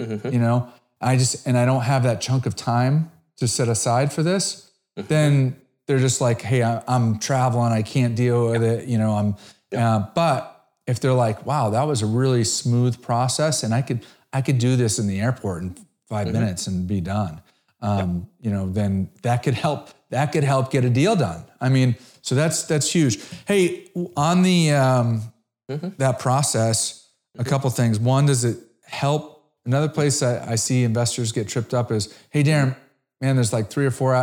mm-hmm. 0.01 0.33
you 0.33 0.39
know, 0.39 0.69
I 1.01 1.17
just 1.17 1.47
and 1.49 1.59
I 1.59 1.67
don't 1.67 1.83
have 1.83 2.05
that 2.05 2.21
chunk 2.21 2.47
of 2.47 2.55
time 2.55 3.11
to 3.39 3.49
set 3.49 3.69
aside 3.69 4.13
for 4.13 4.23
this, 4.23 4.71
mm-hmm. 4.97 5.09
then 5.09 5.60
they're 5.91 5.99
just 5.99 6.21
like, 6.21 6.41
hey, 6.41 6.63
I'm 6.63 7.19
traveling, 7.19 7.73
I 7.73 7.83
can't 7.83 8.15
deal 8.15 8.49
with 8.49 8.63
it, 8.63 8.87
you 8.87 8.97
know. 8.97 9.11
I'm, 9.11 9.35
uh, 9.77 10.07
but 10.15 10.69
if 10.87 11.01
they're 11.01 11.13
like, 11.13 11.45
wow, 11.45 11.71
that 11.71 11.83
was 11.83 12.03
a 12.03 12.07
really 12.07 12.45
smooth 12.45 13.03
process, 13.03 13.65
and 13.65 13.75
I 13.75 13.83
could 13.83 14.07
I 14.33 14.41
could 14.41 14.59
do 14.59 14.77
this 14.77 15.01
in 15.01 15.09
the 15.09 15.21
airport 15.21 15.65
in 15.65 15.75
5 16.09 16.29
mm-hmm. 16.29 16.33
minutes 16.33 16.69
and 16.69 16.87
be 16.87 17.01
done, 17.01 17.43
um, 17.83 18.29
you 18.41 18.53
know, 18.53 18.71
then 18.71 19.11
that 19.23 19.43
could 19.43 19.55
help. 19.55 19.91
That 20.11 20.27
could 20.27 20.45
help 20.45 20.71
get 20.71 20.85
a 20.85 20.91
deal 20.91 21.17
done. 21.17 21.43
I 21.61 21.71
mean, 21.71 21.97
so 22.23 22.37
that's 22.37 22.63
that's 22.63 22.93
huge. 22.93 23.21
Hey, 23.49 23.89
on 24.17 24.43
the 24.43 24.71
um, 24.71 25.23
mm-hmm. 25.69 25.89
that 25.99 26.21
process, 26.21 27.09
a 27.35 27.39
mm-hmm. 27.41 27.51
couple 27.51 27.69
things. 27.71 27.99
One, 27.99 28.27
does 28.27 28.45
it 28.45 28.59
help? 28.87 29.45
Another 29.67 29.89
place 29.89 30.23
I, 30.23 30.53
I 30.53 30.55
see 30.55 30.85
investors 30.85 31.33
get 31.33 31.49
tripped 31.49 31.75
up 31.75 31.91
is, 31.91 32.17
hey, 32.31 32.45
Darren, 32.45 32.77
man, 33.21 33.35
there's 33.35 33.53
like 33.53 33.71
three 33.71 33.87
or 33.87 33.91
four 33.91 34.15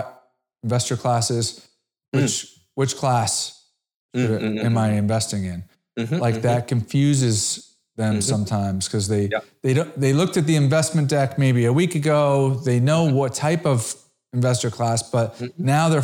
investor 0.63 0.95
classes. 0.95 1.67
Mm. 2.15 2.21
Which 2.21 2.31
mm. 2.31 2.57
which 2.75 2.95
class 2.95 3.69
mm-hmm. 4.15 4.59
am 4.59 4.77
I 4.77 4.93
investing 4.93 5.45
in? 5.45 5.63
Mm-hmm, 5.99 6.15
like 6.17 6.35
mm-hmm. 6.35 6.43
that 6.43 6.67
confuses 6.67 7.75
them 7.95 8.13
mm-hmm. 8.13 8.21
sometimes 8.21 8.87
because 8.87 9.07
they 9.07 9.29
yeah. 9.31 9.39
they 9.63 9.73
don't 9.73 9.99
they 9.99 10.13
looked 10.13 10.37
at 10.37 10.45
the 10.45 10.55
investment 10.55 11.09
deck 11.09 11.37
maybe 11.37 11.65
a 11.65 11.73
week 11.73 11.95
ago. 11.95 12.55
They 12.65 12.79
know 12.79 13.07
mm-hmm. 13.07 13.15
what 13.15 13.33
type 13.33 13.65
of 13.65 13.95
investor 14.33 14.69
class, 14.69 15.03
but 15.09 15.41
now 15.57 15.89
they're 15.89 16.03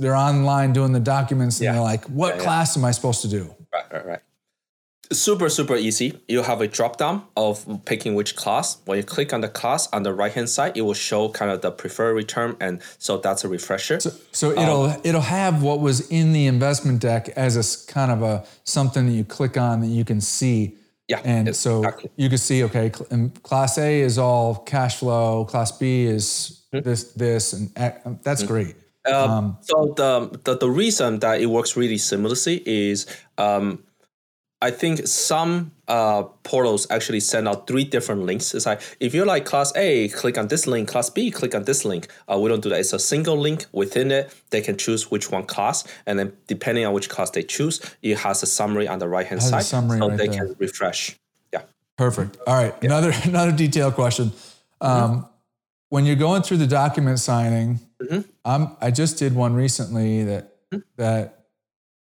they're 0.00 0.16
online 0.16 0.72
doing 0.72 0.92
the 0.92 1.00
documents 1.00 1.58
and 1.58 1.66
yeah. 1.66 1.72
they're 1.72 1.82
like, 1.82 2.04
what 2.06 2.36
yeah, 2.36 2.42
class 2.42 2.76
am 2.76 2.84
I 2.84 2.90
supposed 2.90 3.22
to 3.22 3.28
do? 3.28 3.54
Right, 3.72 3.92
right, 3.92 4.06
right 4.06 4.22
super 5.12 5.48
super 5.48 5.74
easy 5.76 6.18
you 6.28 6.42
have 6.42 6.60
a 6.60 6.66
drop 6.68 6.96
down 6.98 7.22
of 7.36 7.64
picking 7.86 8.14
which 8.14 8.36
class 8.36 8.78
when 8.84 8.98
you 8.98 9.04
click 9.04 9.32
on 9.32 9.40
the 9.40 9.48
class 9.48 9.88
on 9.92 10.02
the 10.02 10.12
right 10.12 10.32
hand 10.32 10.48
side 10.48 10.76
it 10.76 10.82
will 10.82 10.94
show 10.94 11.28
kind 11.30 11.50
of 11.50 11.60
the 11.62 11.70
preferred 11.70 12.14
return 12.14 12.56
and 12.60 12.80
so 12.98 13.16
that's 13.18 13.42
a 13.44 13.48
refresher 13.48 13.98
so, 14.00 14.10
so 14.32 14.50
it'll 14.52 14.82
um, 14.84 15.00
it'll 15.04 15.20
have 15.22 15.62
what 15.62 15.80
was 15.80 16.08
in 16.10 16.32
the 16.32 16.46
investment 16.46 17.00
deck 17.00 17.28
as 17.30 17.56
a 17.56 17.92
kind 17.92 18.10
of 18.12 18.22
a 18.22 18.44
something 18.64 19.06
that 19.06 19.12
you 19.12 19.24
click 19.24 19.56
on 19.56 19.80
that 19.80 19.88
you 19.88 20.04
can 20.04 20.20
see 20.20 20.74
Yeah. 21.08 21.22
And 21.24 21.56
so 21.56 21.78
exactly. 21.78 22.10
you 22.16 22.28
can 22.28 22.36
see, 22.38 22.64
okay, 22.64 22.90
class 23.42 23.78
A 23.78 24.00
is 24.02 24.18
all 24.18 24.56
cash 24.66 24.96
flow, 24.98 25.46
class 25.46 25.72
B 25.72 26.04
is 26.04 26.54
Hmm. 26.70 26.80
this, 26.84 27.12
this, 27.16 27.54
and 27.54 27.70
a- 27.76 28.18
that's 28.22 28.42
great. 28.42 28.74
Um, 29.10 29.56
so 29.62 29.94
the, 29.96 30.38
the 30.44 30.58
the 30.58 30.68
reason 30.68 31.18
that 31.20 31.40
it 31.40 31.46
works 31.46 31.76
really 31.78 31.96
seamlessly 31.96 32.60
is 32.66 33.06
um, 33.38 33.82
I 34.60 34.72
think 34.72 35.06
some 35.06 35.70
uh, 35.86 36.24
portals 36.42 36.88
actually 36.90 37.20
send 37.20 37.46
out 37.46 37.68
three 37.68 37.84
different 37.84 38.22
links. 38.22 38.54
It's 38.54 38.66
like 38.66 38.80
if 38.98 39.14
you're 39.14 39.24
like 39.26 39.44
class 39.44 39.72
A, 39.76 40.08
click 40.08 40.36
on 40.36 40.48
this 40.48 40.66
link. 40.66 40.88
Class 40.88 41.10
B, 41.10 41.30
click 41.30 41.54
on 41.54 41.62
this 41.62 41.84
link. 41.84 42.08
Uh, 42.28 42.38
we 42.40 42.48
don't 42.48 42.60
do 42.60 42.68
that. 42.70 42.80
It's 42.80 42.92
a 42.92 42.98
single 42.98 43.36
link 43.36 43.66
within 43.72 44.10
it. 44.10 44.34
They 44.50 44.60
can 44.60 44.76
choose 44.76 45.12
which 45.12 45.30
one 45.30 45.44
class, 45.46 45.84
and 46.06 46.18
then 46.18 46.32
depending 46.48 46.84
on 46.86 46.92
which 46.92 47.08
class 47.08 47.30
they 47.30 47.44
choose, 47.44 47.80
it 48.02 48.18
has 48.18 48.42
a 48.42 48.46
summary 48.46 48.88
on 48.88 48.98
the 48.98 49.08
right 49.08 49.26
hand 49.26 49.40
Has 49.40 49.48
a 49.50 49.52
side, 49.52 49.64
summary 49.64 49.98
so 50.00 50.08
right 50.08 50.18
they 50.18 50.26
there. 50.26 50.46
can 50.46 50.56
refresh. 50.58 51.16
Yeah. 51.52 51.62
Perfect. 51.96 52.36
All 52.46 52.54
right. 52.60 52.74
Another 52.82 53.12
another 53.24 53.52
detailed 53.52 53.94
question. 53.94 54.32
Um, 54.80 55.28
When 55.90 56.04
you're 56.04 56.16
going 56.16 56.42
through 56.42 56.58
the 56.58 56.66
document 56.66 57.18
signing, 57.20 57.78
I'm, 58.44 58.76
I 58.80 58.90
just 58.90 59.18
did 59.18 59.34
one 59.34 59.54
recently 59.54 60.24
that 60.24 60.52
that 60.96 61.44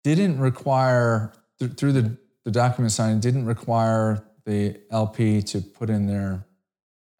didn't 0.03 0.40
require 0.40 1.32
th- 1.61 1.72
through 1.72 1.92
the 1.92 2.16
the 2.49 2.53
document 2.53 2.90
signing 2.92 3.20
didn't 3.20 3.44
require 3.44 4.24
the 4.46 4.80
LP 4.90 5.42
to 5.42 5.61
put 5.61 5.90
in 5.90 6.07
their 6.07 6.46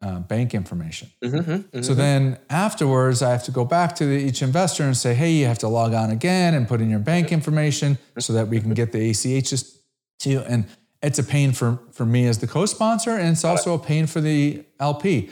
uh, 0.01 0.21
bank 0.21 0.55
information. 0.55 1.07
Mm-hmm, 1.23 1.37
mm-hmm, 1.37 1.51
mm-hmm, 1.51 1.81
So 1.83 1.93
then 1.93 2.39
afterwards, 2.49 3.21
I 3.21 3.29
have 3.29 3.43
to 3.43 3.51
go 3.51 3.63
back 3.63 3.95
to 3.97 4.07
the, 4.07 4.15
each 4.15 4.41
investor 4.41 4.81
and 4.81 4.97
say, 4.97 5.13
hey, 5.13 5.31
you 5.33 5.45
have 5.45 5.59
to 5.59 5.67
log 5.67 5.93
on 5.93 6.09
again 6.09 6.55
and 6.55 6.67
put 6.67 6.81
in 6.81 6.89
your 6.89 6.97
bank 6.97 7.27
mm-hmm. 7.27 7.35
information 7.35 7.99
so 8.17 8.33
that 8.33 8.47
we 8.47 8.59
can 8.59 8.73
get 8.73 8.91
the 8.91 9.11
ACHs 9.11 9.77
to 10.21 10.29
you. 10.31 10.39
And 10.39 10.65
it's 11.03 11.19
a 11.19 11.23
pain 11.23 11.51
for, 11.51 11.77
for 11.91 12.07
me 12.07 12.25
as 12.25 12.39
the 12.39 12.47
co 12.47 12.65
sponsor, 12.65 13.11
and 13.11 13.29
it's 13.29 13.45
also 13.45 13.75
a 13.75 13.79
pain 13.79 14.07
for 14.07 14.21
the 14.21 14.63
LP. 14.79 15.29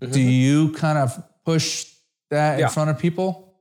Do 0.00 0.20
you 0.20 0.74
kind 0.74 0.96
of 0.96 1.20
push 1.44 1.86
that 2.30 2.60
in 2.60 2.68
front 2.68 2.90
of 2.90 3.00
people? 3.00 3.52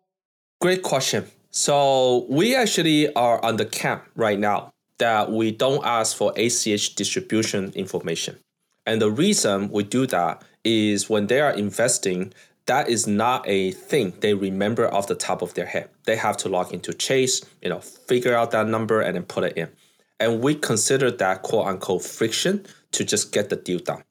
Great 0.61 0.83
question. 0.83 1.25
So 1.49 2.27
we 2.29 2.55
actually 2.55 3.11
are 3.15 3.43
on 3.43 3.57
the 3.57 3.65
camp 3.65 4.03
right 4.15 4.37
now 4.37 4.71
that 4.99 5.31
we 5.31 5.51
don't 5.51 5.83
ask 5.85 6.15
for 6.15 6.31
ACH 6.37 6.95
distribution 6.95 7.71
information. 7.73 8.37
And 8.85 9.01
the 9.01 9.11
reason 9.11 9.69
we 9.69 9.83
do 9.83 10.05
that 10.07 10.43
is 10.63 11.09
when 11.09 11.27
they 11.27 11.41
are 11.41 11.51
investing, 11.51 12.33
that 12.65 12.89
is 12.89 13.07
not 13.07 13.43
a 13.47 13.71
thing 13.71 14.13
they 14.19 14.33
remember 14.33 14.93
off 14.93 15.07
the 15.07 15.15
top 15.15 15.41
of 15.41 15.53
their 15.55 15.65
head. 15.65 15.89
They 16.05 16.15
have 16.15 16.37
to 16.37 16.49
log 16.49 16.73
into 16.73 16.93
Chase, 16.93 17.41
you 17.61 17.69
know, 17.69 17.79
figure 17.79 18.35
out 18.35 18.51
that 18.51 18.67
number 18.67 19.01
and 19.01 19.15
then 19.15 19.23
put 19.23 19.43
it 19.43 19.57
in. 19.57 19.69
And 20.19 20.41
we 20.41 20.55
consider 20.55 21.09
that 21.11 21.43
quote 21.43 21.67
unquote 21.67 22.03
friction 22.03 22.65
to 22.91 23.03
just 23.03 23.31
get 23.31 23.49
the 23.49 23.55
deal 23.55 23.79
done. 23.79 24.03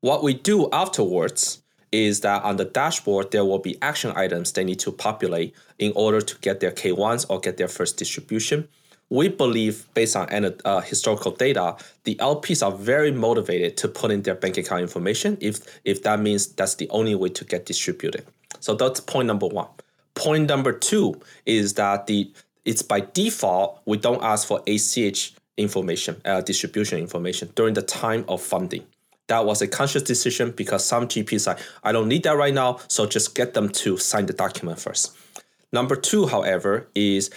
What 0.00 0.22
we 0.22 0.34
do 0.34 0.68
afterwards 0.72 1.62
is 1.92 2.20
that 2.20 2.42
on 2.42 2.56
the 2.56 2.64
dashboard, 2.64 3.30
there 3.30 3.44
will 3.44 3.60
be 3.60 3.80
action 3.80 4.12
items 4.16 4.52
they 4.52 4.64
need 4.64 4.80
to 4.80 4.90
populate 4.90 5.54
in 5.78 5.92
order 5.94 6.20
to 6.20 6.38
get 6.40 6.60
their 6.60 6.72
K1s 6.72 7.26
or 7.30 7.38
get 7.38 7.56
their 7.56 7.68
first 7.68 7.96
distribution. 7.96 8.68
We 9.10 9.28
believe, 9.28 9.86
based 9.94 10.16
on 10.16 10.28
uh, 10.64 10.80
historical 10.80 11.30
data, 11.30 11.76
the 12.04 12.16
LPs 12.16 12.66
are 12.66 12.72
very 12.72 13.12
motivated 13.12 13.76
to 13.78 13.88
put 13.88 14.10
in 14.10 14.22
their 14.22 14.34
bank 14.34 14.56
account 14.56 14.82
information 14.82 15.36
if, 15.40 15.80
if 15.84 16.02
that 16.02 16.20
means 16.20 16.46
that's 16.48 16.76
the 16.76 16.88
only 16.90 17.14
way 17.14 17.28
to 17.28 17.44
get 17.44 17.66
distributed. 17.66 18.24
So 18.60 18.74
that's 18.74 19.00
point 19.00 19.26
number 19.26 19.46
one. 19.46 19.68
Point 20.14 20.48
number 20.48 20.72
two 20.72 21.20
is 21.44 21.74
that 21.74 22.06
the 22.06 22.32
it's 22.64 22.82
by 22.82 23.00
default 23.00 23.82
we 23.84 23.98
don't 23.98 24.22
ask 24.22 24.48
for 24.48 24.62
ACH 24.66 25.34
information, 25.56 26.20
uh, 26.24 26.40
distribution 26.40 26.98
information 26.98 27.50
during 27.54 27.74
the 27.74 27.82
time 27.82 28.24
of 28.28 28.40
funding. 28.40 28.84
That 29.28 29.46
was 29.46 29.62
a 29.62 29.68
conscious 29.68 30.02
decision 30.02 30.50
because 30.50 30.84
some 30.84 31.08
GPs 31.08 31.50
are, 31.50 31.58
I 31.82 31.92
don't 31.92 32.08
need 32.08 32.24
that 32.24 32.36
right 32.36 32.52
now, 32.52 32.80
so 32.88 33.06
just 33.06 33.34
get 33.34 33.54
them 33.54 33.68
to 33.70 33.96
sign 33.96 34.26
the 34.26 34.32
document 34.32 34.78
first. 34.78 35.16
Number 35.72 35.96
two, 35.96 36.26
however, 36.26 36.88
is 36.94 37.30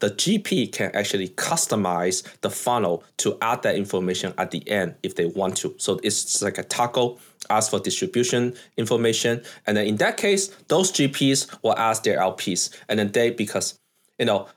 the 0.00 0.10
GP 0.10 0.72
can 0.72 0.90
actually 0.94 1.28
customize 1.28 2.22
the 2.40 2.50
funnel 2.50 3.04
to 3.18 3.36
add 3.40 3.62
that 3.62 3.76
information 3.76 4.32
at 4.38 4.50
the 4.50 4.68
end 4.68 4.94
if 5.02 5.14
they 5.14 5.26
want 5.26 5.56
to. 5.58 5.74
So 5.78 6.00
it's 6.02 6.42
like 6.42 6.58
a 6.58 6.62
toggle, 6.62 7.20
ask 7.50 7.70
for 7.70 7.80
distribution 7.80 8.54
information. 8.76 9.42
And 9.66 9.76
then 9.76 9.86
in 9.86 9.96
that 9.96 10.16
case, 10.16 10.48
those 10.68 10.90
GPs 10.92 11.62
will 11.62 11.76
ask 11.76 12.02
their 12.02 12.18
LPs. 12.18 12.70
And 12.88 12.98
then 12.98 13.12
they, 13.12 13.30
because, 13.30 13.78
you 14.18 14.26
know, 14.26 14.48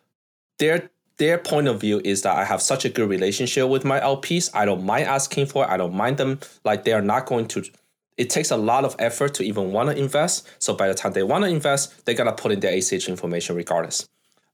their 0.60 0.90
their 1.18 1.40
point 1.40 1.68
of 1.68 1.82
view 1.82 2.00
is 2.04 2.22
that 2.22 2.38
I 2.38 2.46
have 2.46 2.62
such 2.62 2.86
a 2.86 2.90
good 2.90 3.10
relationship 3.10 3.68
with 3.68 3.84
my 3.84 4.00
LPs. 4.00 4.52
I 4.54 4.66
don't 4.66 4.84
mind 4.84 5.06
asking 5.06 5.48
for 5.48 5.64
it. 5.64 5.70
I 5.70 5.76
don't 5.76 5.96
mind 5.96 6.18
them. 6.18 6.40
Like 6.64 6.84
they 6.84 6.94
are 6.94 7.02
not 7.02 7.26
going 7.26 7.48
to. 7.50 7.64
It 8.18 8.30
takes 8.30 8.52
a 8.52 8.58
lot 8.58 8.86
of 8.86 8.96
effort 9.00 9.34
to 9.36 9.44
even 9.44 9.72
want 9.72 9.90
to 9.90 9.98
invest. 9.98 10.48
So 10.60 10.76
by 10.76 10.88
the 10.88 10.94
time 10.94 11.14
they 11.14 11.24
want 11.24 11.44
to 11.44 11.50
invest, 11.50 12.06
they 12.06 12.14
gotta 12.14 12.34
put 12.34 12.52
in 12.52 12.60
their 12.60 12.76
ACH 12.76 13.10
information 13.10 13.56
regardless. 13.56 14.08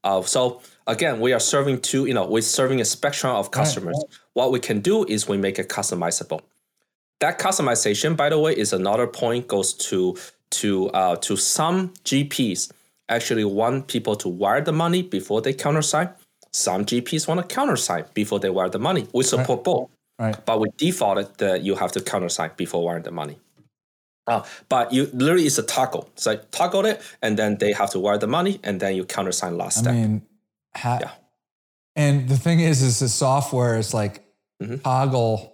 Uh, 0.04 0.22
so 0.22 0.62
again, 0.88 1.20
we 1.20 1.34
are 1.34 1.40
serving 1.40 1.82
two. 1.82 2.06
You 2.06 2.14
know, 2.14 2.26
we're 2.26 2.42
serving 2.42 2.82
a 2.82 2.86
spectrum 2.86 3.36
of 3.36 3.52
customers. 3.52 4.02
What 4.34 4.52
we 4.52 4.60
can 4.60 4.80
do 4.82 5.06
is 5.06 5.28
we 5.28 5.38
make 5.38 5.60
it 5.60 5.70
customizable. 5.70 6.42
That 7.20 7.40
customization, 7.40 8.18
by 8.18 8.30
the 8.30 8.40
way, 8.40 8.54
is 8.54 8.74
another 8.74 9.08
point. 9.08 9.48
Goes 9.48 9.74
to 9.90 10.18
to 10.52 10.90
uh, 10.90 11.16
to 11.18 11.36
some 11.38 11.90
GPs 12.04 12.72
actually 13.10 13.46
want 13.46 13.88
people 13.88 14.16
to 14.16 14.30
wire 14.30 14.62
the 14.62 14.72
money 14.72 15.02
before 15.02 15.42
they 15.42 15.54
countersign. 15.54 16.10
Some 16.52 16.86
GPs 16.86 17.28
want 17.28 17.48
to 17.48 17.56
countersign 17.56 18.06
before 18.14 18.40
they 18.40 18.50
wire 18.50 18.70
the 18.70 18.80
money. 18.80 19.08
We 19.14 19.24
support 19.24 19.64
both, 19.64 19.90
Right. 20.20 20.36
but 20.46 20.60
we 20.60 20.68
defaulted 20.78 21.36
that 21.40 21.64
you 21.64 21.76
have 21.76 21.92
to 21.94 22.02
countersign 22.02 22.52
before 22.56 22.84
wiring 22.84 23.04
the 23.04 23.12
money. 23.12 23.40
Uh, 24.28 24.44
but 24.70 24.94
you 24.94 25.10
literally 25.14 25.46
it's 25.46 25.58
a 25.58 25.64
toggle. 25.64 26.10
It's 26.14 26.26
like 26.26 26.50
toggle 26.52 26.86
it, 26.86 27.02
and 27.22 27.38
then 27.38 27.58
they 27.58 27.74
have 27.74 27.90
to 27.92 28.00
wire 28.00 28.18
the 28.18 28.28
money, 28.28 28.60
and 28.64 28.80
then 28.80 28.96
you 28.96 29.04
countersign 29.06 29.58
last 29.58 29.80
I 29.80 29.82
step. 29.82 29.94
mean, 29.96 30.22
ha- 30.76 31.00
Yeah. 31.02 31.12
and 31.96 32.30
the 32.30 32.38
thing 32.38 32.60
is, 32.62 32.82
is 32.82 33.00
the 33.00 33.10
software 33.10 33.78
is 33.78 33.94
like 33.94 34.24
Mhm. 34.62 34.82
toggle. 34.84 35.54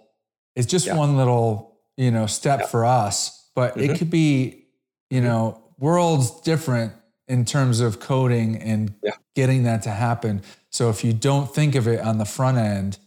It's 0.54 0.66
just 0.68 0.86
Yeah. 0.86 0.96
one 0.96 1.16
little, 1.16 1.78
you 1.96 2.10
know, 2.10 2.26
step 2.26 2.68
for 2.68 2.84
us, 2.84 3.48
but 3.54 3.76
it 3.76 3.90
Mhm. 3.90 3.98
could 3.98 4.10
be, 4.10 4.66
you 5.10 5.20
know, 5.20 5.60
worlds 5.78 6.30
different 6.42 6.92
in 7.26 7.44
terms 7.44 7.80
of 7.80 7.98
coding 8.00 8.56
and 8.62 8.94
Yeah. 9.02 9.12
getting 9.34 9.64
that 9.64 9.82
to 9.82 9.90
happen. 9.90 10.42
So 10.70 10.90
if 10.90 11.02
you 11.02 11.12
don't 11.12 11.52
think 11.52 11.74
of 11.74 11.88
it 11.88 12.00
on 12.00 12.18
the 12.18 12.24
front 12.24 12.58
end, 12.58 12.98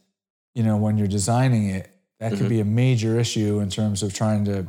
you 0.55 0.63
know, 0.63 0.75
when 0.77 0.97
you're 0.97 1.07
designing 1.07 1.69
it, 1.69 1.89
that 2.19 2.31
could 2.31 2.47
Mhm. 2.47 2.49
be 2.49 2.59
a 2.59 2.65
major 2.65 3.17
issue 3.19 3.59
in 3.59 3.69
terms 3.69 4.03
of 4.03 4.13
trying 4.13 4.43
to 4.45 4.67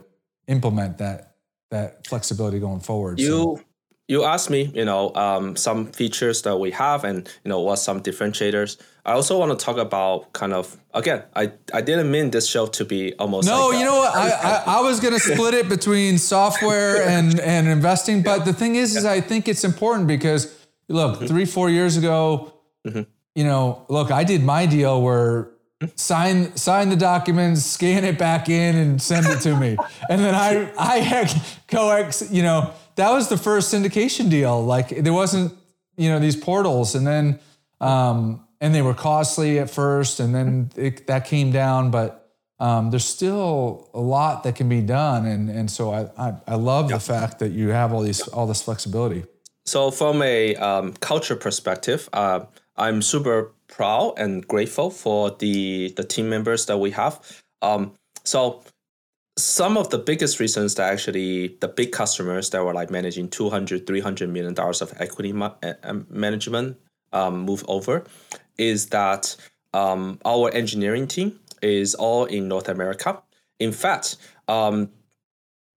implement 0.48 0.98
that 0.98 1.34
that 1.70 2.06
flexibility 2.06 2.58
going 2.60 2.80
forward. 2.80 3.18
So- 3.20 3.26
you 3.26 3.60
you 4.06 4.22
asked 4.22 4.50
me, 4.50 4.70
you 4.74 4.84
know, 4.84 5.14
um, 5.14 5.56
some 5.56 5.86
features 5.86 6.42
that 6.42 6.58
we 6.58 6.70
have, 6.72 7.04
and 7.04 7.26
you 7.42 7.48
know, 7.48 7.60
what 7.60 7.76
some 7.76 8.02
differentiators. 8.02 8.76
I 9.06 9.12
also 9.12 9.38
want 9.38 9.58
to 9.58 9.64
talk 9.64 9.78
about 9.78 10.30
kind 10.34 10.52
of 10.52 10.76
again. 10.92 11.22
I 11.34 11.52
I 11.72 11.80
didn't 11.80 12.10
mean 12.10 12.30
this 12.30 12.46
show 12.46 12.66
to 12.66 12.84
be 12.84 13.14
almost. 13.18 13.48
No, 13.48 13.68
like 13.68 13.78
you 13.78 13.82
a- 13.82 13.84
know 13.86 13.96
what? 13.96 14.14
I, 14.14 14.28
I, 14.30 14.62
I 14.78 14.80
was 14.82 15.00
going 15.00 15.14
to 15.14 15.20
split 15.20 15.54
it 15.54 15.70
between 15.70 16.18
software 16.18 17.02
and, 17.16 17.40
and 17.40 17.66
investing. 17.66 18.22
But 18.22 18.44
the 18.44 18.52
thing 18.52 18.76
is, 18.76 18.94
is 18.94 19.06
I 19.06 19.22
think 19.22 19.48
it's 19.48 19.64
important 19.64 20.06
because 20.06 20.54
look, 20.88 21.16
Mm-hmm. 21.16 21.26
three, 21.26 21.46
four 21.46 21.70
years 21.70 21.96
ago, 21.96 22.52
you 22.84 23.44
know, 23.44 23.86
look, 23.88 24.10
I 24.10 24.22
did 24.24 24.42
my 24.44 24.66
deal 24.66 25.00
where 25.00 25.48
sign 25.96 26.56
sign 26.56 26.88
the 26.88 26.96
documents, 26.96 27.64
scan 27.64 28.04
it 28.04 28.18
back 28.18 28.48
in, 28.48 28.76
and 28.76 29.00
send 29.00 29.26
it 29.26 29.40
to 29.40 29.56
me. 29.56 29.76
and 30.08 30.20
then 30.20 30.34
I 30.34 30.72
I 30.78 30.98
had 30.98 31.32
coex, 31.68 32.30
you 32.30 32.42
know, 32.42 32.72
that 32.96 33.10
was 33.10 33.28
the 33.28 33.36
first 33.36 33.72
syndication 33.72 34.30
deal. 34.30 34.64
Like 34.64 34.88
there 34.88 35.12
wasn't, 35.12 35.52
you 35.96 36.08
know, 36.08 36.18
these 36.18 36.36
portals, 36.36 36.94
and 36.94 37.06
then 37.06 37.38
um, 37.80 38.46
and 38.60 38.74
they 38.74 38.82
were 38.82 38.94
costly 38.94 39.58
at 39.58 39.70
first, 39.70 40.20
and 40.20 40.34
then 40.34 40.70
it, 40.76 41.06
that 41.06 41.26
came 41.26 41.50
down, 41.50 41.90
but. 41.90 42.20
Um, 42.60 42.90
there's 42.90 43.04
still 43.04 43.90
a 43.92 44.00
lot 44.00 44.44
that 44.44 44.54
can 44.54 44.68
be 44.68 44.80
done, 44.80 45.26
and 45.26 45.50
and 45.50 45.68
so 45.68 45.92
I 45.92 46.08
I, 46.16 46.34
I 46.46 46.54
love 46.54 46.88
the 46.88 47.00
fact 47.00 47.40
that 47.40 47.50
you 47.50 47.70
have 47.70 47.92
all 47.92 48.00
these 48.00 48.22
all 48.28 48.46
this 48.46 48.62
flexibility. 48.62 49.24
So 49.66 49.90
from 49.90 50.22
a 50.22 50.54
um, 50.56 50.92
culture 51.00 51.36
perspective, 51.36 52.08
uh, 52.12 52.40
I'm 52.76 53.02
super 53.02 53.52
proud 53.68 54.14
and 54.18 54.46
grateful 54.46 54.90
for 54.90 55.30
the 55.30 55.92
the 55.96 56.04
team 56.04 56.28
members 56.28 56.66
that 56.66 56.78
we 56.78 56.90
have. 56.92 57.42
Um, 57.62 57.94
so 58.24 58.62
some 59.36 59.76
of 59.76 59.90
the 59.90 59.98
biggest 59.98 60.38
reasons 60.38 60.76
that 60.76 60.92
actually 60.92 61.56
the 61.60 61.68
big 61.68 61.92
customers 61.92 62.50
that 62.50 62.64
were 62.64 62.74
like 62.74 62.90
managing 62.90 63.28
200 63.28 63.86
300 63.86 64.28
million 64.28 64.54
dollars 64.54 64.80
of 64.80 64.92
equity 65.00 65.32
ma- 65.32 65.54
uh, 65.62 65.74
um, 65.82 66.06
management 66.08 66.76
um, 67.12 67.40
move 67.40 67.64
over 67.66 68.04
is 68.58 68.86
that 68.86 69.34
um, 69.72 70.20
our 70.24 70.50
engineering 70.52 71.08
team 71.08 71.40
is 71.62 71.94
all 71.96 72.26
in 72.26 72.46
north 72.46 72.68
america 72.68 73.20
in 73.58 73.72
fact 73.72 74.16
um, 74.46 74.90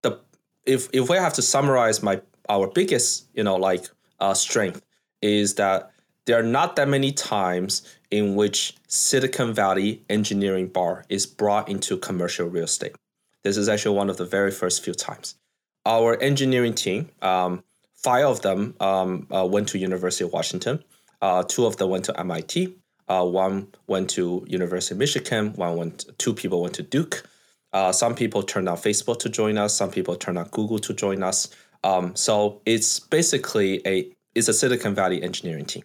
the 0.04 0.20
if 0.66 0.90
if 0.94 1.10
we 1.10 1.18
have 1.18 1.34
to 1.34 1.42
summarize 1.42 2.04
my 2.04 2.22
our 2.50 2.68
biggest 2.68 3.26
you 3.34 3.44
know 3.44 3.56
like 3.56 3.90
uh, 4.20 4.34
strength 4.36 4.84
is 5.22 5.56
that 5.56 5.92
there 6.28 6.38
are 6.38 6.44
not 6.44 6.76
that 6.76 6.90
many 6.90 7.12
times 7.12 7.82
in 8.12 8.36
which 8.36 8.76
Silicon 8.88 9.54
Valley 9.54 10.04
engineering 10.10 10.68
bar 10.68 11.06
is 11.10 11.26
brought 11.26 11.70
into 11.70 11.98
commercial 11.98 12.48
real 12.48 12.66
estate. 12.66 12.96
This 13.44 13.56
is 13.56 13.70
actually 13.70 13.96
one 13.96 14.10
of 14.10 14.18
the 14.18 14.26
very 14.26 14.52
first 14.52 14.84
few 14.84 14.94
times. 14.94 15.36
Our 15.86 16.22
engineering 16.22 16.74
team, 16.74 17.10
um, 17.22 17.64
five 17.96 18.26
of 18.26 18.42
them 18.42 18.76
um, 18.82 19.28
uh, 19.34 19.46
went 19.46 19.70
to 19.70 19.78
University 19.78 20.26
of 20.26 20.34
Washington. 20.34 20.84
Uh, 21.22 21.44
two 21.44 21.66
of 21.66 21.78
them 21.78 21.90
went 21.90 22.06
to 22.06 22.20
MIT. 22.20 22.76
Uh, 23.08 23.26
one 23.26 23.70
went 23.88 24.10
to 24.12 24.46
University 24.50 24.96
of 24.96 25.00
Michigan. 25.00 25.54
One 25.54 25.78
went. 25.78 26.06
Two 26.18 26.34
people 26.34 26.62
went 26.62 26.76
to 26.76 26.84
Duke. 26.84 27.24
Uh, 27.72 27.94
some 27.94 28.14
people 28.16 28.44
turned 28.44 28.68
on 28.68 28.76
Facebook 28.76 29.20
to 29.20 29.30
join 29.30 29.58
us. 29.58 29.74
Some 29.74 29.92
people 29.92 30.18
turned 30.18 30.38
on 30.38 30.50
Google 30.50 30.80
to 30.80 30.94
join 30.94 31.24
us. 31.24 31.48
Um, 31.86 32.16
so 32.18 32.62
it's 32.66 33.00
basically 33.00 33.82
a 33.88 34.12
it's 34.36 34.50
a 34.50 34.54
Silicon 34.54 34.94
Valley 34.94 35.24
engineering 35.24 35.66
team. 35.66 35.84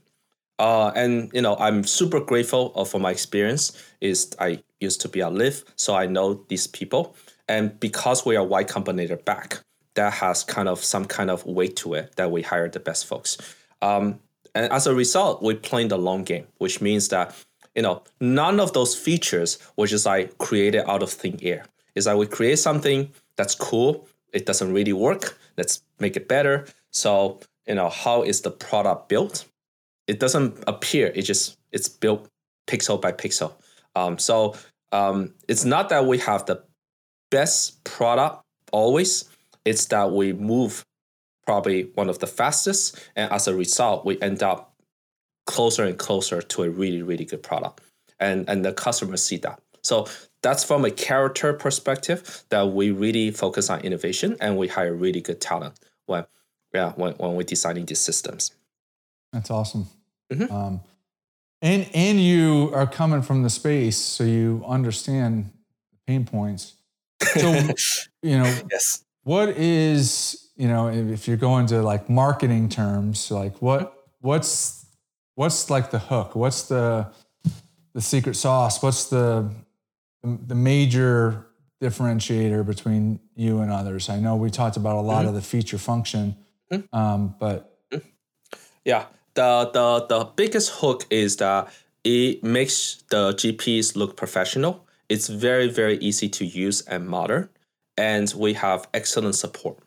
Uh, 0.62 0.92
and 0.94 1.28
you 1.34 1.42
know, 1.42 1.56
I'm 1.56 1.82
super 1.82 2.20
grateful 2.20 2.72
uh, 2.76 2.84
for 2.84 3.00
my 3.00 3.10
experience. 3.10 3.76
Is 4.00 4.30
I 4.38 4.62
used 4.80 5.00
to 5.00 5.08
be 5.08 5.20
at 5.20 5.32
Lyft, 5.32 5.64
so 5.74 5.96
I 5.96 6.06
know 6.06 6.44
these 6.48 6.68
people. 6.68 7.16
And 7.48 7.78
because 7.80 8.24
we 8.24 8.36
are 8.36 8.44
Y 8.44 8.62
Combinator 8.62 9.22
back, 9.24 9.58
that 9.94 10.12
has 10.12 10.44
kind 10.44 10.68
of 10.68 10.78
some 10.84 11.04
kind 11.04 11.30
of 11.30 11.44
weight 11.44 11.74
to 11.78 11.94
it 11.94 12.14
that 12.14 12.30
we 12.30 12.42
hire 12.42 12.68
the 12.68 12.78
best 12.78 13.06
folks. 13.06 13.38
Um, 13.82 14.20
and 14.54 14.70
as 14.72 14.86
a 14.86 14.94
result, 14.94 15.42
we 15.42 15.54
play 15.54 15.84
the 15.88 15.98
long 15.98 16.22
game, 16.22 16.46
which 16.58 16.80
means 16.80 17.08
that 17.08 17.34
you 17.74 17.82
know 17.82 18.04
none 18.20 18.60
of 18.60 18.72
those 18.72 18.94
features 18.94 19.58
were 19.76 19.88
just 19.88 20.06
like 20.06 20.38
created 20.38 20.88
out 20.88 21.02
of 21.02 21.10
thin 21.10 21.40
air. 21.42 21.64
Is 21.96 22.04
that 22.04 22.16
we 22.16 22.26
create 22.26 22.60
something 22.60 23.10
that's 23.34 23.56
cool, 23.56 24.06
it 24.32 24.46
doesn't 24.46 24.72
really 24.72 24.92
work. 24.92 25.36
Let's 25.56 25.82
make 25.98 26.16
it 26.16 26.28
better. 26.28 26.66
So 26.92 27.40
you 27.66 27.74
know 27.74 27.88
how 27.88 28.22
is 28.22 28.42
the 28.42 28.52
product 28.52 29.08
built? 29.08 29.44
It 30.07 30.20
doesn't 30.20 30.62
appear. 30.66 31.12
It 31.14 31.22
just 31.22 31.59
it's 31.70 31.88
built 31.88 32.28
pixel 32.66 33.00
by 33.00 33.12
pixel. 33.12 33.53
Um, 33.94 34.18
so 34.18 34.55
um, 34.92 35.34
it's 35.48 35.64
not 35.64 35.88
that 35.88 36.07
we 36.07 36.18
have 36.18 36.46
the 36.46 36.62
best 37.30 37.82
product 37.84 38.42
always. 38.72 39.24
It's 39.64 39.86
that 39.86 40.11
we 40.12 40.32
move 40.32 40.84
probably 41.46 41.84
one 41.94 42.09
of 42.09 42.18
the 42.18 42.26
fastest, 42.26 42.98
and 43.16 43.30
as 43.32 43.48
a 43.48 43.55
result, 43.55 44.05
we 44.05 44.20
end 44.20 44.42
up 44.42 44.74
closer 45.46 45.84
and 45.84 45.98
closer 45.98 46.40
to 46.40 46.62
a 46.62 46.70
really 46.70 47.03
really 47.03 47.24
good 47.24 47.42
product, 47.42 47.80
and 48.20 48.48
and 48.48 48.64
the 48.64 48.72
customers 48.72 49.24
see 49.24 49.38
that. 49.38 49.61
So 49.82 50.07
that's 50.42 50.64
from 50.64 50.84
a 50.84 50.90
character 50.90 51.53
perspective 51.53 52.44
that 52.50 52.68
we 52.68 52.90
really 52.90 53.30
focus 53.30 53.70
on 53.70 53.80
innovation 53.80 54.36
and 54.40 54.57
we 54.57 54.68
hire 54.68 54.94
really 54.94 55.20
good 55.20 55.40
talent 55.40 55.78
when 56.07 56.24
yeah 56.74 56.92
when, 56.96 57.14
when 57.14 57.34
we're 57.34 57.42
designing 57.44 57.86
these 57.86 58.00
systems. 58.00 58.53
That's 59.33 59.51
awesome. 59.51 59.87
Mm-hmm. 60.33 60.55
Um, 60.55 60.80
and 61.62 61.89
and 61.95 62.20
you 62.20 62.70
are 62.74 62.87
coming 62.87 63.22
from 63.22 63.43
the 63.43 63.51
space, 63.51 63.97
so 63.97 64.24
you 64.24 64.64
understand 64.66 65.51
the 65.93 65.99
pain 66.07 66.24
points. 66.24 66.74
So 67.22 67.53
you 68.22 68.39
know, 68.39 68.59
yes. 68.70 69.05
What 69.22 69.51
is 69.51 70.51
you 70.57 70.66
know 70.66 70.89
if 70.89 71.28
you're 71.28 71.37
going 71.37 71.66
to 71.66 71.83
like 71.83 72.11
marketing 72.11 72.68
terms, 72.68 73.30
like 73.30 73.62
what 73.62 73.97
what's 74.20 74.87
what's 75.37 75.70
like 75.70 75.91
the 75.91 76.01
hook? 76.01 76.35
What's 76.35 76.62
the 76.64 77.09
the 77.95 78.01
secret 78.01 78.35
sauce? 78.35 78.83
What's 78.83 79.09
the 79.09 79.49
the 80.22 80.55
major 80.55 81.47
differentiator 81.80 82.66
between 82.66 83.20
you 83.37 83.61
and 83.61 83.70
others? 83.70 84.09
I 84.09 84.18
know 84.18 84.35
we 84.35 84.51
talked 84.51 84.76
about 84.76 84.97
a 84.97 85.01
lot 85.01 85.20
mm-hmm. 85.20 85.28
of 85.28 85.35
the 85.35 85.43
feature 85.43 85.78
function, 85.78 86.37
mm-hmm. 86.72 86.97
um, 86.97 87.37
but 87.39 87.78
mm-hmm. 87.93 88.07
yeah, 88.85 89.07
the 89.35 89.70
the 89.72 90.07
the 90.07 90.24
biggest 90.37 90.70
hook 90.80 91.07
is 91.11 91.37
that 91.37 91.72
it 92.05 92.43
makes 92.43 93.03
the 93.11 93.33
GPs 93.33 93.97
look 93.97 94.16
professional. 94.16 94.87
It's 95.09 95.28
very 95.28 95.68
very 95.68 95.97
easy 95.99 96.28
to 96.30 96.45
use 96.45 96.83
and 96.83 97.07
modern, 97.07 97.49
and 97.97 98.33
we 98.37 98.55
have 98.55 98.89
excellent 98.95 99.35
support. 99.35 99.78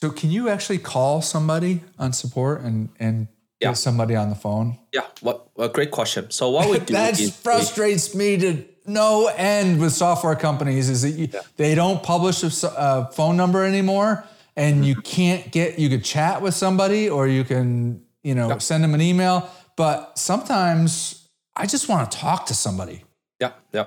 So, 0.00 0.10
can 0.10 0.30
you 0.30 0.48
actually 0.48 0.78
call 0.78 1.22
somebody 1.22 1.82
on 1.98 2.12
support 2.12 2.62
and 2.62 2.88
and 3.00 3.28
yeah. 3.60 3.68
get 3.68 3.78
somebody 3.78 4.14
on 4.14 4.30
the 4.30 4.36
phone? 4.36 4.78
Yeah, 4.92 5.06
what 5.20 5.48
a 5.58 5.68
great 5.68 5.90
question. 5.90 6.30
So 6.30 6.50
what 6.50 6.70
we 6.70 6.78
do 6.78 6.92
that 6.94 7.16
frustrates 7.42 8.14
we, 8.14 8.18
me 8.18 8.36
to 8.38 8.64
no 8.86 9.26
end 9.36 9.80
with 9.80 9.92
software 9.92 10.36
companies 10.36 10.88
is 10.88 11.02
that 11.02 11.10
you, 11.10 11.28
yeah. 11.32 11.40
they 11.56 11.74
don't 11.74 12.02
publish 12.02 12.42
a, 12.42 12.68
a, 12.68 13.10
phone 13.12 13.36
number 13.36 13.64
anymore, 13.64 14.24
and 14.56 14.76
mm-hmm. 14.76 14.84
you 14.84 14.96
can't 14.96 15.50
get 15.50 15.78
you 15.78 15.88
could 15.88 16.04
chat 16.04 16.42
with 16.42 16.54
somebody 16.54 17.08
or 17.08 17.26
you 17.26 17.44
can 17.44 18.02
you 18.22 18.34
know 18.34 18.48
yeah. 18.48 18.58
send 18.58 18.84
them 18.84 18.94
an 18.94 19.00
email, 19.00 19.48
but 19.76 20.18
sometimes 20.18 21.28
I 21.56 21.66
just 21.66 21.88
want 21.88 22.10
to 22.10 22.18
talk 22.18 22.46
to 22.46 22.54
somebody. 22.54 23.04
Yeah, 23.40 23.52
yeah. 23.72 23.86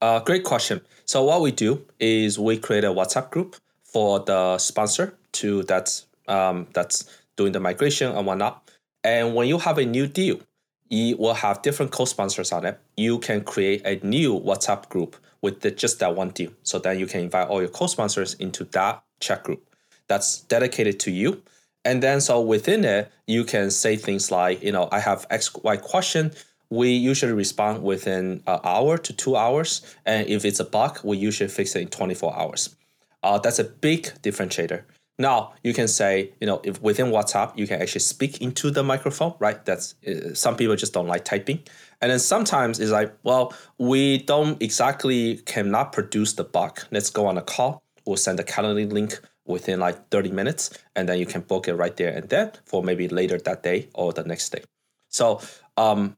Uh, 0.00 0.20
great 0.20 0.44
question. 0.44 0.80
So 1.04 1.22
what 1.24 1.40
we 1.40 1.52
do 1.52 1.84
is 2.00 2.38
we 2.38 2.58
create 2.58 2.84
a 2.84 2.88
WhatsApp 2.88 3.30
group 3.30 3.56
for 3.84 4.20
the 4.20 4.58
sponsor 4.58 5.14
to 5.32 5.62
that's 5.64 6.06
um, 6.28 6.66
that's 6.72 7.04
doing 7.36 7.52
the 7.52 7.60
migration 7.60 8.10
and 8.10 8.26
whatnot. 8.26 8.70
And 9.04 9.34
when 9.34 9.48
you 9.48 9.58
have 9.58 9.78
a 9.78 9.84
new 9.84 10.06
deal, 10.06 10.40
you 10.88 11.16
will 11.16 11.34
have 11.34 11.62
different 11.62 11.90
co-sponsors 11.90 12.52
on 12.52 12.66
it. 12.66 12.78
You 12.96 13.18
can 13.18 13.42
create 13.42 13.82
a 13.84 14.04
new 14.06 14.38
WhatsApp 14.38 14.88
group 14.88 15.16
with 15.40 15.60
the, 15.60 15.70
just 15.70 15.98
that 16.00 16.14
one 16.14 16.30
deal. 16.30 16.52
So 16.62 16.78
then 16.78 16.98
you 16.98 17.06
can 17.06 17.20
invite 17.20 17.48
all 17.48 17.60
your 17.60 17.70
co-sponsors 17.70 18.34
into 18.34 18.64
that 18.64 19.02
chat 19.20 19.42
group 19.42 19.66
that's 20.08 20.40
dedicated 20.42 21.00
to 21.00 21.10
you. 21.10 21.42
And 21.84 22.02
then 22.02 22.20
so 22.20 22.40
within 22.40 22.84
it, 22.84 23.10
you 23.26 23.44
can 23.44 23.70
say 23.70 23.96
things 23.96 24.30
like, 24.30 24.62
you 24.62 24.72
know, 24.72 24.88
I 24.92 25.00
have 25.00 25.26
X, 25.30 25.52
Y 25.62 25.76
question. 25.76 26.32
We 26.70 26.90
usually 26.90 27.32
respond 27.32 27.82
within 27.82 28.42
an 28.46 28.60
hour 28.64 28.96
to 28.98 29.12
two 29.12 29.36
hours. 29.36 29.82
And 30.06 30.26
if 30.28 30.44
it's 30.44 30.60
a 30.60 30.64
bug, 30.64 31.00
we 31.04 31.16
usually 31.16 31.48
fix 31.48 31.74
it 31.76 31.82
in 31.82 31.88
24 31.88 32.38
hours. 32.38 32.76
Uh, 33.22 33.38
that's 33.38 33.58
a 33.58 33.64
big 33.64 34.04
differentiator. 34.22 34.82
Now 35.18 35.52
you 35.62 35.74
can 35.74 35.88
say, 35.88 36.32
you 36.40 36.46
know, 36.46 36.60
if 36.64 36.80
within 36.82 37.06
WhatsApp 37.06 37.56
you 37.56 37.66
can 37.66 37.80
actually 37.80 38.00
speak 38.00 38.40
into 38.40 38.70
the 38.70 38.82
microphone, 38.82 39.34
right? 39.38 39.62
That's 39.64 39.94
uh, 40.06 40.34
some 40.34 40.56
people 40.56 40.74
just 40.74 40.94
don't 40.94 41.06
like 41.06 41.24
typing, 41.24 41.60
and 42.00 42.10
then 42.10 42.18
sometimes 42.18 42.80
it's 42.80 42.90
like, 42.90 43.14
well, 43.22 43.54
we 43.78 44.18
don't 44.18 44.60
exactly 44.62 45.36
cannot 45.44 45.92
produce 45.92 46.32
the 46.32 46.44
bug. 46.44 46.80
Let's 46.90 47.10
go 47.10 47.26
on 47.26 47.36
a 47.36 47.42
call. 47.42 47.82
We'll 48.06 48.16
send 48.16 48.40
a 48.40 48.42
calendar 48.42 48.84
link 48.92 49.20
within 49.46 49.80
like 49.80 50.08
30 50.10 50.30
minutes, 50.30 50.70
and 50.94 51.08
then 51.08 51.18
you 51.18 51.26
can 51.26 51.40
book 51.40 51.68
it 51.68 51.74
right 51.74 51.96
there 51.96 52.12
and 52.12 52.28
then 52.28 52.52
for 52.64 52.82
maybe 52.82 53.08
later 53.08 53.38
that 53.38 53.62
day 53.62 53.88
or 53.94 54.12
the 54.12 54.24
next 54.24 54.50
day. 54.50 54.62
So 55.08 55.40
um, 55.76 56.16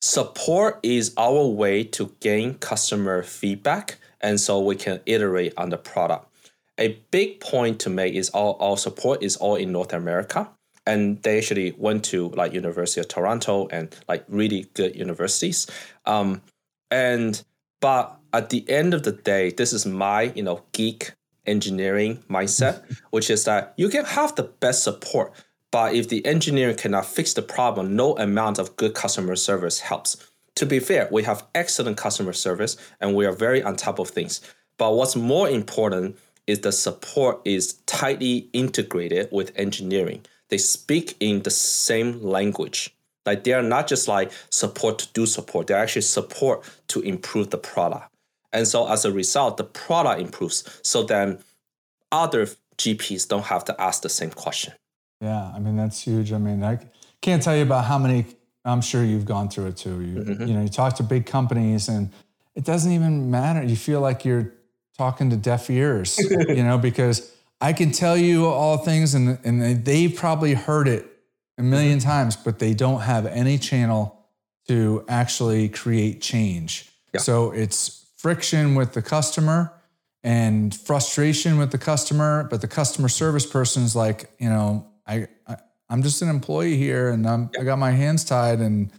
support 0.00 0.80
is 0.82 1.12
our 1.16 1.46
way 1.46 1.84
to 1.84 2.14
gain 2.20 2.54
customer 2.54 3.22
feedback, 3.22 3.98
and 4.20 4.40
so 4.40 4.60
we 4.60 4.76
can 4.76 5.00
iterate 5.06 5.54
on 5.56 5.70
the 5.70 5.78
product 5.78 6.28
a 6.78 6.98
big 7.10 7.40
point 7.40 7.80
to 7.80 7.90
make 7.90 8.14
is 8.14 8.30
all 8.30 8.56
our 8.60 8.76
support 8.76 9.22
is 9.22 9.36
all 9.36 9.56
in 9.56 9.72
North 9.72 9.92
America. 9.92 10.48
And 10.86 11.20
they 11.22 11.38
actually 11.38 11.72
went 11.76 12.04
to 12.06 12.28
like 12.30 12.52
University 12.52 13.00
of 13.00 13.08
Toronto 13.08 13.66
and 13.68 13.94
like 14.08 14.24
really 14.28 14.66
good 14.74 14.94
universities. 14.94 15.66
Um, 16.04 16.42
and 16.90 17.42
but 17.80 18.18
at 18.32 18.50
the 18.50 18.68
end 18.70 18.94
of 18.94 19.02
the 19.02 19.12
day, 19.12 19.50
this 19.50 19.72
is 19.72 19.84
my 19.84 20.32
you 20.34 20.42
know 20.42 20.62
geek 20.72 21.12
engineering 21.46 22.22
mindset, 22.28 22.82
which 23.10 23.30
is 23.30 23.44
that 23.44 23.74
you 23.76 23.88
can 23.88 24.04
have 24.04 24.34
the 24.34 24.44
best 24.44 24.84
support, 24.84 25.32
but 25.70 25.94
if 25.94 26.08
the 26.08 26.24
engineer 26.24 26.74
cannot 26.74 27.06
fix 27.06 27.34
the 27.34 27.42
problem, 27.42 27.96
no 27.96 28.16
amount 28.16 28.58
of 28.58 28.76
good 28.76 28.94
customer 28.94 29.36
service 29.36 29.80
helps. 29.80 30.16
To 30.56 30.66
be 30.66 30.78
fair, 30.78 31.08
we 31.10 31.22
have 31.24 31.46
excellent 31.54 31.98
customer 31.98 32.32
service 32.32 32.76
and 33.00 33.14
we 33.14 33.26
are 33.26 33.32
very 33.32 33.62
on 33.62 33.76
top 33.76 33.98
of 33.98 34.08
things. 34.08 34.40
But 34.78 34.94
what's 34.94 35.16
more 35.16 35.48
important 35.48 36.18
is 36.46 36.60
the 36.60 36.72
support 36.72 37.40
is 37.44 37.74
tightly 37.86 38.48
integrated 38.52 39.28
with 39.32 39.52
engineering. 39.56 40.24
They 40.48 40.58
speak 40.58 41.16
in 41.20 41.42
the 41.42 41.50
same 41.50 42.22
language. 42.22 42.96
Like 43.26 43.44
they 43.44 43.52
are 43.52 43.62
not 43.62 43.88
just 43.88 44.06
like 44.06 44.30
support 44.50 44.98
to 45.00 45.12
do 45.12 45.26
support, 45.26 45.66
they're 45.66 45.76
actually 45.76 46.02
support 46.02 46.64
to 46.88 47.00
improve 47.00 47.50
the 47.50 47.58
product. 47.58 48.10
And 48.56 48.66
so 48.66 48.88
as 48.88 49.04
a 49.04 49.12
result, 49.12 49.58
the 49.58 49.64
product 49.64 50.20
improves. 50.20 50.80
So 50.82 51.02
then 51.02 51.38
other 52.10 52.46
GPs 52.78 53.28
don't 53.28 53.44
have 53.44 53.64
to 53.66 53.80
ask 53.80 54.02
the 54.02 54.08
same 54.08 54.30
question. 54.30 54.72
Yeah, 55.20 55.52
I 55.54 55.58
mean 55.58 55.76
that's 55.76 56.00
huge. 56.02 56.32
I 56.32 56.38
mean, 56.38 56.62
I 56.62 56.78
can't 57.20 57.42
tell 57.42 57.56
you 57.56 57.62
about 57.62 57.84
how 57.84 57.98
many 57.98 58.26
I'm 58.64 58.80
sure 58.80 59.04
you've 59.04 59.26
gone 59.26 59.48
through 59.48 59.66
it 59.68 59.76
too. 59.76 60.00
You, 60.00 60.16
mm-hmm. 60.16 60.46
you 60.46 60.54
know, 60.54 60.62
you 60.62 60.68
talk 60.68 60.96
to 60.96 61.02
big 61.02 61.26
companies 61.26 61.88
and 61.88 62.10
it 62.54 62.64
doesn't 62.64 62.90
even 62.90 63.30
matter. 63.30 63.62
You 63.62 63.76
feel 63.76 64.00
like 64.00 64.24
you're 64.24 64.52
talking 64.96 65.30
to 65.30 65.36
deaf 65.36 65.70
ears, 65.70 66.18
you 66.48 66.64
know, 66.64 66.78
because 66.78 67.32
I 67.60 67.72
can 67.72 67.92
tell 67.92 68.16
you 68.16 68.46
all 68.46 68.78
things 68.78 69.14
and, 69.14 69.38
and 69.44 69.84
they've 69.84 70.14
probably 70.14 70.54
heard 70.54 70.88
it 70.88 71.06
a 71.58 71.62
million 71.62 71.98
times, 71.98 72.36
but 72.36 72.58
they 72.58 72.74
don't 72.74 73.02
have 73.02 73.26
any 73.26 73.58
channel 73.58 74.26
to 74.68 75.04
actually 75.08 75.68
create 75.68 76.20
change. 76.20 76.90
Yeah. 77.14 77.20
So 77.20 77.52
it's 77.52 78.05
friction 78.26 78.74
with 78.74 78.92
the 78.92 79.00
customer 79.00 79.72
and 80.24 80.74
frustration 80.74 81.58
with 81.58 81.70
the 81.70 81.78
customer, 81.78 82.48
but 82.50 82.60
the 82.60 82.66
customer 82.66 83.08
service 83.08 83.46
person's 83.46 83.94
like, 83.94 84.28
you 84.40 84.48
know, 84.48 84.84
I, 85.06 85.28
I 85.46 85.58
I'm 85.88 86.02
just 86.02 86.22
an 86.22 86.28
employee 86.28 86.76
here 86.76 87.10
and 87.10 87.24
I'm, 87.24 87.50
I 87.56 87.62
got 87.62 87.78
my 87.78 87.92
hands 87.92 88.24
tied 88.24 88.58
and, 88.58 88.90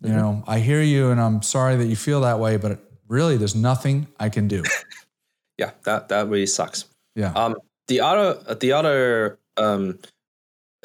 you 0.00 0.08
mm-hmm. 0.08 0.16
know, 0.16 0.44
I 0.48 0.58
hear 0.58 0.82
you 0.82 1.10
and 1.12 1.20
I'm 1.20 1.42
sorry 1.42 1.76
that 1.76 1.86
you 1.86 1.94
feel 1.94 2.22
that 2.22 2.40
way, 2.40 2.56
but 2.56 2.80
really 3.06 3.36
there's 3.36 3.54
nothing 3.54 4.08
I 4.18 4.28
can 4.28 4.48
do. 4.48 4.64
yeah, 5.58 5.70
that, 5.84 6.08
that 6.08 6.26
really 6.26 6.46
sucks. 6.46 6.86
Yeah. 7.14 7.30
Um, 7.36 7.54
the 7.86 8.00
other, 8.00 8.56
the 8.56 8.72
other, 8.72 9.38
um, 9.58 10.00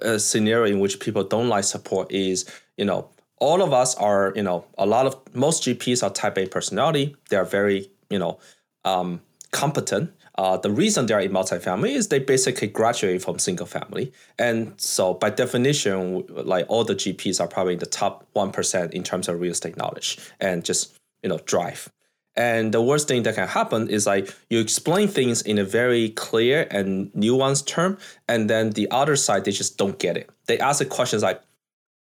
uh, 0.03 0.19
scenario 0.19 0.71
in 0.71 0.79
which 0.79 0.99
people 0.99 1.23
don't 1.23 1.49
like 1.49 1.63
support 1.63 2.11
is, 2.11 2.45
you 2.77 2.85
know, 2.85 3.09
all 3.39 3.61
of 3.61 3.73
us 3.73 3.95
are, 3.95 4.33
you 4.35 4.43
know, 4.43 4.65
a 4.77 4.85
lot 4.85 5.05
of 5.05 5.19
most 5.33 5.63
GPs 5.63 6.03
are 6.03 6.09
type 6.09 6.37
A 6.37 6.47
personality. 6.47 7.15
They 7.29 7.37
are 7.37 7.45
very, 7.45 7.89
you 8.09 8.19
know, 8.19 8.39
um, 8.83 9.21
competent. 9.51 10.11
Uh, 10.35 10.55
the 10.55 10.69
reason 10.69 11.07
they 11.07 11.13
are 11.15 11.21
in 11.21 11.31
multifamily 11.31 11.89
is 11.89 12.09
they 12.09 12.19
basically 12.19 12.67
graduate 12.67 13.23
from 13.23 13.39
single 13.39 13.65
family, 13.65 14.13
and 14.37 14.73
so 14.79 15.15
by 15.15 15.31
definition, 15.31 16.23
like 16.29 16.65
all 16.67 16.83
the 16.83 16.93
GPs 16.93 17.41
are 17.41 17.47
probably 17.47 17.73
in 17.73 17.79
the 17.79 17.87
top 17.87 18.27
one 18.33 18.51
percent 18.51 18.93
in 18.93 19.03
terms 19.03 19.27
of 19.27 19.39
real 19.41 19.51
estate 19.51 19.77
knowledge 19.77 20.19
and 20.39 20.63
just 20.63 20.95
you 21.23 21.29
know 21.29 21.39
drive. 21.45 21.91
And 22.35 22.71
the 22.71 22.83
worst 22.83 23.07
thing 23.07 23.23
that 23.23 23.33
can 23.33 23.47
happen 23.47 23.89
is 23.89 24.05
like 24.05 24.31
you 24.51 24.59
explain 24.59 25.07
things 25.07 25.41
in 25.41 25.57
a 25.57 25.63
very 25.63 26.09
clear 26.09 26.67
and 26.69 27.11
nuanced 27.13 27.65
term, 27.65 27.97
and 28.27 28.47
then 28.47 28.71
the 28.71 28.87
other 28.91 29.15
side 29.15 29.43
they 29.43 29.51
just 29.51 29.79
don't 29.79 29.97
get 29.97 30.17
it. 30.17 30.29
They 30.45 30.59
ask 30.59 30.77
the 30.77 30.85
questions 30.85 31.23
like, 31.23 31.41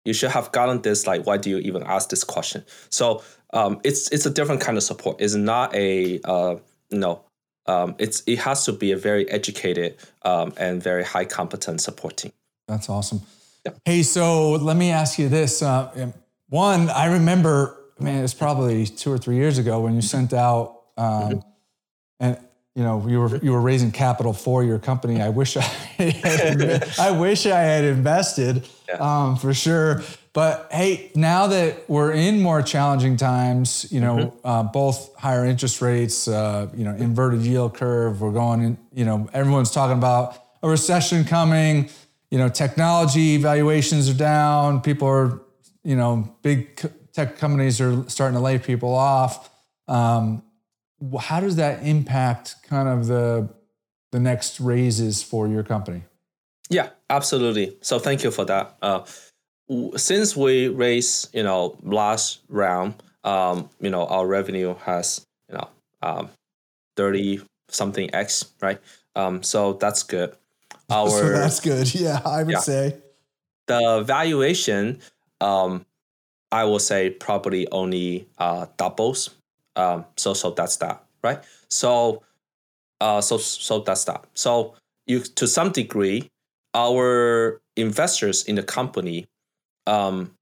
"You 0.10 0.14
should 0.14 0.32
have 0.32 0.52
gotten 0.52 0.82
this. 0.82 1.08
Like, 1.08 1.26
why 1.28 1.38
do 1.38 1.50
you 1.50 1.60
even 1.60 1.84
ask 1.84 2.10
this 2.10 2.24
question?" 2.24 2.66
So 2.90 3.24
um, 3.54 3.80
it's 3.84 4.10
it's 4.12 4.26
a 4.26 4.34
different 4.38 4.62
kind 4.62 4.78
of 4.78 4.84
support. 4.84 5.22
It's 5.22 5.36
not 5.36 5.74
a 5.76 6.20
uh, 6.24 6.56
you 6.90 7.00
know 7.00 7.24
um, 7.70 7.96
it's 8.00 8.24
it 8.26 8.40
has 8.40 8.66
to 8.66 8.74
be 8.74 8.92
a 8.92 8.98
very 8.98 9.30
educated 9.30 9.98
um, 10.24 10.54
and 10.58 10.82
very 10.82 11.04
high 11.04 11.26
competent 11.26 11.82
support 11.82 12.18
team. 12.18 12.32
That's 12.68 12.90
awesome. 12.90 13.22
Yeah. 13.66 13.74
Hey, 13.86 14.04
so 14.04 14.52
let 14.54 14.76
me 14.76 14.90
ask 14.92 15.20
you 15.20 15.30
this. 15.30 15.62
Uh, 15.62 16.12
one, 16.50 16.90
I 16.90 17.06
remember, 17.14 17.78
man, 18.00 18.24
it's 18.24 18.34
probably 18.34 18.86
two 18.88 19.12
or 19.12 19.18
three 19.18 19.36
years 19.36 19.60
ago 19.60 19.82
when 19.82 19.94
you 19.94 20.02
sent 20.02 20.34
out, 20.34 20.82
um, 20.98 21.06
mm-hmm. 21.06 21.40
and 22.20 22.38
you 22.76 22.84
know, 22.84 23.06
you 23.08 23.20
were 23.20 23.38
you 23.38 23.52
were 23.52 23.62
raising 23.62 23.92
capital 23.92 24.34
for 24.34 24.64
your 24.64 24.80
company. 24.80 25.22
I 25.22 25.30
wish 25.30 25.58
I, 25.58 25.62
had, 26.00 27.00
I 27.00 27.12
wish 27.12 27.46
I 27.46 27.60
had 27.60 27.84
invested 27.84 28.68
yeah. 28.90 28.98
um, 29.00 29.36
for 29.36 29.54
sure. 29.54 30.02
But 30.34 30.68
hey, 30.72 31.12
now 31.16 31.48
that 31.48 31.90
we're 31.90 32.12
in 32.12 32.42
more 32.42 32.62
challenging 32.62 33.18
times, 33.18 33.92
you 33.92 34.00
know, 34.00 34.16
mm-hmm. 34.16 34.48
uh, 34.48 34.64
both 34.64 35.16
higher 35.16 35.46
interest 35.46 35.82
rates, 35.82 36.28
uh, 36.28 36.70
you 36.76 36.84
know, 36.84 36.96
inverted 36.96 37.42
yield 37.42 37.76
curve, 37.76 38.22
we're 38.22 38.32
going 38.32 38.62
in, 38.62 38.78
you 38.94 39.06
know, 39.06 39.30
everyone's 39.34 39.72
talking 39.72 39.98
about 39.98 40.42
a 40.62 40.70
recession 40.70 41.24
coming, 41.24 41.90
you 42.30 42.38
know, 42.38 42.50
technology 42.50 43.38
valuations 43.38 44.10
are 44.10 44.14
down, 44.14 44.82
people 44.82 45.08
are, 45.08 45.42
you 45.84 45.96
know, 45.96 46.36
big 46.42 46.76
tech 47.14 47.38
companies 47.38 47.82
are 47.82 48.08
starting 48.10 48.36
to 48.36 48.42
lay 48.42 48.60
people 48.60 48.94
off. 48.94 49.50
Um, 49.88 50.44
how 51.20 51.40
does 51.40 51.56
that 51.56 51.84
impact 51.84 52.56
kind 52.64 52.88
of 52.88 53.08
the 53.08 53.50
the 54.12 54.20
next 54.20 54.60
raises 54.60 55.22
for 55.22 55.48
your 55.48 55.64
company? 55.64 56.04
Yeah, 56.70 56.90
absolutely. 57.10 57.78
So 57.82 58.00
thank 58.00 58.24
you 58.24 58.32
for 58.32 58.46
that. 58.46 58.78
Uh, 58.82 59.04
since 59.96 60.36
we 60.36 60.68
raised, 60.68 61.34
you 61.36 61.44
know, 61.44 61.78
last 61.84 62.42
round, 62.50 63.02
um, 63.24 63.70
you 63.80 63.90
know, 63.90 64.06
our 64.06 64.26
revenue 64.28 64.76
has, 64.86 65.26
you 65.50 65.56
know, 65.56 65.68
um, 66.02 66.30
30 66.96 67.42
something 67.70 68.14
X, 68.14 68.46
right? 68.62 68.80
Um, 69.16 69.44
so 69.44 69.74
that's 69.74 70.04
good. 70.04 70.36
Our, 70.90 71.10
so 71.10 71.30
that's 71.30 71.60
good. 71.60 71.94
Yeah, 72.00 72.22
I 72.26 72.44
would 72.44 72.54
yeah. 72.54 72.60
say. 72.60 72.98
The 73.68 74.02
valuation, 74.02 75.00
um, 75.42 75.86
I 76.52 76.64
will 76.64 76.80
say 76.80 77.12
probably 77.12 77.68
only 77.72 78.28
uh, 78.40 78.66
doubles. 78.78 79.30
Um, 79.76 80.06
so 80.18 80.34
so 80.34 80.52
that's 80.52 80.78
that, 80.78 81.04
right? 81.24 81.40
So 81.70 82.24
uh, 83.00 83.22
so 83.22 83.38
so 83.38 83.80
that's 83.80 84.06
that. 84.06 84.26
So 84.34 84.76
you 85.06 85.20
to 85.20 85.48
some 85.48 85.72
degree, 85.72 86.30
our 86.74 87.62
investors 87.76 88.44
in 88.44 88.56
the 88.56 88.64
company 88.64 89.28
um, 89.88 90.36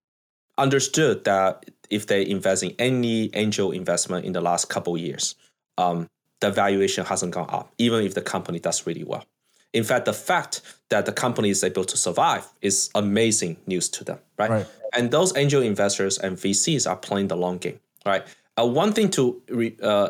understood 0.57 1.23
that 1.23 1.65
if 1.89 2.07
they 2.07 2.27
invest 2.27 2.63
in 2.63 2.75
any 2.79 3.29
angel 3.33 3.71
investment 3.71 4.25
in 4.25 4.33
the 4.33 4.41
last 4.41 4.69
couple 4.69 4.97
years, 4.97 5.35
um, 5.77 6.09
the 6.41 6.51
valuation 6.51 7.05
hasn't 7.05 7.33
gone 7.33 7.49
up, 7.49 7.71
even 7.77 8.03
if 8.03 8.13
the 8.13 8.21
company 8.21 8.59
does 8.59 8.85
really 8.85 9.03
well. 9.03 9.25
In 9.73 9.83
fact, 9.83 10.05
the 10.05 10.13
fact 10.13 10.61
that 10.89 11.05
the 11.05 11.11
company 11.11 11.49
is 11.49 11.63
able 11.63 11.83
to 11.85 11.97
survive 11.97 12.47
is 12.61 12.89
amazing 12.95 13.57
news 13.67 13.89
to 13.89 14.03
them, 14.03 14.19
right? 14.37 14.49
right. 14.49 14.67
And 14.93 15.11
those 15.11 15.35
angel 15.35 15.61
investors 15.61 16.17
and 16.17 16.37
VCs 16.37 16.89
are 16.89 16.95
playing 16.95 17.27
the 17.27 17.35
long 17.35 17.57
game, 17.57 17.79
right? 18.05 18.25
Uh, 18.59 18.65
one 18.65 18.91
thing 18.91 19.09
to 19.11 19.41
re, 19.49 19.75
uh, 19.83 20.09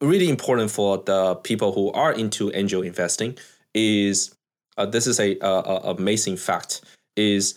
really 0.00 0.28
important 0.28 0.70
for 0.70 0.98
the 0.98 1.34
people 1.36 1.72
who 1.72 1.90
are 1.92 2.12
into 2.12 2.52
angel 2.54 2.82
investing 2.82 3.36
is 3.74 4.34
uh, 4.80 4.86
this 4.86 5.06
is 5.06 5.20
a, 5.20 5.36
a, 5.40 5.46
a 5.48 5.76
amazing 5.96 6.36
fact 6.36 6.80
is 7.16 7.54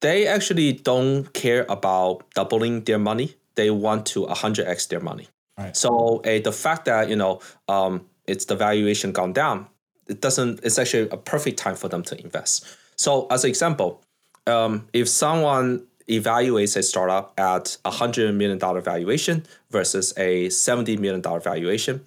they 0.00 0.26
actually 0.26 0.72
don't 0.72 1.32
care 1.32 1.64
about 1.68 2.28
doubling 2.34 2.82
their 2.82 2.98
money. 2.98 3.34
They 3.54 3.70
want 3.70 4.04
to 4.06 4.26
100x 4.26 4.88
their 4.88 5.00
money. 5.00 5.28
Right. 5.56 5.76
So 5.76 6.18
uh, 6.18 6.40
the 6.40 6.52
fact 6.52 6.84
that 6.84 7.08
you 7.08 7.16
know 7.16 7.40
um, 7.68 8.06
it's 8.26 8.44
the 8.46 8.56
valuation 8.56 9.12
gone 9.12 9.32
down, 9.32 9.68
it 10.08 10.20
doesn't. 10.20 10.60
It's 10.62 10.78
actually 10.78 11.08
a 11.10 11.16
perfect 11.16 11.58
time 11.58 11.76
for 11.76 11.88
them 11.88 12.02
to 12.04 12.20
invest. 12.20 12.66
So 12.96 13.26
as 13.30 13.44
an 13.44 13.50
example, 13.50 14.02
um, 14.46 14.88
if 14.92 15.08
someone 15.08 15.86
evaluates 16.08 16.76
a 16.76 16.82
startup 16.82 17.32
at 17.38 17.78
a 17.84 17.90
hundred 17.90 18.34
million 18.34 18.58
dollar 18.58 18.80
valuation 18.80 19.46
versus 19.70 20.12
a 20.18 20.50
seventy 20.50 20.96
million 20.96 21.22
dollar 21.22 21.40
valuation, 21.40 22.02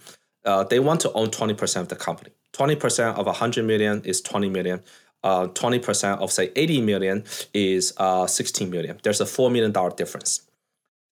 uh, 0.46 0.64
they 0.64 0.80
want 0.80 1.00
to 1.02 1.12
own 1.14 1.32
twenty 1.32 1.56
percent 1.56 1.84
of 1.84 1.90
the 1.90 1.96
company. 1.96 2.32
Twenty 2.54 2.76
percent 2.76 3.18
of 3.18 3.28
a 3.28 3.34
hundred 3.34 3.66
million 3.66 4.02
is 4.04 4.22
twenty 4.22 4.50
million 4.50 4.82
uh, 5.24 5.48
20% 5.48 6.20
of 6.20 6.32
say 6.32 6.52
80 6.56 6.82
million 6.82 7.24
is 7.54 7.94
uh, 7.98 8.28
16 8.28 8.70
million. 8.70 9.00
There's 9.04 9.22
a 9.22 9.26
$4 9.26 9.52
million 9.52 9.74
difference. 9.96 10.48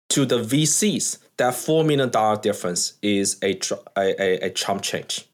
To 0.09 0.25
the 0.25 0.39
VCs, 0.39 1.19
that 1.37 1.53
$4 1.53 1.85
million 1.85 2.09
difference 2.41 2.93
is 3.01 3.37
a, 3.43 3.59
a, 3.97 4.45
a, 4.45 4.49
chump 4.51 4.81
change 4.81 5.25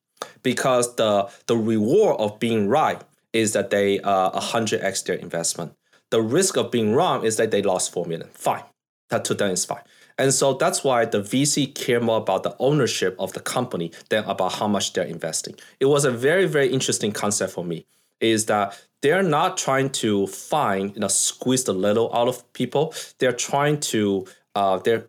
because 0.41 0.95
the, 0.95 1.29
the 1.45 1.55
reward 1.55 2.19
of 2.19 2.39
being 2.39 2.67
right 2.67 3.01
is 3.31 3.53
that 3.53 3.69
they 3.69 3.99
uh, 3.99 4.31
100x 4.39 5.05
their 5.05 5.15
investment. 5.15 5.73
The 6.09 6.21
risk 6.21 6.57
of 6.57 6.71
being 6.71 6.93
wrong 6.93 7.23
is 7.23 7.37
that 7.37 7.51
they 7.51 7.61
lost 7.61 7.93
4 7.93 8.05
million. 8.05 8.29
Fine. 8.33 8.63
That 9.09 9.25
to 9.25 9.33
them 9.35 9.51
is 9.51 9.65
fine. 9.65 9.83
And 10.17 10.33
so 10.33 10.53
that's 10.53 10.83
why 10.83 11.05
the 11.05 11.21
VC 11.21 11.73
care 11.73 11.99
more 11.99 12.17
about 12.17 12.43
the 12.43 12.55
ownership 12.59 13.15
of 13.19 13.33
the 13.33 13.39
company 13.39 13.91
than 14.09 14.23
about 14.25 14.53
how 14.53 14.67
much 14.67 14.93
they're 14.93 15.05
investing. 15.05 15.55
It 15.79 15.85
was 15.85 16.05
a 16.05 16.11
very, 16.11 16.45
very 16.45 16.67
interesting 16.67 17.11
concept 17.11 17.53
for 17.53 17.65
me 17.65 17.85
is 18.19 18.45
that 18.45 18.79
they're 19.01 19.23
not 19.23 19.57
trying 19.57 19.89
to 19.89 20.27
find, 20.27 20.93
you 20.93 21.01
know, 21.01 21.07
squeeze 21.09 21.65
the 21.65 21.73
little 21.73 22.13
out 22.15 22.27
of 22.27 22.53
people. 22.53 22.93
They're 23.19 23.33
trying 23.33 23.79
to, 23.81 24.25
uh, 24.55 24.77
they're, 24.77 25.07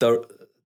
the, 0.00 0.26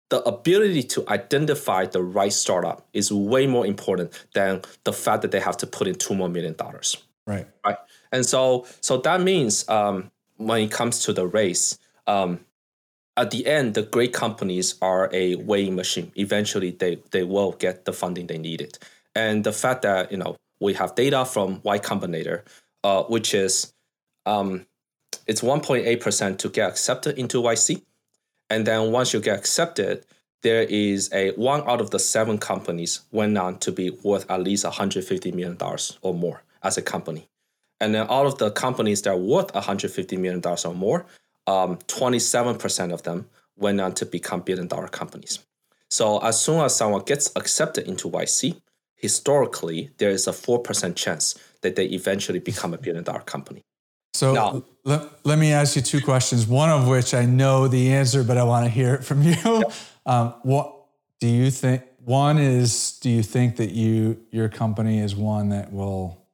the 0.10 0.22
ability 0.24 0.84
to 0.84 1.08
identify 1.08 1.86
the 1.86 2.04
right 2.04 2.34
startup 2.34 2.88
is 2.94 3.12
way 3.12 3.48
more 3.48 3.66
important 3.66 4.12
than 4.34 4.62
the 4.84 4.94
fact 4.94 5.22
that 5.22 5.32
they 5.32 5.40
have 5.40 5.58
to 5.58 5.68
put 5.68 5.88
in 5.88 5.96
two 5.96 6.14
more 6.14 6.30
million 6.30 6.54
dollars. 6.54 6.98
Right. 7.26 7.48
Right. 7.66 7.78
And 8.12 8.26
so, 8.26 8.68
so 8.82 8.98
that 8.98 9.22
means 9.22 9.68
um, 9.70 10.12
when 10.38 10.62
it 10.62 10.72
comes 10.72 11.00
to 11.06 11.14
the 11.14 11.26
race, 11.26 11.80
um, 12.06 12.40
at 13.18 13.32
the 13.32 13.46
end, 13.46 13.76
the 13.76 13.84
great 13.84 14.14
companies 14.14 14.76
are 14.82 15.10
a 15.14 15.36
weighing 15.36 15.76
machine. 15.76 16.12
Eventually, 16.16 16.72
they 16.72 17.00
they 17.12 17.24
will 17.24 17.54
get 17.54 17.86
the 17.86 17.94
funding 17.94 18.28
they 18.28 18.38
needed. 18.38 18.78
And 19.16 19.44
the 19.44 19.54
fact 19.54 19.84
that 19.84 20.12
you 20.12 20.18
know 20.18 20.36
we 20.60 20.74
have 20.74 20.96
data 20.96 21.26
from 21.26 21.62
Y 21.64 21.80
Combinator, 21.80 22.44
uh, 22.84 23.04
which 23.04 23.34
is 23.34 23.74
um, 24.26 24.66
it's 25.28 25.42
1.8% 25.42 26.38
to 26.38 26.50
get 26.50 26.70
accepted 26.70 27.18
into 27.18 27.42
YC. 27.42 27.82
And 28.50 28.66
then 28.68 28.92
once 28.92 29.14
you 29.14 29.20
get 29.20 29.38
accepted, 29.38 30.06
there 30.44 30.64
is 30.64 31.10
a 31.12 31.32
one 31.32 31.62
out 31.68 31.82
of 31.82 31.90
the 31.90 32.00
seven 32.00 32.38
companies 32.38 33.02
went 33.12 33.38
on 33.38 33.58
to 33.60 33.72
be 33.72 33.90
worth 34.04 34.30
at 34.30 34.44
least 34.44 34.66
$150 34.66 35.34
million 35.34 35.58
or 36.02 36.14
more 36.14 36.44
as 36.62 36.78
a 36.78 36.82
company. 36.82 37.28
And 37.80 37.96
then 37.96 38.08
all 38.08 38.28
of 38.28 38.38
the 38.38 38.52
companies 38.52 39.02
that 39.02 39.12
are 39.12 39.18
worth 39.18 39.52
$150 39.54 40.18
million 40.20 40.42
or 40.46 40.74
more, 40.74 41.06
um, 41.48 41.78
27% 41.88 42.94
of 42.94 43.04
them 43.04 43.28
went 43.56 43.80
on 43.80 43.94
to 43.94 44.06
become 44.06 44.42
billion 44.42 44.68
dollar 44.68 44.88
companies. 44.88 45.40
So 45.90 46.20
as 46.20 46.40
soon 46.40 46.62
as 46.62 46.76
someone 46.76 47.04
gets 47.04 47.32
accepted 47.36 47.88
into 47.88 48.10
YC, 48.10 48.60
historically, 48.96 49.92
there 49.98 50.10
is 50.10 50.28
a 50.28 50.32
4% 50.32 50.96
chance 50.96 51.36
that 51.62 51.76
they 51.76 51.86
eventually 51.86 52.40
become 52.40 52.74
a 52.74 52.78
billion 52.78 53.04
dollar 53.04 53.22
company. 53.22 53.62
So 54.14 54.34
now, 54.34 54.64
let, 54.86 55.26
let 55.26 55.38
me 55.38 55.52
ask 55.52 55.76
you 55.76 55.82
two 55.82 56.00
questions, 56.02 56.48
one 56.48 56.70
of 56.70 56.88
which 56.88 57.14
I 57.14 57.26
know 57.26 57.68
the 57.68 57.92
answer, 57.92 58.24
but 58.24 58.38
I 58.38 58.44
want 58.44 58.66
to 58.66 58.70
hear 58.70 58.96
it 58.96 59.04
from 59.04 59.22
you. 59.24 59.36
Um, 60.08 60.36
what 60.44 60.86
do 61.20 61.28
you 61.28 61.50
think? 61.50 61.82
One 61.98 62.38
is, 62.38 63.00
do 63.00 63.10
you 63.10 63.24
think 63.24 63.56
that 63.56 63.72
you 63.72 64.24
your 64.30 64.50
company 64.50 65.00
is 65.00 65.16
one 65.16 65.50
that 65.50 65.74
will 65.74 66.28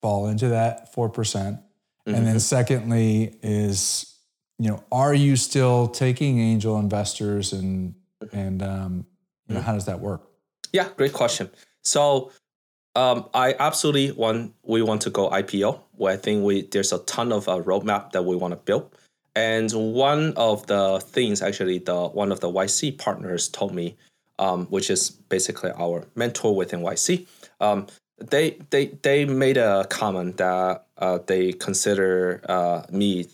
fall 0.00 0.28
into 0.28 0.50
that 0.50 0.94
4%? 0.94 1.12
Mm-hmm. 1.12 2.14
And 2.14 2.24
then 2.24 2.38
secondly 2.38 3.36
is, 3.42 4.07
you 4.58 4.70
know, 4.70 4.82
are 4.90 5.14
you 5.14 5.36
still 5.36 5.88
taking 5.88 6.40
angel 6.40 6.78
investors 6.78 7.52
and 7.52 7.94
and 8.32 8.62
um, 8.62 9.06
you 9.46 9.54
know, 9.54 9.60
how 9.60 9.72
does 9.72 9.86
that 9.86 10.00
work? 10.00 10.22
Yeah, 10.72 10.88
great 10.96 11.12
question. 11.12 11.50
So 11.82 12.32
um, 12.96 13.26
I 13.32 13.54
absolutely 13.58 14.12
want 14.12 14.54
we 14.62 14.82
want 14.82 15.02
to 15.02 15.10
go 15.10 15.30
IPO. 15.30 15.80
Where 15.92 16.12
I 16.12 16.16
think 16.16 16.44
we 16.44 16.62
there's 16.62 16.92
a 16.92 16.98
ton 17.00 17.32
of 17.32 17.48
uh, 17.48 17.60
roadmap 17.60 18.12
that 18.12 18.24
we 18.24 18.36
want 18.36 18.52
to 18.52 18.56
build. 18.56 18.94
And 19.36 19.70
one 19.72 20.32
of 20.34 20.66
the 20.66 20.98
things, 20.98 21.42
actually, 21.42 21.78
the 21.78 22.08
one 22.08 22.32
of 22.32 22.40
the 22.40 22.48
YC 22.48 22.98
partners 22.98 23.48
told 23.48 23.72
me, 23.72 23.96
um, 24.40 24.66
which 24.66 24.90
is 24.90 25.10
basically 25.10 25.70
our 25.78 26.08
mentor 26.16 26.56
within 26.56 26.80
YC, 26.80 27.28
um, 27.60 27.86
they 28.18 28.58
they 28.70 28.86
they 29.02 29.24
made 29.24 29.56
a 29.56 29.86
comment 29.88 30.38
that 30.38 30.86
uh, 30.96 31.18
they 31.26 31.52
consider 31.52 32.40
uh, 32.48 32.82
me 32.90 33.26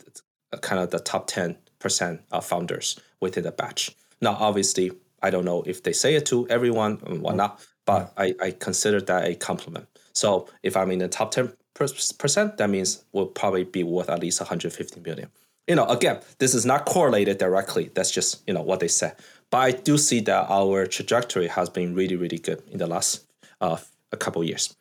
kind 0.59 0.81
of 0.81 0.91
the 0.91 0.99
top 0.99 1.27
ten 1.27 1.57
percent 1.79 2.23
of 2.33 2.45
founders 2.45 2.99
within 3.21 3.45
the 3.45 3.53
batch. 3.53 3.95
Now, 4.21 4.37
obviously, 4.39 4.93
I 5.23 5.31
don't 5.31 5.45
know 5.45 5.63
if 5.67 5.83
they 5.83 5.93
say 5.93 6.15
it 6.15 6.27
to 6.27 6.49
everyone 6.49 7.01
and 7.07 7.21
whatnot, 7.23 7.61
but 7.85 8.13
I, 8.17 8.35
I 8.41 8.51
consider 8.53 9.01
that 9.03 9.29
a 9.29 9.35
compliment. 9.35 9.87
So 10.13 10.49
if 10.63 10.77
I'm 10.77 10.91
in 10.91 11.01
the 11.01 11.09
top 11.09 11.31
ten 11.31 11.53
percent, 11.75 12.57
that 12.57 12.71
means 12.71 13.05
we'll 13.13 13.27
probably 13.27 13.65
be 13.65 13.83
worth 13.83 14.09
at 14.09 14.21
least 14.21 14.41
150 14.41 15.01
million 15.01 15.31
you 15.67 15.75
know, 15.75 15.87
again, 15.87 16.21
this 16.39 16.55
is 16.55 16.67
not 16.67 16.85
correlated 16.85 17.39
directly. 17.39 17.91
That's 17.95 18.11
just, 18.11 18.43
you 18.47 18.55
know, 18.55 18.63
what 18.63 18.81
they 18.81 18.89
said. 18.89 19.17
But 19.51 19.59
I 19.59 19.71
do 19.73 19.97
see 19.97 20.21
that 20.21 20.47
our 20.51 20.87
trajectory 20.87 21.49
has 21.49 21.71
been 21.71 21.95
really, 21.95 22.17
really 22.17 22.39
good 22.39 22.63
in 22.71 22.79
the 22.79 22.87
last 22.87 23.25
uh, 23.61 23.79
a 24.13 24.17
couple 24.17 24.45
years. 24.45 24.75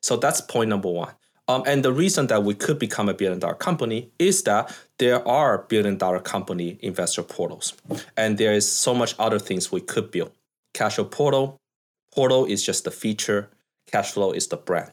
So 0.00 0.16
that's 0.16 0.40
point 0.40 0.70
number 0.70 0.88
one. 0.88 1.12
Um, 1.50 1.64
and 1.66 1.84
the 1.84 1.92
reason 1.92 2.28
that 2.28 2.44
we 2.44 2.54
could 2.54 2.78
become 2.78 3.08
a 3.08 3.14
billion 3.14 3.40
dollar 3.40 3.54
company 3.54 4.08
is 4.20 4.44
that 4.44 4.72
there 4.98 5.26
are 5.26 5.66
billion 5.68 5.96
dollar 5.96 6.20
company 6.20 6.78
investor 6.80 7.24
portals. 7.24 7.74
And 8.16 8.38
there 8.38 8.52
is 8.52 8.70
so 8.70 8.94
much 8.94 9.16
other 9.18 9.40
things 9.40 9.72
we 9.72 9.80
could 9.80 10.12
build. 10.12 10.30
Cashflow 10.74 11.10
portal, 11.10 11.60
portal 12.14 12.44
is 12.44 12.62
just 12.62 12.84
the 12.84 12.92
feature, 12.92 13.50
cash 13.90 14.12
flow 14.12 14.30
is 14.30 14.46
the 14.46 14.56
brand. 14.56 14.92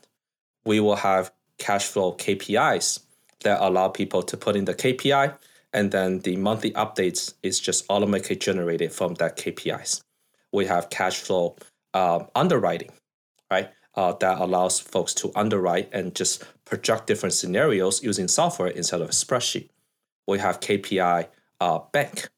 We 0.65 0.79
will 0.79 0.95
have 0.95 1.31
cash 1.59 1.85
flow 1.85 2.13
KPIs 2.13 3.01
that 3.43 3.61
allow 3.61 3.89
people 3.89 4.23
to 4.23 4.35
put 4.35 4.55
in 4.55 4.65
the 4.65 4.73
KPI, 4.73 5.37
and 5.73 5.91
then 5.91 6.21
the 6.21 6.37
monthly 6.37 6.71
updates 6.71 7.35
is 7.43 7.59
just 7.59 7.85
automatically 7.87 8.35
generated 8.35 8.91
from 8.91 9.13
that 9.15 9.37
KPIs. 9.37 10.01
We 10.51 10.65
have 10.65 10.89
cash 10.89 11.19
flow 11.21 11.55
uh, 11.93 12.23
underwriting, 12.33 12.89
right? 13.51 13.69
Uh, 13.97 14.13
that 14.13 14.39
allows 14.39 14.79
folks 14.79 15.13
to 15.15 15.31
underwrite 15.35 15.89
and 15.91 16.13
just 16.13 16.43
project 16.65 17.07
different 17.07 17.33
scenarios 17.33 18.03
using 18.03 18.27
software 18.27 18.69
instead 18.69 19.01
of 19.01 19.09
a 19.09 19.11
spreadsheet. 19.11 19.69
We 20.27 20.37
have 20.39 20.59
KPI 20.59 21.27
uh, 21.59 21.79
bank. 21.91 22.29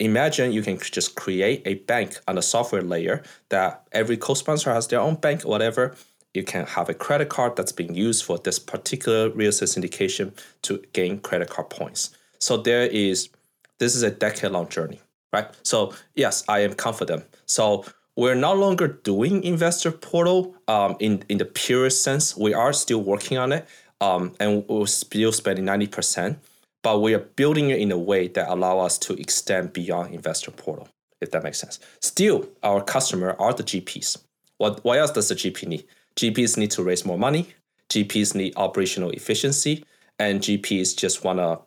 Imagine 0.00 0.52
you 0.52 0.62
can 0.62 0.76
just 0.78 1.14
create 1.14 1.62
a 1.64 1.74
bank 1.74 2.18
on 2.26 2.34
the 2.34 2.42
software 2.42 2.82
layer 2.82 3.22
that 3.48 3.86
every 3.92 4.16
co-sponsor 4.16 4.74
has 4.74 4.88
their 4.88 5.00
own 5.00 5.14
bank, 5.14 5.42
whatever 5.42 5.94
you 6.36 6.44
can 6.44 6.66
have 6.66 6.88
a 6.90 6.94
credit 6.94 7.30
card 7.30 7.56
that's 7.56 7.72
being 7.72 7.94
used 7.94 8.22
for 8.22 8.38
this 8.38 8.58
particular 8.58 9.30
real 9.30 9.48
estate 9.48 9.70
syndication 9.70 10.32
to 10.62 10.82
gain 10.92 11.18
credit 11.18 11.48
card 11.48 11.70
points. 11.70 12.10
So 12.38 12.58
there 12.58 12.86
is 12.86 13.30
this 13.78 13.96
is 13.96 14.02
a 14.02 14.10
decade 14.10 14.52
long 14.52 14.68
journey, 14.68 15.00
right? 15.32 15.48
So 15.62 15.94
yes, 16.14 16.44
I 16.46 16.60
am 16.60 16.74
confident. 16.74 17.24
So 17.46 17.84
we're 18.16 18.34
no 18.34 18.54
longer 18.54 18.88
doing 18.88 19.44
investor 19.44 19.92
portal 19.92 20.56
um, 20.68 20.96
in 20.98 21.22
in 21.28 21.38
the 21.38 21.44
purest 21.44 22.02
sense. 22.02 22.36
We 22.36 22.54
are 22.54 22.72
still 22.72 23.02
working 23.02 23.38
on 23.38 23.52
it, 23.52 23.68
um, 24.00 24.34
and 24.40 24.66
we're 24.68 24.86
still 24.86 25.32
spending 25.32 25.64
ninety 25.64 25.86
percent. 25.86 26.38
But 26.82 27.00
we 27.00 27.14
are 27.14 27.18
building 27.18 27.70
it 27.70 27.80
in 27.80 27.90
a 27.92 27.98
way 27.98 28.28
that 28.28 28.48
allow 28.48 28.78
us 28.78 28.96
to 28.98 29.14
extend 29.14 29.72
beyond 29.72 30.14
investor 30.14 30.52
portal, 30.52 30.88
if 31.20 31.32
that 31.32 31.42
makes 31.42 31.58
sense. 31.58 31.80
Still, 32.00 32.48
our 32.62 32.80
customer 32.80 33.34
are 33.38 33.52
the 33.52 33.64
GPs. 33.64 34.18
What 34.58 34.82
what 34.84 34.98
else 34.98 35.10
does 35.10 35.28
the 35.28 35.34
GP 35.34 35.68
need? 35.68 35.84
GPs 36.16 36.56
need 36.56 36.70
to 36.72 36.82
raise 36.82 37.04
more 37.04 37.18
money. 37.18 37.48
GPs 37.90 38.34
need 38.34 38.54
operational 38.56 39.10
efficiency, 39.10 39.84
and 40.18 40.40
GPs 40.40 40.96
just 40.96 41.22
want 41.22 41.38
to 41.38 41.60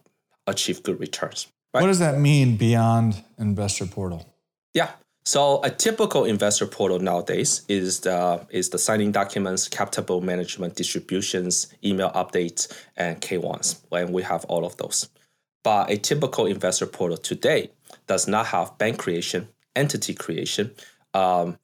achieve 0.48 0.82
good 0.84 1.00
returns. 1.00 1.48
Right? 1.74 1.82
What 1.82 1.88
does 1.88 2.00
that 2.00 2.18
mean 2.18 2.58
beyond 2.58 3.24
investor 3.38 3.86
portal? 3.86 4.26
Yeah. 4.74 4.90
So 5.30 5.62
a 5.62 5.70
typical 5.70 6.26
investor 6.26 6.66
portal 6.66 6.98
nowadays 6.98 7.62
is 7.68 8.00
the 8.00 8.48
is 8.50 8.70
the 8.70 8.80
signing 8.80 9.12
documents, 9.12 9.68
capital 9.68 10.22
management 10.22 10.74
distributions, 10.76 11.68
email 11.86 12.10
updates, 12.14 12.62
and 12.98 13.22
K1s. 13.22 13.80
When 13.90 14.12
we 14.12 14.24
have 14.24 14.44
all 14.46 14.66
of 14.66 14.76
those. 14.78 15.08
But 15.64 15.92
a 15.92 15.98
typical 15.98 16.48
investor 16.48 16.88
portal 16.88 17.16
today 17.16 17.70
does 18.08 18.28
not 18.28 18.48
have 18.48 18.76
bank 18.80 18.98
creation, 18.98 19.50
entity 19.76 20.16
creation, 20.16 20.72
um, 21.14 21.60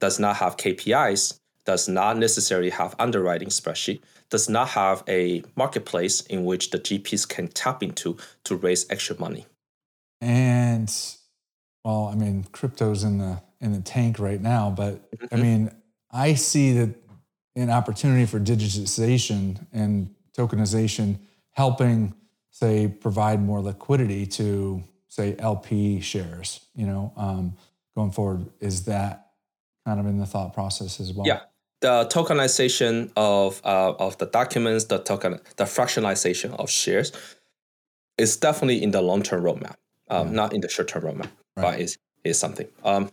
does 0.00 0.18
not 0.18 0.34
have 0.38 0.56
KPIs, 0.56 1.38
does 1.64 1.88
not 1.88 2.16
necessarily 2.18 2.70
have 2.70 2.96
underwriting 2.98 3.50
spreadsheet, 3.50 4.00
does 4.30 4.48
not 4.48 4.70
have 4.70 5.04
a 5.06 5.44
marketplace 5.54 6.22
in 6.22 6.44
which 6.44 6.70
the 6.70 6.80
GPs 6.80 7.28
can 7.28 7.46
tap 7.46 7.84
into 7.84 8.16
to 8.42 8.56
raise 8.56 8.84
extra 8.90 9.16
money. 9.20 9.46
And 10.20 10.90
well, 11.86 12.10
I 12.12 12.16
mean, 12.16 12.44
crypto's 12.50 13.04
in 13.04 13.18
the 13.18 13.40
in 13.60 13.72
the 13.72 13.80
tank 13.80 14.18
right 14.18 14.40
now, 14.40 14.74
but 14.76 15.08
mm-hmm. 15.12 15.26
I 15.30 15.36
mean, 15.40 15.70
I 16.10 16.34
see 16.34 16.72
that 16.72 16.96
an 17.54 17.70
opportunity 17.70 18.26
for 18.26 18.40
digitization 18.40 19.64
and 19.72 20.12
tokenization 20.36 21.20
helping 21.52 22.12
say 22.50 22.88
provide 22.88 23.40
more 23.40 23.60
liquidity 23.60 24.26
to 24.26 24.82
say 25.06 25.36
LP 25.38 26.00
shares, 26.00 26.66
you 26.74 26.86
know, 26.86 27.12
um, 27.16 27.54
going 27.94 28.10
forward. 28.10 28.46
Is 28.58 28.86
that 28.86 29.28
kind 29.84 30.00
of 30.00 30.06
in 30.06 30.18
the 30.18 30.26
thought 30.26 30.54
process 30.54 30.98
as 30.98 31.12
well? 31.12 31.24
Yeah, 31.24 31.42
the 31.82 32.06
tokenization 32.06 33.12
of 33.16 33.60
uh, 33.62 33.92
of 33.92 34.18
the 34.18 34.26
documents, 34.26 34.86
the 34.86 34.98
token, 34.98 35.38
the 35.54 35.64
fractionalization 35.64 36.52
of 36.58 36.68
shares, 36.68 37.12
is 38.18 38.36
definitely 38.36 38.82
in 38.82 38.90
the 38.90 39.00
long 39.00 39.22
term 39.22 39.44
roadmap, 39.44 39.76
um, 40.10 40.34
not 40.34 40.52
in 40.52 40.62
the 40.62 40.68
short 40.68 40.88
term 40.88 41.04
roadmap, 41.04 41.30
right. 41.56 41.62
but 41.62 41.80
is 41.80 41.98
is 42.24 42.38
something. 42.38 42.68
Um, 42.84 43.10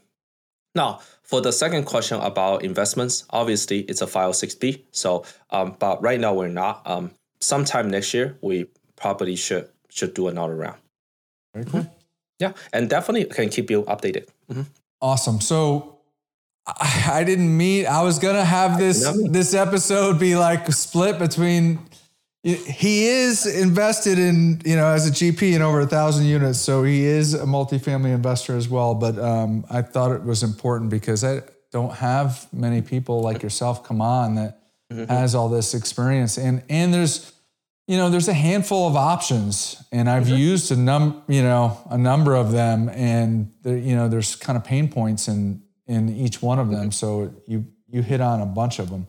now, 0.75 1.01
for 1.21 1.41
the 1.41 1.51
second 1.51 1.85
question 1.85 2.19
about 2.19 2.63
investments, 2.63 3.25
obviously 3.29 3.81
it's 3.81 4.01
a 4.01 4.07
506b. 4.07 4.81
So, 4.91 5.23
um, 5.51 5.75
but 5.77 6.01
right 6.01 6.19
now 6.19 6.33
we're 6.33 6.47
not. 6.47 6.81
Um, 6.85 7.11
sometime 7.39 7.89
next 7.89 8.13
year 8.13 8.37
we 8.41 8.65
probably 8.95 9.35
should 9.35 9.69
should 9.89 10.13
do 10.13 10.27
another 10.27 10.55
round. 10.55 10.77
Very 11.53 11.65
cool. 11.65 11.81
Mm-hmm. 11.81 11.93
Yeah, 12.39 12.53
and 12.73 12.89
definitely 12.89 13.25
can 13.25 13.49
keep 13.49 13.69
you 13.69 13.83
updated. 13.83 14.27
Mm-hmm. 14.49 14.63
Awesome. 15.01 15.39
So 15.39 15.99
I 16.65 17.23
didn't 17.25 17.55
meet. 17.55 17.85
I 17.85 18.03
was 18.03 18.19
gonna 18.19 18.45
have 18.45 18.79
this 18.79 19.05
this 19.29 19.53
episode 19.53 20.19
be 20.19 20.35
like 20.35 20.71
split 20.71 21.19
between. 21.19 21.79
He 22.43 23.07
is 23.07 23.45
invested 23.45 24.19
in 24.19 24.61
you 24.65 24.75
know 24.75 24.87
as 24.87 25.07
a 25.07 25.11
GP 25.11 25.53
in 25.53 25.61
over 25.61 25.79
a 25.79 25.87
thousand 25.87 26.25
units, 26.25 26.59
so 26.59 26.83
he 26.83 27.05
is 27.05 27.33
a 27.33 27.45
multifamily 27.45 28.13
investor 28.13 28.57
as 28.57 28.67
well. 28.67 28.95
But 28.95 29.17
um, 29.17 29.65
I 29.69 29.81
thought 29.81 30.11
it 30.11 30.23
was 30.23 30.43
important 30.43 30.89
because 30.89 31.23
I 31.23 31.41
don't 31.71 31.93
have 31.93 32.45
many 32.51 32.81
people 32.81 33.21
like 33.21 33.41
yourself 33.43 33.85
come 33.85 34.01
on 34.01 34.35
that 34.35 34.59
mm-hmm. 34.91 35.05
has 35.05 35.35
all 35.35 35.47
this 35.47 35.73
experience, 35.73 36.37
and 36.37 36.63
and 36.67 36.93
there's 36.93 37.31
you 37.87 37.95
know 37.95 38.09
there's 38.09 38.27
a 38.27 38.33
handful 38.33 38.89
of 38.89 38.97
options, 38.97 39.81
and 39.93 40.09
I've 40.09 40.25
mm-hmm. 40.25 40.35
used 40.35 40.69
a 40.69 40.75
num 40.75 41.23
you 41.29 41.43
know 41.43 41.77
a 41.89 41.97
number 41.97 42.35
of 42.35 42.51
them, 42.51 42.89
and 42.89 43.53
there, 43.61 43.77
you 43.77 43.95
know 43.95 44.09
there's 44.09 44.35
kind 44.35 44.57
of 44.57 44.65
pain 44.65 44.89
points 44.89 45.29
in 45.29 45.63
in 45.87 46.09
each 46.09 46.41
one 46.41 46.59
of 46.59 46.69
them. 46.69 46.91
So 46.91 47.33
you 47.47 47.67
you 47.87 48.01
hit 48.01 48.19
on 48.19 48.41
a 48.41 48.45
bunch 48.45 48.79
of 48.79 48.89
them. 48.89 49.07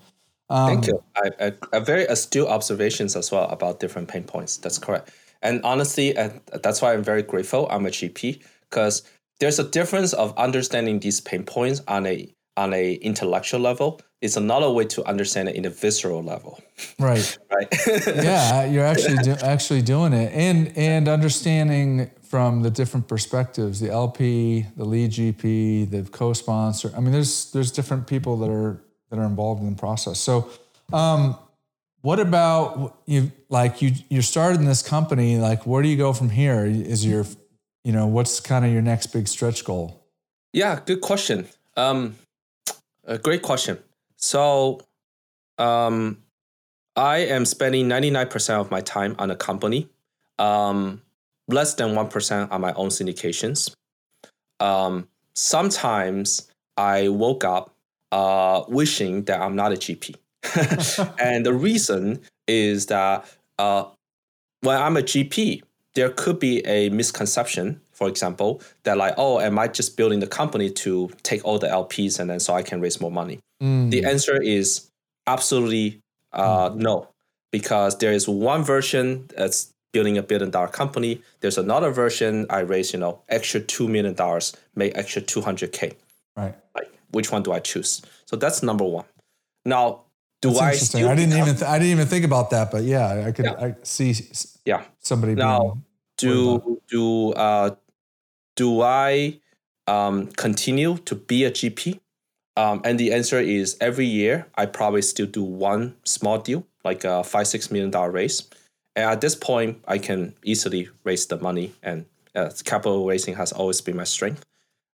Um, 0.51 0.68
Thank 0.68 0.86
you. 0.88 1.03
I 1.16 1.53
I, 1.72 1.78
very 1.80 2.05
astute 2.05 2.49
observations 2.49 3.16
as 3.16 3.32
well 3.32 3.49
about 3.49 3.80
different 3.80 4.09
pain 4.09 4.24
points. 4.24 4.57
That's 4.59 4.78
correct. 4.78 5.11
And 5.42 5.61
honestly, 5.62 6.16
and 6.16 6.40
that's 6.62 6.80
why 6.82 6.95
I'm 6.95 7.05
very 7.05 7.22
grateful. 7.22 7.66
I'm 7.70 7.86
a 7.86 7.90
GP 7.90 8.42
because 8.70 9.03
there's 9.40 9.59
a 9.59 9.64
difference 9.64 10.12
of 10.12 10.36
understanding 10.38 11.01
these 11.01 11.20
pain 11.20 11.45
points 11.45 11.82
on 11.88 12.07
a 12.07 12.32
on 12.57 12.72
a 12.72 12.95
intellectual 12.95 13.61
level. 13.61 14.01
It's 14.20 14.36
another 14.36 14.70
way 14.70 14.84
to 14.86 15.05
understand 15.05 15.49
it 15.49 15.57
in 15.57 15.64
a 15.64 15.70
visceral 15.70 16.22
level. 16.22 16.61
Right. 16.99 17.38
right. 17.53 17.68
yeah, 18.07 18.64
you're 18.72 18.84
actually 18.86 19.18
do, 19.18 19.32
actually 19.42 19.82
doing 19.82 20.12
it, 20.12 20.32
and 20.32 20.76
and 20.76 21.09
understanding 21.09 22.11
from 22.34 22.62
the 22.62 22.70
different 22.70 23.07
perspectives 23.07 23.78
the 23.78 23.88
lp 23.92 24.66
the 24.76 24.84
lead 24.84 25.09
gp 25.12 25.88
the 25.88 26.03
co-sponsor 26.11 26.90
i 26.97 26.99
mean 26.99 27.12
there's 27.12 27.53
there's 27.53 27.70
different 27.70 28.09
people 28.09 28.36
that 28.36 28.51
are 28.51 28.82
that 29.14 29.20
are 29.20 29.26
involved 29.26 29.62
in 29.62 29.70
the 29.70 29.76
process. 29.76 30.18
So 30.18 30.50
um, 30.92 31.36
what 32.02 32.20
about 32.20 32.98
you 33.06 33.32
like 33.48 33.80
you 33.80 33.92
you're 34.10 34.22
starting 34.22 34.66
this 34.66 34.82
company 34.82 35.38
like 35.38 35.66
where 35.66 35.82
do 35.82 35.88
you 35.88 35.96
go 35.96 36.12
from 36.12 36.30
here? 36.30 36.66
Is 36.66 37.04
your 37.04 37.24
you 37.82 37.92
know 37.92 38.06
what's 38.06 38.40
kind 38.40 38.64
of 38.64 38.72
your 38.72 38.82
next 38.82 39.06
big 39.06 39.28
stretch 39.28 39.64
goal? 39.64 40.04
Yeah 40.52 40.80
good 40.84 41.00
question. 41.00 41.48
Um 41.76 42.16
a 43.04 43.16
great 43.16 43.42
question. 43.42 43.78
So 44.16 44.80
um 45.58 46.18
I 46.96 47.18
am 47.18 47.44
spending 47.44 47.88
99% 47.88 48.60
of 48.60 48.70
my 48.70 48.80
time 48.80 49.16
on 49.18 49.30
a 49.30 49.34
company, 49.34 49.88
um, 50.38 51.02
less 51.48 51.74
than 51.74 51.94
1% 51.94 52.52
on 52.52 52.60
my 52.60 52.72
own 52.74 52.90
syndications. 52.90 53.74
Um, 54.60 55.08
sometimes 55.34 56.48
I 56.76 57.08
woke 57.08 57.42
up 57.42 57.73
uh, 58.14 58.64
wishing 58.68 59.24
that 59.24 59.40
I'm 59.40 59.56
not 59.56 59.72
a 59.72 59.74
GP. 59.74 60.14
and 61.18 61.44
the 61.44 61.52
reason 61.52 62.20
is 62.46 62.86
that 62.86 63.26
uh, 63.58 63.86
when 64.60 64.80
I'm 64.80 64.96
a 64.96 65.02
GP, 65.02 65.62
there 65.94 66.10
could 66.10 66.38
be 66.38 66.64
a 66.64 66.90
misconception, 66.90 67.80
for 67.90 68.08
example, 68.08 68.62
that 68.84 68.96
like, 68.98 69.14
oh, 69.16 69.40
am 69.40 69.58
I 69.58 69.66
just 69.66 69.96
building 69.96 70.20
the 70.20 70.28
company 70.28 70.70
to 70.70 71.10
take 71.24 71.44
all 71.44 71.58
the 71.58 71.66
LPs 71.66 72.20
and 72.20 72.30
then 72.30 72.38
so 72.38 72.54
I 72.54 72.62
can 72.62 72.80
raise 72.80 73.00
more 73.00 73.10
money? 73.10 73.40
Mm. 73.60 73.90
The 73.90 74.04
answer 74.04 74.40
is 74.40 74.88
absolutely 75.26 76.00
uh, 76.32 76.70
mm. 76.70 76.76
no, 76.76 77.08
because 77.50 77.98
there 77.98 78.12
is 78.12 78.28
one 78.28 78.62
version 78.62 79.28
that's 79.36 79.72
building 79.92 80.18
a 80.18 80.22
billion 80.22 80.50
dollar 80.50 80.68
company. 80.68 81.20
There's 81.40 81.58
another 81.58 81.90
version 81.90 82.46
I 82.48 82.60
raise, 82.60 82.92
you 82.92 83.00
know, 83.00 83.22
extra 83.28 83.60
two 83.60 83.88
million 83.88 84.14
dollars, 84.14 84.56
make 84.76 84.96
extra 84.96 85.20
two 85.20 85.40
hundred 85.40 85.72
k. 85.72 85.94
Right. 86.36 86.54
Like, 86.76 86.93
which 87.14 87.32
one 87.32 87.42
do 87.42 87.52
I 87.52 87.60
choose? 87.60 88.02
So 88.26 88.36
that's 88.36 88.62
number 88.62 88.84
one. 88.84 89.06
Now, 89.64 90.02
do 90.42 90.50
that's 90.50 90.60
I? 90.60 90.72
Interesting. 90.72 91.06
I 91.06 91.14
didn't 91.14 91.30
become, 91.30 91.48
even 91.48 91.54
th- 91.56 91.70
I 91.70 91.78
didn't 91.78 91.92
even 91.92 92.06
think 92.06 92.24
about 92.24 92.50
that, 92.50 92.70
but 92.70 92.82
yeah, 92.84 93.24
I 93.26 93.32
could 93.32 93.46
yeah. 93.46 93.54
I 93.58 93.74
see. 93.82 94.14
Yeah. 94.64 94.82
Somebody 95.00 95.34
now 95.34 95.78
do 96.18 96.80
do 96.88 97.32
uh 97.32 97.70
do 98.56 98.82
I 98.82 99.40
um 99.86 100.28
continue 100.32 100.98
to 100.98 101.14
be 101.14 101.44
a 101.44 101.50
GP? 101.50 102.00
Um, 102.56 102.80
and 102.84 103.00
the 103.00 103.12
answer 103.12 103.40
is 103.40 103.76
every 103.80 104.06
year 104.06 104.46
I 104.54 104.66
probably 104.66 105.02
still 105.02 105.26
do 105.26 105.42
one 105.42 105.96
small 106.04 106.38
deal, 106.38 106.64
like 106.84 107.04
a 107.04 107.24
five 107.24 107.48
six 107.48 107.70
million 107.70 107.90
dollar 107.90 108.10
raise. 108.10 108.48
And 108.96 109.10
at 109.10 109.20
this 109.20 109.34
point, 109.34 109.82
I 109.88 109.98
can 109.98 110.34
easily 110.44 110.88
raise 111.02 111.26
the 111.26 111.36
money, 111.38 111.72
and 111.82 112.06
uh, 112.36 112.50
capital 112.64 113.06
raising 113.06 113.34
has 113.34 113.50
always 113.50 113.80
been 113.80 113.96
my 113.96 114.04
strength. 114.04 114.44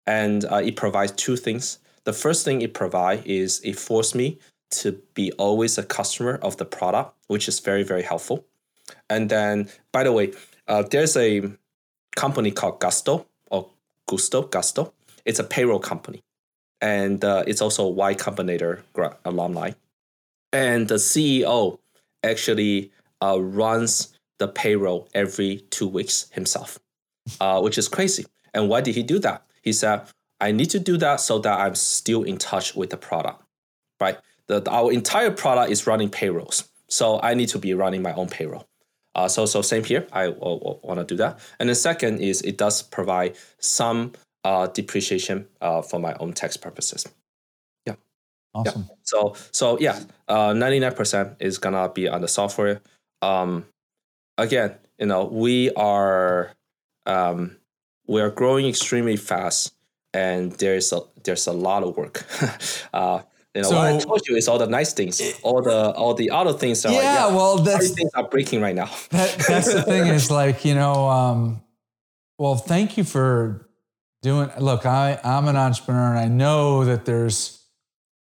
And 0.08 0.46
uh, 0.46 0.62
it 0.64 0.78
provides 0.78 1.12
two 1.12 1.36
things. 1.36 1.80
The 2.06 2.14
first 2.14 2.46
thing 2.46 2.62
it 2.62 2.74
provides 2.74 3.26
is 3.26 3.62
it 3.64 3.78
forced 3.78 4.16
me 4.16 4.40
to 4.72 5.02
be 5.14 5.32
always 5.34 5.78
a 5.78 5.84
customer 5.84 6.36
of 6.42 6.58
the 6.58 6.66
product, 6.66 7.16
which 7.28 7.48
is 7.48 7.60
very 7.60 7.84
very 7.84 8.04
helpful. 8.04 8.46
And 9.10 9.30
then, 9.30 9.70
by 9.92 10.04
the 10.04 10.12
way, 10.12 10.34
uh, 10.68 10.84
there's 10.84 11.16
a 11.18 11.44
company 12.16 12.52
called 12.52 12.80
Gusto 12.80 13.28
or 13.52 13.70
Gusto 14.08 14.44
Gusto. 14.44 14.94
It's 15.26 15.40
a 15.40 15.44
payroll 15.44 15.80
company 15.80 16.24
and 16.82 17.24
uh, 17.24 17.44
it's 17.46 17.62
also 17.62 17.88
Y 17.88 18.16
Combinator 18.16 18.82
alumni. 19.26 19.72
And 20.52 20.88
the 20.88 20.96
CEO 20.96 21.80
actually 22.24 22.92
uh, 23.22 23.40
runs 23.40 24.18
the 24.40 24.48
payroll 24.48 25.10
every 25.14 25.66
two 25.70 25.88
weeks 25.88 26.30
himself, 26.32 26.80
uh, 27.40 27.62
which 27.62 27.78
is 27.78 27.88
crazy. 27.88 28.26
And 28.54 28.70
why 28.70 28.82
did 28.82 28.96
he 28.96 29.04
do 29.04 29.20
that? 29.20 29.46
He 29.62 29.74
said, 29.74 30.02
I 30.40 30.52
need 30.52 30.70
to 30.72 30.80
do 30.80 30.98
that 30.98 31.20
so 31.20 31.40
that 31.40 31.60
I'm 31.60 31.76
still 31.76 32.24
in 32.24 32.38
touch 32.38 32.76
with 32.76 32.90
the 32.90 32.98
product, 32.98 33.44
right? 34.00 34.18
The, 34.48 34.68
our 34.70 34.92
entire 34.92 35.32
product 35.32 35.72
is 35.72 35.86
running 35.86 36.10
payrolls. 36.10 36.70
So 36.88 37.20
I 37.22 37.34
need 37.34 37.50
to 37.50 37.60
be 37.60 37.74
running 37.74 38.02
my 38.02 38.14
own 38.14 38.30
payroll. 38.30 38.66
Uh, 39.16 39.28
so, 39.28 39.46
so 39.46 39.62
same 39.62 39.84
here. 39.84 40.08
I 40.12 40.30
want 40.30 41.00
to 41.00 41.04
do 41.04 41.16
that. 41.18 41.40
And 41.60 41.70
the 41.70 41.76
second 41.76 42.22
is 42.22 42.42
it 42.42 42.58
does 42.58 42.82
provide 42.82 43.36
some 43.60 44.14
uh, 44.44 44.68
depreciation 44.68 45.48
uh, 45.62 45.82
for 45.82 46.00
my 46.00 46.16
own 46.20 46.34
tax 46.34 46.58
purposes. 46.58 47.08
Yeah. 47.86 47.96
Awesome. 48.54 48.86
Yeah. 48.88 48.96
So 49.04 49.36
so 49.52 49.80
yeah, 49.80 50.00
uh, 50.28 50.54
ninety 50.54 50.80
nine 50.80 50.94
percent 50.94 51.36
is 51.40 51.58
gonna 51.58 51.90
be 51.90 52.08
on 52.08 52.22
the 52.22 52.28
software. 52.28 52.82
Um, 53.22 53.66
again, 54.38 54.76
you 54.98 55.08
know, 55.08 55.26
we 55.26 55.72
are 55.74 56.54
um, 57.06 57.58
we 58.08 58.22
are 58.22 58.30
growing 58.30 58.68
extremely 58.68 59.18
fast, 59.18 59.74
and 60.14 60.52
there's 60.54 60.92
a 60.94 61.02
there's 61.24 61.48
a 61.48 61.54
lot 61.54 61.84
of 61.84 61.98
work. 61.98 62.26
uh, 62.94 63.22
you 63.56 63.64
know, 63.64 63.70
so, 63.70 63.76
what 63.78 63.94
I 63.94 63.98
told 63.98 64.28
you 64.28 64.36
is 64.36 64.48
all 64.48 64.60
the 64.60 64.68
nice 64.68 64.94
things, 64.94 65.22
all 65.42 65.62
the 65.62 65.92
all 65.94 66.14
the 66.14 66.30
other 66.30 66.54
things. 66.54 66.86
Are 66.86 66.92
yeah, 66.92 66.98
like, 66.98 67.06
yeah, 67.06 67.28
well, 67.28 67.58
that's 67.58 67.90
things 67.90 68.12
are 68.16 68.28
breaking 68.28 68.62
right 68.62 68.76
now. 68.76 68.90
that, 69.12 69.44
that's 69.48 69.74
the 69.74 69.84
thing 69.84 70.08
is 70.08 70.30
like 70.42 70.66
you 70.66 70.76
know, 70.76 71.10
um, 71.10 71.62
well, 72.38 72.56
thank 72.56 72.98
you 72.98 73.04
for 73.04 73.70
doing 74.22 74.50
look 74.60 74.86
i 74.86 75.20
i'm 75.24 75.48
an 75.48 75.56
entrepreneur 75.56 76.10
and 76.10 76.20
i 76.20 76.28
know 76.28 76.84
that 76.84 77.06
there's 77.06 77.64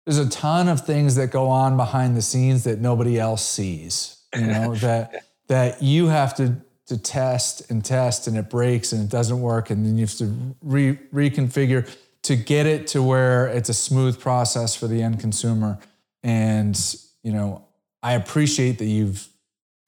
there's 0.06 0.18
a 0.18 0.28
ton 0.28 0.68
of 0.68 0.84
things 0.84 1.14
that 1.14 1.28
go 1.28 1.48
on 1.48 1.76
behind 1.76 2.16
the 2.16 2.22
scenes 2.22 2.64
that 2.64 2.80
nobody 2.80 3.18
else 3.18 3.44
sees 3.44 4.24
you 4.34 4.46
know 4.46 4.74
that 4.76 5.24
that 5.48 5.82
you 5.82 6.06
have 6.06 6.34
to 6.34 6.56
to 6.86 6.98
test 6.98 7.70
and 7.70 7.84
test 7.84 8.26
and 8.26 8.36
it 8.36 8.50
breaks 8.50 8.92
and 8.92 9.02
it 9.02 9.10
doesn't 9.10 9.40
work. 9.40 9.70
And 9.70 9.84
then 9.84 9.96
you 9.96 10.04
have 10.04 10.16
to 10.18 10.54
re, 10.62 10.96
reconfigure 11.12 11.88
to 12.22 12.36
get 12.36 12.66
it 12.66 12.86
to 12.88 13.02
where 13.02 13.46
it's 13.48 13.68
a 13.68 13.74
smooth 13.74 14.20
process 14.20 14.74
for 14.74 14.86
the 14.86 15.02
end 15.02 15.20
consumer. 15.20 15.78
And 16.22 16.78
you 17.22 17.32
know 17.32 17.64
i 18.02 18.12
appreciate 18.12 18.78
that 18.78 18.84
you've 18.84 19.26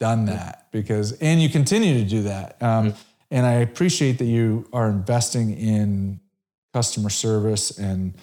done 0.01 0.24
that 0.24 0.68
because 0.72 1.12
and 1.20 1.40
you 1.40 1.49
continue 1.49 2.03
to 2.03 2.09
do 2.09 2.22
that. 2.22 2.62
Um. 2.62 2.94
And 3.30 3.44
I 3.44 3.55
appreciate 3.55 4.18
that 4.18 4.26
you 4.26 4.68
are 4.72 4.88
investing 4.88 5.57
in 5.57 6.20
customer 6.72 7.11
service 7.11 7.78
and 7.78 8.14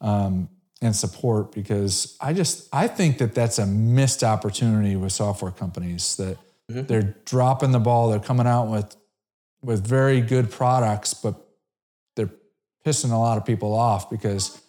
um, 0.00 0.48
and 0.80 0.94
support 0.94 1.52
because 1.52 2.16
I 2.20 2.32
just 2.32 2.68
I 2.72 2.88
think 2.88 3.18
that 3.18 3.34
that's 3.34 3.58
a 3.58 3.66
missed 3.66 4.24
opportunity 4.24 4.96
with 4.96 5.12
software 5.12 5.50
companies 5.50 6.16
that 6.16 6.38
mm-hmm. 6.70 6.86
they're 6.86 7.16
dropping 7.24 7.72
the 7.72 7.78
ball. 7.78 8.10
They're 8.10 8.20
coming 8.20 8.46
out 8.46 8.68
with 8.68 8.96
with 9.62 9.86
very 9.86 10.20
good 10.20 10.50
products, 10.50 11.14
but 11.14 11.34
they're 12.14 12.30
pissing 12.86 13.10
a 13.10 13.16
lot 13.16 13.38
of 13.38 13.44
people 13.44 13.74
off 13.74 14.08
because 14.08 14.60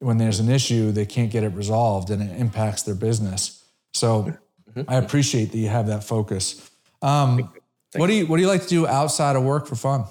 when 0.00 0.18
there's 0.18 0.40
an 0.40 0.50
issue, 0.50 0.90
they 0.90 1.06
can't 1.06 1.30
get 1.30 1.44
it 1.44 1.50
resolved 1.50 2.10
and 2.10 2.20
it 2.22 2.38
impacts 2.40 2.82
their 2.82 2.96
business. 2.96 3.64
So 3.94 4.34
mm-hmm. 4.70 4.82
I 4.88 4.96
appreciate 4.96 5.52
that 5.52 5.58
you 5.58 5.68
have 5.68 5.86
that 5.86 6.02
focus. 6.02 6.70
Um, 7.02 7.52
what 7.94 8.06
do 8.06 8.14
you 8.14 8.26
What 8.26 8.36
do 8.36 8.42
you 8.42 8.48
like 8.48 8.62
to 8.62 8.68
do 8.68 8.86
outside 8.86 9.36
of 9.36 9.42
work 9.42 9.66
for 9.66 9.76
fun? 9.76 10.04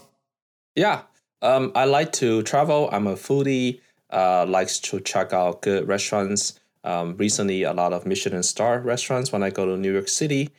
Yeah, 0.75 1.01
um, 1.41 1.71
I 1.75 1.85
like 1.85 2.11
to 2.13 2.43
travel. 2.43 2.89
I'm 2.91 3.07
a 3.07 3.15
foodie. 3.15 3.81
Uh, 4.09 4.45
likes 4.45 4.79
to 4.79 4.99
check 4.99 5.33
out 5.33 5.61
good 5.61 5.87
restaurants. 5.87 6.59
Um, 6.83 7.15
recently, 7.17 7.63
a 7.63 7.73
lot 7.73 7.93
of 7.93 8.05
Michelin 8.05 8.43
star 8.43 8.79
restaurants. 8.79 9.31
When 9.31 9.41
I 9.43 9.49
go 9.49 9.65
to 9.65 9.77
New 9.77 9.91
York 9.91 10.09
City, 10.09 10.49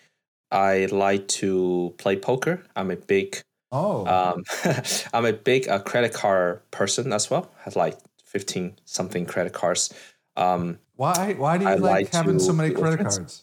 I 0.53 0.87
like 0.87 1.27
to 1.29 1.95
play 1.97 2.17
poker. 2.17 2.63
I'm 2.77 2.91
a 2.91 2.97
big 2.97 3.41
oh, 3.73 4.07
um, 4.07 4.45
I'm 5.13 5.25
a 5.25 5.33
big 5.33 5.69
uh, 5.69 5.79
credit 5.81 6.13
card 6.13 6.61
person 6.71 7.13
as 7.13 7.31
well. 7.31 7.51
I 7.61 7.63
have 7.65 7.77
like 7.77 7.99
fifteen 8.25 8.79
something 8.85 9.25
credit 9.27 9.55
cards. 9.55 9.93
Um, 10.37 10.79
why 10.97 11.35
Why 11.37 11.59
do 11.59 11.65
you 11.65 11.71
like, 11.71 11.81
like 11.81 12.13
having 12.13 12.39
so 12.39 12.53
many 12.53 12.75
credit 12.75 13.01
cards? 13.01 13.43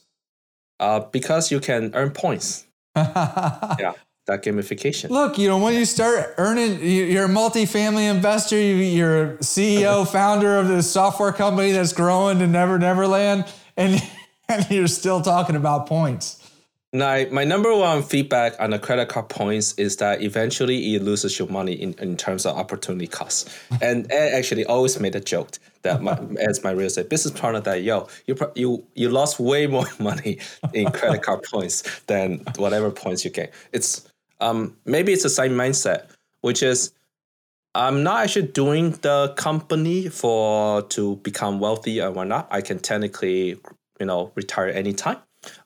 Uh, 0.80 1.02
because 1.02 1.52
you 1.52 1.60
can 1.60 1.92
earn 1.94 2.12
points. 2.12 2.66
yeah, 2.96 3.94
that 4.28 4.44
gamification. 4.44 5.10
Look, 5.10 5.38
you 5.38 5.48
know, 5.48 5.58
when 5.58 5.74
you 5.74 5.86
start 5.86 6.36
earning, 6.38 6.80
you're 6.82 7.26
a 7.26 7.30
multifamily 7.30 8.10
investor, 8.10 8.58
you're 8.58 9.38
CEO, 9.38 10.08
founder 10.12 10.58
of 10.58 10.68
this 10.68 10.90
software 10.90 11.34
company 11.34 11.72
that's 11.72 11.92
growing 11.92 12.40
to 12.40 12.48
Never 12.48 12.80
Never 12.80 13.08
Land, 13.08 13.46
and, 13.76 14.02
and 14.48 14.70
you're 14.70 14.88
still 14.88 15.22
talking 15.22 15.56
about 15.56 15.88
points. 15.88 16.39
Now, 16.92 17.24
my 17.32 17.44
number 17.44 17.76
one 17.76 18.02
feedback 18.02 18.60
on 18.60 18.72
the 18.72 18.80
credit 18.80 19.10
card 19.10 19.30
points 19.30 19.74
is 19.74 19.98
that 19.98 20.24
eventually 20.24 20.96
it 20.96 21.04
loses 21.04 21.38
your 21.38 21.48
money 21.48 21.74
in, 21.74 21.94
in 22.00 22.18
terms 22.18 22.48
of 22.48 22.58
opportunity 22.58 23.06
cost. 23.06 23.48
and 23.82 24.12
Ed 24.12 24.34
actually 24.34 24.66
always 24.66 25.00
made 25.00 25.16
a 25.16 25.20
joke 25.20 25.52
that 25.84 26.02
my, 26.02 26.20
as 26.40 26.64
my 26.64 26.72
real 26.72 26.88
estate 26.88 27.10
business 27.10 27.40
partner 27.40 27.62
that 27.62 27.84
yo 27.84 28.10
you 28.26 28.36
you 28.56 28.86
you 28.96 29.10
lost 29.10 29.40
way 29.40 29.66
more 29.66 29.86
money 30.00 30.40
in 30.74 30.92
credit 30.92 31.22
card 31.22 31.44
points 31.44 31.84
than 32.08 32.40
whatever 32.58 32.90
points 32.90 33.24
you 33.24 33.30
get. 33.30 33.54
It's 33.72 34.10
um 34.42 34.76
maybe 34.86 35.14
it's 35.14 35.24
the 35.24 35.30
same 35.30 35.52
mindset, 35.52 36.08
which 36.42 36.64
is 36.64 36.92
I'm 37.76 38.02
not 38.02 38.24
actually 38.24 38.48
doing 38.48 38.92
the 39.04 39.32
company 39.38 40.10
for 40.10 40.82
to 40.82 41.18
become 41.18 41.60
wealthy 41.60 42.02
or 42.02 42.10
whatnot. 42.10 42.48
I 42.50 42.62
can 42.62 42.80
technically 42.80 43.60
you 44.00 44.06
know 44.08 44.32
retire 44.36 44.70
anytime 44.70 45.18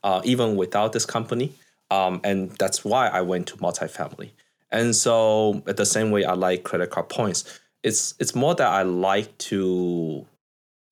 uh, 0.03 0.21
even 0.23 0.55
without 0.55 0.93
this 0.93 1.05
company. 1.05 1.53
Um, 1.91 2.21
and 2.23 2.51
that's 2.51 2.83
why 2.83 3.07
I 3.07 3.21
went 3.21 3.47
to 3.47 3.57
multifamily. 3.57 4.31
And 4.71 4.95
so, 4.95 5.61
at 5.67 5.77
the 5.77 5.85
same 5.85 6.09
way, 6.09 6.25
I 6.25 6.33
like 6.33 6.63
credit 6.63 6.89
card 6.89 7.09
points. 7.09 7.59
It's 7.83 8.15
it's 8.19 8.33
more 8.33 8.55
that 8.55 8.67
I 8.67 8.81
like 8.81 9.37
to, 9.49 10.25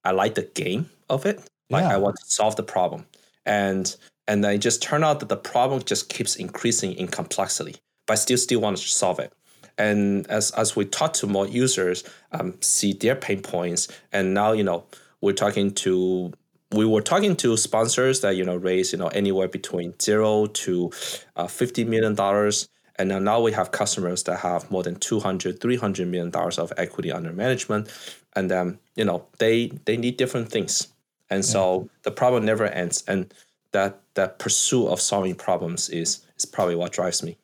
I 0.04 0.12
like 0.12 0.36
the 0.36 0.44
game 0.44 0.90
of 1.10 1.26
it. 1.26 1.42
Like 1.72 1.84
yeah. 1.84 1.96
I 1.96 1.98
want 1.98 2.18
to 2.18 2.26
solve 2.26 2.56
the 2.58 2.64
problem, 2.64 3.08
and 3.46 3.96
and 4.28 4.44
then 4.44 4.54
it 4.54 4.58
just 4.60 4.84
turn 4.84 5.04
out 5.04 5.20
that 5.22 5.30
the 5.30 5.38
problem 5.38 5.82
just 5.84 6.10
keeps 6.10 6.36
increasing 6.36 6.94
in 6.94 7.08
complexity, 7.08 7.78
but 8.06 8.14
I 8.14 8.16
still 8.16 8.38
still 8.38 8.62
want 8.62 8.78
to 8.78 8.88
solve 8.88 9.20
it. 9.20 9.34
And 9.78 10.28
as 10.28 10.52
as 10.52 10.76
we 10.76 10.86
talk 10.86 11.14
to 11.14 11.28
more 11.28 11.48
users, 11.48 12.04
um, 12.34 12.56
see 12.62 12.94
their 12.94 13.16
pain 13.16 13.42
points, 13.42 13.88
and 14.12 14.34
now 14.34 14.52
you 14.52 14.64
know 14.64 14.86
we're 15.22 15.34
talking 15.34 15.74
to 15.76 16.34
we 16.74 16.86
were 16.86 17.02
talking 17.02 17.36
to 17.38 17.58
sponsors 17.58 18.22
that 18.22 18.36
you 18.36 18.46
know 18.46 18.56
raise 18.56 18.92
you 18.92 19.00
know 19.00 19.08
anywhere 19.08 19.48
between 19.48 19.94
zero 20.02 20.46
to 20.48 20.92
uh, 21.36 21.48
50 21.48 21.86
million 21.86 22.16
dollars. 22.16 22.68
And 22.98 23.10
now, 23.26 23.42
we 23.42 23.52
have 23.54 23.72
customers 23.72 24.22
that 24.24 24.42
have 24.42 24.70
more 24.70 24.84
than 24.84 24.96
200 24.96 25.60
300 25.60 26.08
million 26.08 26.30
dollars 26.30 26.60
of 26.60 26.72
equity 26.78 27.12
under 27.12 27.34
management. 27.34 27.90
And 28.36 28.52
then 28.52 28.80
you 28.96 29.06
know 29.06 29.26
they 29.40 29.68
they 29.86 29.98
need 29.98 30.18
different 30.18 30.50
things. 30.50 30.88
And 31.30 31.44
yeah. 31.44 31.50
so 31.50 31.90
the 32.04 32.12
problem 32.12 32.46
never 32.46 32.66
ends. 32.66 33.04
And 33.08 33.34
that 33.72 34.02
that 34.14 34.40
pursuit 34.40 34.88
of 34.88 35.02
solving 35.02 35.36
problems 35.36 35.90
is 35.90 36.26
is 36.38 36.46
probably 36.46 36.76
what 36.76 36.92
drives 36.92 37.24
me. 37.24 37.38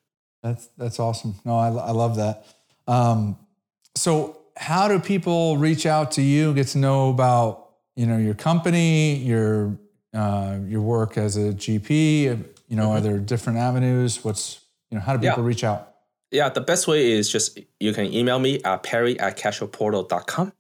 That's 0.44 0.70
that's 0.78 1.00
awesome. 1.00 1.36
No 1.44 1.58
i, 1.58 1.70
I 1.70 1.92
love 1.92 2.18
that. 2.18 2.46
Um, 2.88 3.38
so 3.96 4.40
how 4.56 4.88
do 4.88 5.00
people 5.00 5.58
reach 5.58 5.86
out 5.86 6.12
to 6.12 6.22
you 6.22 6.54
get 6.54 6.68
to 6.68 6.78
know 6.78 7.10
about 7.10 7.67
you 7.98 8.06
know 8.06 8.18
your 8.18 8.36
company, 8.36 9.16
your 9.16 9.78
uh, 10.14 10.60
your 10.66 10.82
work 10.82 11.18
as 11.18 11.36
a 11.36 11.52
GP. 11.52 12.22
You 12.70 12.76
know, 12.76 12.88
mm-hmm. 12.88 12.98
are 12.98 13.02
there 13.02 13.18
different 13.18 13.60
avenues? 13.60 14.24
What's 14.24 14.62
you 14.90 14.98
know, 14.98 15.04
how 15.04 15.18
do 15.18 15.20
people 15.20 15.44
yeah. 15.44 15.48
reach 15.48 15.64
out? 15.64 15.96
Yeah, 16.32 16.50
the 16.50 16.62
best 16.62 16.88
way 16.88 17.12
is 17.12 17.30
just 17.30 17.60
you 17.80 17.94
can 17.94 18.14
email 18.14 18.40
me 18.40 18.62
at 18.64 18.84
perry 18.84 19.20
at 19.20 19.38
cashflowportal.com. 19.38 20.54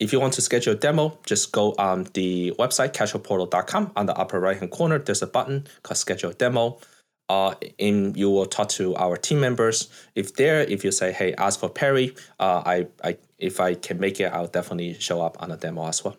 If 0.00 0.12
you 0.12 0.20
want 0.20 0.32
to 0.34 0.42
schedule 0.42 0.74
a 0.74 0.76
demo, 0.76 1.18
just 1.26 1.52
go 1.52 1.74
on 1.76 2.06
the 2.14 2.52
website 2.58 2.92
cashflowportal.com. 2.92 3.92
On 3.96 4.06
the 4.06 4.16
upper 4.16 4.40
right 4.40 4.56
hand 4.56 4.70
corner, 4.70 4.98
there's 4.98 5.22
a 5.22 5.26
button 5.26 5.66
called 5.82 5.98
schedule 5.98 6.32
demo. 6.32 6.78
Uh, 7.28 7.54
and 7.78 8.16
you 8.16 8.30
will 8.30 8.46
talk 8.46 8.70
to 8.70 8.96
our 8.96 9.16
team 9.16 9.38
members. 9.40 9.90
If 10.14 10.36
there, 10.36 10.62
if 10.62 10.82
you 10.82 10.90
say, 10.92 11.12
"Hey, 11.12 11.34
ask 11.34 11.60
for 11.60 11.68
Perry," 11.68 12.14
uh, 12.40 12.62
I, 12.64 12.86
I, 13.04 13.18
if 13.36 13.60
I 13.60 13.74
can 13.74 14.00
make 14.00 14.18
it, 14.18 14.32
I'll 14.32 14.46
definitely 14.46 14.94
show 14.94 15.20
up 15.20 15.36
on 15.42 15.50
a 15.50 15.56
demo 15.58 15.86
as 15.88 16.02
well. 16.02 16.16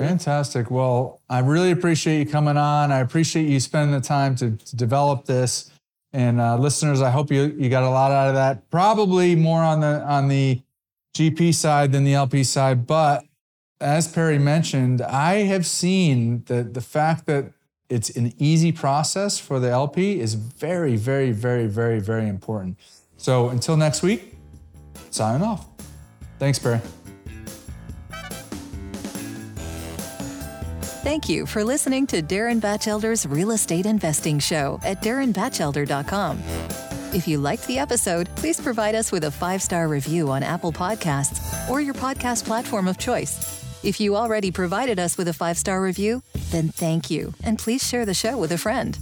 Fantastic. 0.00 0.70
Well, 0.70 1.20
I 1.28 1.40
really 1.40 1.70
appreciate 1.70 2.18
you 2.18 2.26
coming 2.26 2.56
on. 2.56 2.92
I 2.92 3.00
appreciate 3.00 3.48
you 3.48 3.60
spending 3.60 3.98
the 3.98 4.06
time 4.06 4.34
to, 4.36 4.56
to 4.56 4.76
develop 4.76 5.26
this. 5.26 5.70
And 6.12 6.40
uh, 6.40 6.56
listeners, 6.56 7.02
I 7.02 7.10
hope 7.10 7.30
you, 7.30 7.54
you 7.58 7.68
got 7.68 7.82
a 7.82 7.90
lot 7.90 8.10
out 8.10 8.28
of 8.28 8.34
that. 8.34 8.68
Probably 8.70 9.36
more 9.36 9.62
on 9.62 9.80
the 9.80 10.02
on 10.02 10.28
the 10.28 10.60
GP 11.14 11.54
side 11.54 11.92
than 11.92 12.04
the 12.04 12.14
LP 12.14 12.44
side. 12.44 12.86
But 12.86 13.24
as 13.80 14.08
Perry 14.08 14.38
mentioned, 14.38 15.02
I 15.02 15.42
have 15.42 15.66
seen 15.66 16.44
that 16.44 16.74
the 16.74 16.80
fact 16.80 17.26
that 17.26 17.52
it's 17.88 18.10
an 18.10 18.32
easy 18.38 18.72
process 18.72 19.38
for 19.38 19.58
the 19.58 19.68
LP 19.68 20.20
is 20.20 20.34
very, 20.34 20.96
very, 20.96 21.32
very, 21.32 21.66
very, 21.66 22.00
very 22.00 22.28
important. 22.28 22.78
So 23.16 23.48
until 23.48 23.76
next 23.76 24.02
week, 24.02 24.36
signing 25.10 25.42
off. 25.42 25.66
Thanks, 26.38 26.58
Perry. 26.58 26.80
Thank 31.02 31.30
you 31.30 31.46
for 31.46 31.64
listening 31.64 32.06
to 32.08 32.20
Darren 32.20 32.60
Batchelder's 32.60 33.24
Real 33.24 33.52
Estate 33.52 33.86
Investing 33.86 34.38
Show 34.38 34.78
at 34.84 35.00
darrenbatchelder.com. 35.02 36.42
If 37.14 37.26
you 37.26 37.38
liked 37.38 37.66
the 37.66 37.78
episode, 37.78 38.28
please 38.36 38.60
provide 38.60 38.94
us 38.94 39.10
with 39.10 39.24
a 39.24 39.30
five 39.30 39.62
star 39.62 39.88
review 39.88 40.30
on 40.30 40.42
Apple 40.42 40.72
Podcasts 40.72 41.40
or 41.70 41.80
your 41.80 41.94
podcast 41.94 42.44
platform 42.44 42.86
of 42.86 42.98
choice. 42.98 43.64
If 43.82 43.98
you 43.98 44.14
already 44.14 44.50
provided 44.50 44.98
us 44.98 45.16
with 45.16 45.28
a 45.28 45.32
five 45.32 45.56
star 45.56 45.80
review, 45.80 46.22
then 46.50 46.68
thank 46.68 47.10
you, 47.10 47.32
and 47.44 47.58
please 47.58 47.86
share 47.86 48.04
the 48.04 48.12
show 48.12 48.36
with 48.36 48.52
a 48.52 48.58
friend. 48.58 48.98